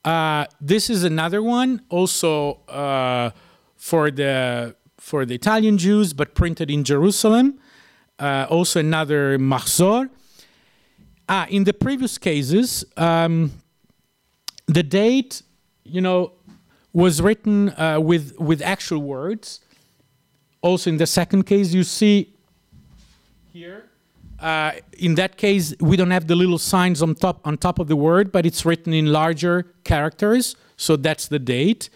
Uh, 0.05 0.47
this 0.61 0.91
is 0.91 1.05
another 1.05 1.43
one, 1.43 1.82
also 1.89 2.61
uh, 2.68 3.30
for 3.76 4.11
the 4.11 4.74
for 4.99 5.24
the 5.24 5.34
Italian 5.34 5.78
Jews, 5.78 6.12
but 6.12 6.34
printed 6.34 6.70
in 6.70 6.84
Jerusalem. 6.84 7.59
Uh, 8.18 8.47
also 8.51 8.80
another 8.80 9.39
Mahzor. 9.39 10.11
Ah, 11.28 11.47
in 11.51 11.64
the 11.64 11.72
previous 11.72 12.18
cases, 12.18 12.84
um, 12.97 13.53
the 14.66 14.82
date, 14.82 15.43
you 15.84 16.01
know, 16.01 16.32
was 16.93 17.20
written 17.20 17.68
uh, 17.70 18.01
with 18.01 18.39
with 18.39 18.62
actual 18.62 19.01
words, 19.01 19.61
also 20.61 20.90
in 20.90 20.96
the 20.96 21.06
second 21.06 21.44
case, 21.44 21.72
you 21.72 21.84
see 21.84 22.34
here, 23.52 23.84
uh, 24.40 24.72
in 24.98 25.14
that 25.16 25.36
case, 25.36 25.74
we 25.80 25.96
don't 25.96 26.11
have 26.11 26.26
the 26.26 26.36
little 26.36 26.59
signs 26.59 27.02
on 27.02 27.14
top, 27.14 27.40
on 27.44 27.56
top 27.56 27.78
of 27.78 27.88
the 27.88 27.96
word, 27.96 28.30
but 28.30 28.46
it's 28.46 28.64
written 28.64 28.92
in 28.92 29.06
larger 29.06 29.72
characters, 29.84 30.54
so 30.76 30.96
that's 30.96 31.26
the 31.26 31.38
date. 31.38 31.90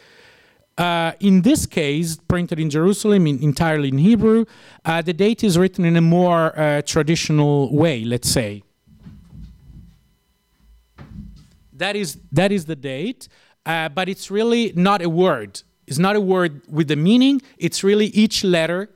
Uh, 0.77 1.13
in 1.21 1.43
this 1.43 1.67
case, 1.67 2.17
printed 2.17 2.59
in 2.59 2.71
Jerusalem, 2.71 3.27
in, 3.27 3.43
entirely 3.43 3.89
in 3.89 3.99
Hebrew, 3.99 4.47
uh, 4.85 5.03
the 5.03 5.13
date 5.13 5.45
is 5.45 5.59
written 5.59 5.85
in 5.85 5.97
a 5.97 6.01
more 6.01 6.59
uh, 6.59 6.83
traditional 6.83 7.73
way, 7.75 8.05
let's 8.05 8.29
say. 8.29 8.63
That 11.75 11.95
is, 11.95 12.19
that 12.33 12.51
is 12.51 12.65
the 12.65 12.77
date, 12.77 13.29
uh, 13.67 13.89
but 13.91 14.09
it's 14.09 14.31
really 14.31 14.73
not 14.75 15.03
a 15.03 15.09
word. 15.09 15.63
It's 15.87 15.99
not 15.99 16.17
a 16.17 16.21
word 16.21 16.63
with 16.69 16.91
a 16.91 16.97
meaning, 16.97 17.43
it's 17.59 17.83
really 17.83 18.07
each 18.07 18.45
letter 18.45 18.89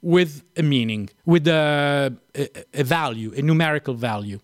with 0.00 0.42
a 0.56 0.62
meaning, 0.62 1.08
with 1.24 1.46
a, 1.46 2.14
a, 2.34 2.48
a 2.74 2.84
value, 2.84 3.32
a 3.36 3.42
numerical 3.42 3.94
value. 3.94 4.40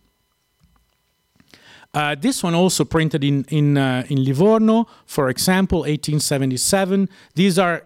Uh, 1.94 2.14
this 2.14 2.42
one 2.42 2.54
also 2.54 2.84
printed 2.84 3.24
in 3.24 3.44
in 3.48 3.76
uh, 3.78 4.04
in 4.08 4.22
Livorno, 4.22 4.86
for 5.06 5.30
example, 5.30 5.80
1877. 5.80 7.08
These 7.34 7.58
are 7.58 7.82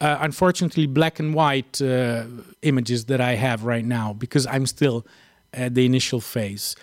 uh, 0.00 0.18
unfortunately 0.20 0.86
black 0.86 1.18
and 1.18 1.34
white 1.34 1.80
uh, 1.80 2.24
images 2.62 3.06
that 3.06 3.20
I 3.20 3.34
have 3.34 3.64
right 3.64 3.84
now 3.84 4.12
because 4.12 4.46
I'm 4.46 4.66
still 4.66 5.06
at 5.52 5.74
the 5.74 5.86
initial 5.86 6.20
phase. 6.20 6.76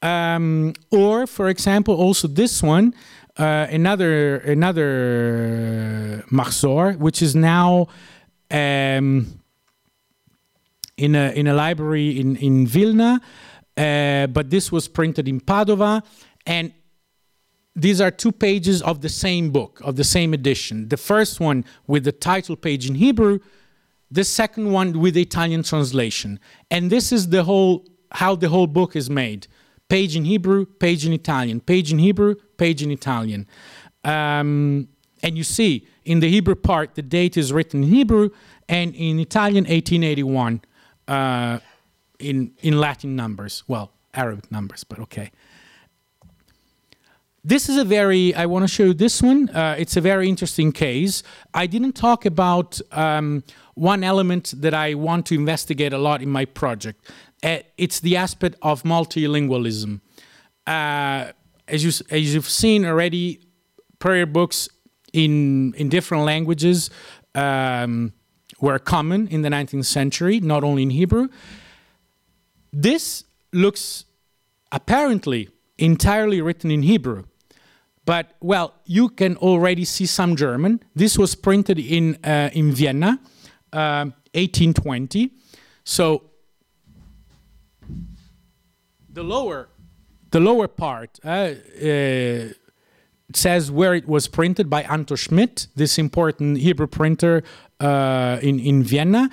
Um, 0.00 0.74
or, 0.90 1.26
for 1.26 1.48
example, 1.48 1.94
also 1.94 2.28
this 2.28 2.62
one 2.62 2.94
uh, 3.36 3.66
another 3.70 4.36
another 4.38 6.24
Mahzor, 6.30 6.96
which 6.98 7.20
is 7.20 7.34
now 7.34 7.88
um, 8.50 9.40
in 10.96 11.14
a 11.14 11.32
in 11.32 11.46
a 11.46 11.54
library 11.54 12.20
in 12.20 12.36
in 12.36 12.66
Vilna, 12.66 13.20
uh, 13.76 14.26
but 14.28 14.50
this 14.50 14.70
was 14.70 14.86
printed 14.86 15.26
in 15.26 15.40
Padova, 15.40 16.02
and 16.46 16.72
these 17.74 18.00
are 18.00 18.12
two 18.12 18.30
pages 18.30 18.82
of 18.82 19.00
the 19.00 19.08
same 19.08 19.50
book 19.50 19.80
of 19.82 19.96
the 19.96 20.04
same 20.04 20.32
edition. 20.32 20.88
The 20.88 20.96
first 20.96 21.40
one 21.40 21.64
with 21.88 22.04
the 22.04 22.12
title 22.12 22.54
page 22.54 22.88
in 22.88 22.94
Hebrew, 22.94 23.40
the 24.10 24.22
second 24.22 24.70
one 24.70 25.00
with 25.00 25.14
the 25.14 25.22
Italian 25.22 25.64
translation, 25.64 26.38
and 26.70 26.88
this 26.88 27.10
is 27.10 27.30
the 27.30 27.42
whole 27.42 27.84
how 28.12 28.36
the 28.36 28.48
whole 28.48 28.68
book 28.68 28.94
is 28.94 29.10
made. 29.10 29.48
Page 29.88 30.16
in 30.16 30.24
Hebrew, 30.24 30.66
page 30.66 31.06
in 31.06 31.12
Italian, 31.12 31.60
page 31.60 31.92
in 31.92 31.98
Hebrew, 31.98 32.36
page 32.56 32.82
in 32.82 32.90
Italian. 32.90 33.46
Um, 34.02 34.88
and 35.22 35.36
you 35.36 35.44
see, 35.44 35.86
in 36.04 36.20
the 36.20 36.28
Hebrew 36.28 36.54
part, 36.54 36.94
the 36.94 37.02
date 37.02 37.36
is 37.36 37.52
written 37.52 37.82
in 37.82 37.90
Hebrew, 37.90 38.30
and 38.68 38.94
in 38.94 39.18
Italian, 39.18 39.64
1881, 39.64 40.62
uh, 41.08 41.58
in, 42.18 42.52
in 42.60 42.78
Latin 42.78 43.16
numbers. 43.16 43.64
Well, 43.66 43.90
Arabic 44.12 44.50
numbers, 44.50 44.84
but 44.84 44.98
okay. 45.00 45.30
This 47.46 47.68
is 47.68 47.76
a 47.76 47.84
very, 47.84 48.34
I 48.34 48.46
want 48.46 48.62
to 48.62 48.68
show 48.68 48.84
you 48.84 48.94
this 48.94 49.20
one. 49.20 49.50
Uh, 49.50 49.76
it's 49.78 49.98
a 49.98 50.00
very 50.00 50.30
interesting 50.30 50.72
case. 50.72 51.22
I 51.52 51.66
didn't 51.66 51.92
talk 51.92 52.24
about 52.24 52.80
um, 52.90 53.44
one 53.74 54.02
element 54.02 54.54
that 54.56 54.72
I 54.72 54.94
want 54.94 55.26
to 55.26 55.34
investigate 55.34 55.92
a 55.92 55.98
lot 55.98 56.22
in 56.22 56.30
my 56.30 56.46
project. 56.46 57.10
Uh, 57.44 57.58
it's 57.76 58.00
the 58.00 58.16
aspect 58.16 58.56
of 58.62 58.82
multilingualism. 58.84 60.00
Uh, 60.66 61.26
as, 61.68 61.84
you, 61.84 62.06
as 62.10 62.34
you've 62.34 62.48
seen 62.48 62.86
already, 62.86 63.40
prayer 63.98 64.24
books 64.24 64.66
in, 65.12 65.74
in 65.74 65.90
different 65.90 66.24
languages 66.24 66.88
um, 67.34 68.14
were 68.60 68.78
common 68.78 69.28
in 69.28 69.42
the 69.42 69.50
19th 69.50 69.84
century, 69.84 70.40
not 70.40 70.64
only 70.64 70.82
in 70.84 70.90
Hebrew. 70.90 71.28
This 72.72 73.24
looks 73.52 74.06
apparently 74.72 75.50
entirely 75.76 76.40
written 76.40 76.70
in 76.70 76.82
Hebrew. 76.82 77.24
But, 78.06 78.32
well, 78.40 78.74
you 78.86 79.10
can 79.10 79.36
already 79.36 79.84
see 79.84 80.06
some 80.06 80.34
German. 80.36 80.80
This 80.94 81.18
was 81.18 81.34
printed 81.34 81.78
in, 81.78 82.18
uh, 82.24 82.50
in 82.52 82.72
Vienna, 82.72 83.20
uh, 83.72 84.06
1820. 84.32 85.30
So 85.84 86.30
the 89.14 89.22
lower, 89.22 89.68
the 90.30 90.40
lower 90.40 90.68
part 90.68 91.18
uh, 91.24 91.28
uh, 91.28 92.48
says 93.32 93.70
where 93.70 93.94
it 93.94 94.06
was 94.08 94.28
printed 94.28 94.68
by 94.68 94.82
Anton 94.82 95.16
Schmid, 95.16 95.66
this 95.76 95.98
important 95.98 96.58
Hebrew 96.58 96.88
printer 96.88 97.42
uh, 97.80 98.38
in, 98.42 98.58
in 98.60 98.82
Vienna, 98.82 99.30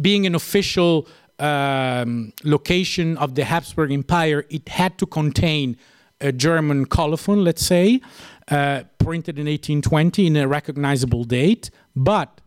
being 0.00 0.26
an 0.26 0.34
official 0.34 1.08
um, 1.38 2.32
location 2.44 3.16
of 3.18 3.34
the 3.34 3.44
Habsburg 3.44 3.90
Empire, 3.92 4.46
it 4.48 4.68
had 4.68 4.96
to 4.98 5.06
contain 5.06 5.76
a 6.20 6.30
German 6.30 6.86
colophon, 6.86 7.42
let's 7.42 7.66
say, 7.66 8.00
uh, 8.48 8.84
printed 8.98 9.38
in 9.38 9.46
1820 9.46 10.26
in 10.26 10.36
a 10.36 10.46
recognizable 10.46 11.24
date. 11.24 11.70
But 11.96 12.40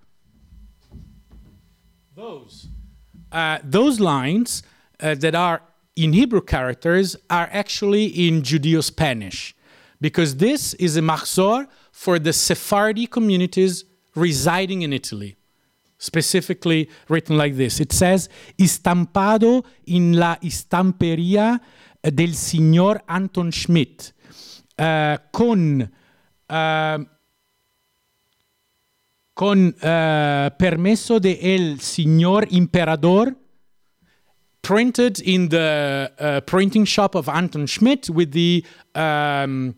those, 2.16 2.68
uh, 3.32 3.60
those 3.64 4.00
lines 4.00 4.64
uh, 5.02 5.16
that 5.16 5.36
are 5.36 5.62
in 5.98 6.14
Hebrew 6.14 6.42
characters 6.42 7.18
are 7.30 7.50
actually 7.52 8.06
in 8.06 8.44
Judeo 8.44 8.84
Spanish, 8.84 9.56
because 10.00 10.38
this 10.38 10.76
is 10.76 10.96
a 10.96 11.02
machzor 11.02 11.68
for 11.92 12.20
the 12.20 12.32
Sephardi 12.32 13.08
communities 13.08 13.84
residing 14.16 14.84
in 14.84 14.94
Italy. 14.94 15.36
Specifically 15.98 16.88
written 17.10 17.38
like 17.38 17.56
this. 17.56 17.80
It 17.80 17.92
says, 17.92 18.30
Estampado 18.60 19.66
in 19.88 20.14
la 20.14 20.36
estampería 20.36 21.60
del 22.04 22.36
signor 22.36 23.02
Anton 23.08 23.52
Schmid, 23.52 24.14
uh, 24.78 25.18
con, 25.32 25.82
uh, 26.48 27.04
con 29.34 29.68
uh, 29.70 30.50
permesso 30.60 31.20
de 31.20 31.56
el 31.56 31.80
signor 31.80 32.46
imperador, 32.52 33.36
printed 34.68 35.22
in 35.22 35.48
the 35.48 36.12
uh, 36.20 36.42
printing 36.42 36.84
shop 36.84 37.16
of 37.16 37.30
Anton 37.30 37.66
Schmid 37.68 38.10
with 38.10 38.34
the 38.34 38.66
um, 38.96 39.76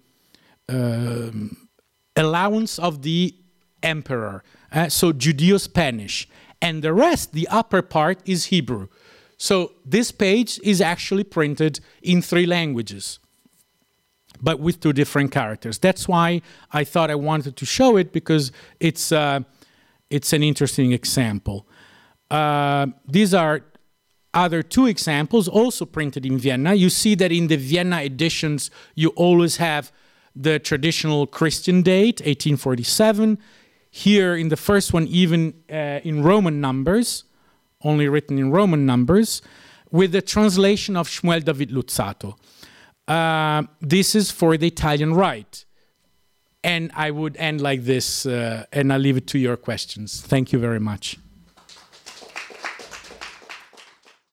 allowance 2.16 2.80
of 2.80 3.04
the 3.04 3.36
emperor. 3.84 4.44
Uh, 4.72 4.90
so 4.90 5.14
Judeo 5.14 5.60
Spanish. 5.60 6.28
And 6.60 6.82
the 6.82 6.92
rest, 6.92 7.34
the 7.34 7.48
upper 7.50 7.84
part, 7.84 8.18
is 8.26 8.46
Hebrew. 8.46 8.88
So 9.38 9.74
this 9.86 10.12
page 10.12 10.60
is 10.64 10.82
actually 10.82 11.24
printed 11.24 11.82
in 12.02 12.24
three 12.24 12.48
languages, 12.48 13.20
but 14.42 14.60
with 14.60 14.80
two 14.80 14.92
different 14.92 15.32
characters. 15.32 15.78
That's 15.78 16.08
why 16.08 16.42
I 16.74 16.84
thought 16.84 17.12
I 17.12 17.16
wanted 17.16 17.56
to 17.58 17.66
show 17.68 17.96
it 17.96 18.12
because 18.12 18.52
it's, 18.80 19.12
uh, 19.12 19.42
it's 20.10 20.34
an 20.34 20.42
interesting 20.42 20.94
example. 20.94 21.68
Uh, 22.32 22.88
these 23.08 23.36
are 23.36 23.62
other 24.34 24.62
two 24.62 24.86
examples 24.86 25.48
also 25.48 25.86
printed 25.86 26.26
in 26.26 26.38
Vienna. 26.38 26.74
You 26.74 26.90
see 26.90 27.16
that 27.16 27.32
in 27.32 27.48
the 27.48 27.58
Vienna 27.58 28.02
editions, 28.02 28.70
you 28.96 29.10
always 29.10 29.58
have 29.58 29.92
the 30.36 30.60
traditional 30.60 31.28
Christian 31.28 31.82
date, 31.82 32.22
1847. 32.22 33.38
Here 33.92 34.36
in 34.36 34.50
the 34.50 34.58
first 34.58 34.94
one, 34.94 35.08
even 35.08 35.54
uh, 35.70 36.00
in 36.04 36.24
Roman 36.24 36.62
numbers, 36.62 37.24
only 37.84 38.08
written 38.08 38.38
in 38.38 38.52
Roman 38.52 38.86
numbers, 38.86 39.42
with 39.92 40.12
the 40.12 40.22
translation 40.22 40.96
of 40.96 41.10
Shmuel 41.10 41.44
David 41.44 41.72
Luzzatto. 41.72 42.36
Uh, 43.08 43.64
this 43.82 44.14
is 44.14 44.30
for 44.30 44.56
the 44.58 44.68
Italian 44.68 45.16
Rite. 45.16 45.66
And 46.64 46.92
I 46.94 47.10
would 47.10 47.38
end 47.38 47.62
like 47.62 47.86
this, 47.86 48.26
uh, 48.26 48.66
and 48.72 48.92
I'll 48.94 49.00
leave 49.00 49.18
it 49.18 49.28
to 49.28 49.40
your 49.40 49.58
questions. 49.58 50.22
Thank 50.22 50.52
you 50.52 50.60
very 50.60 50.80
much. 50.80 51.18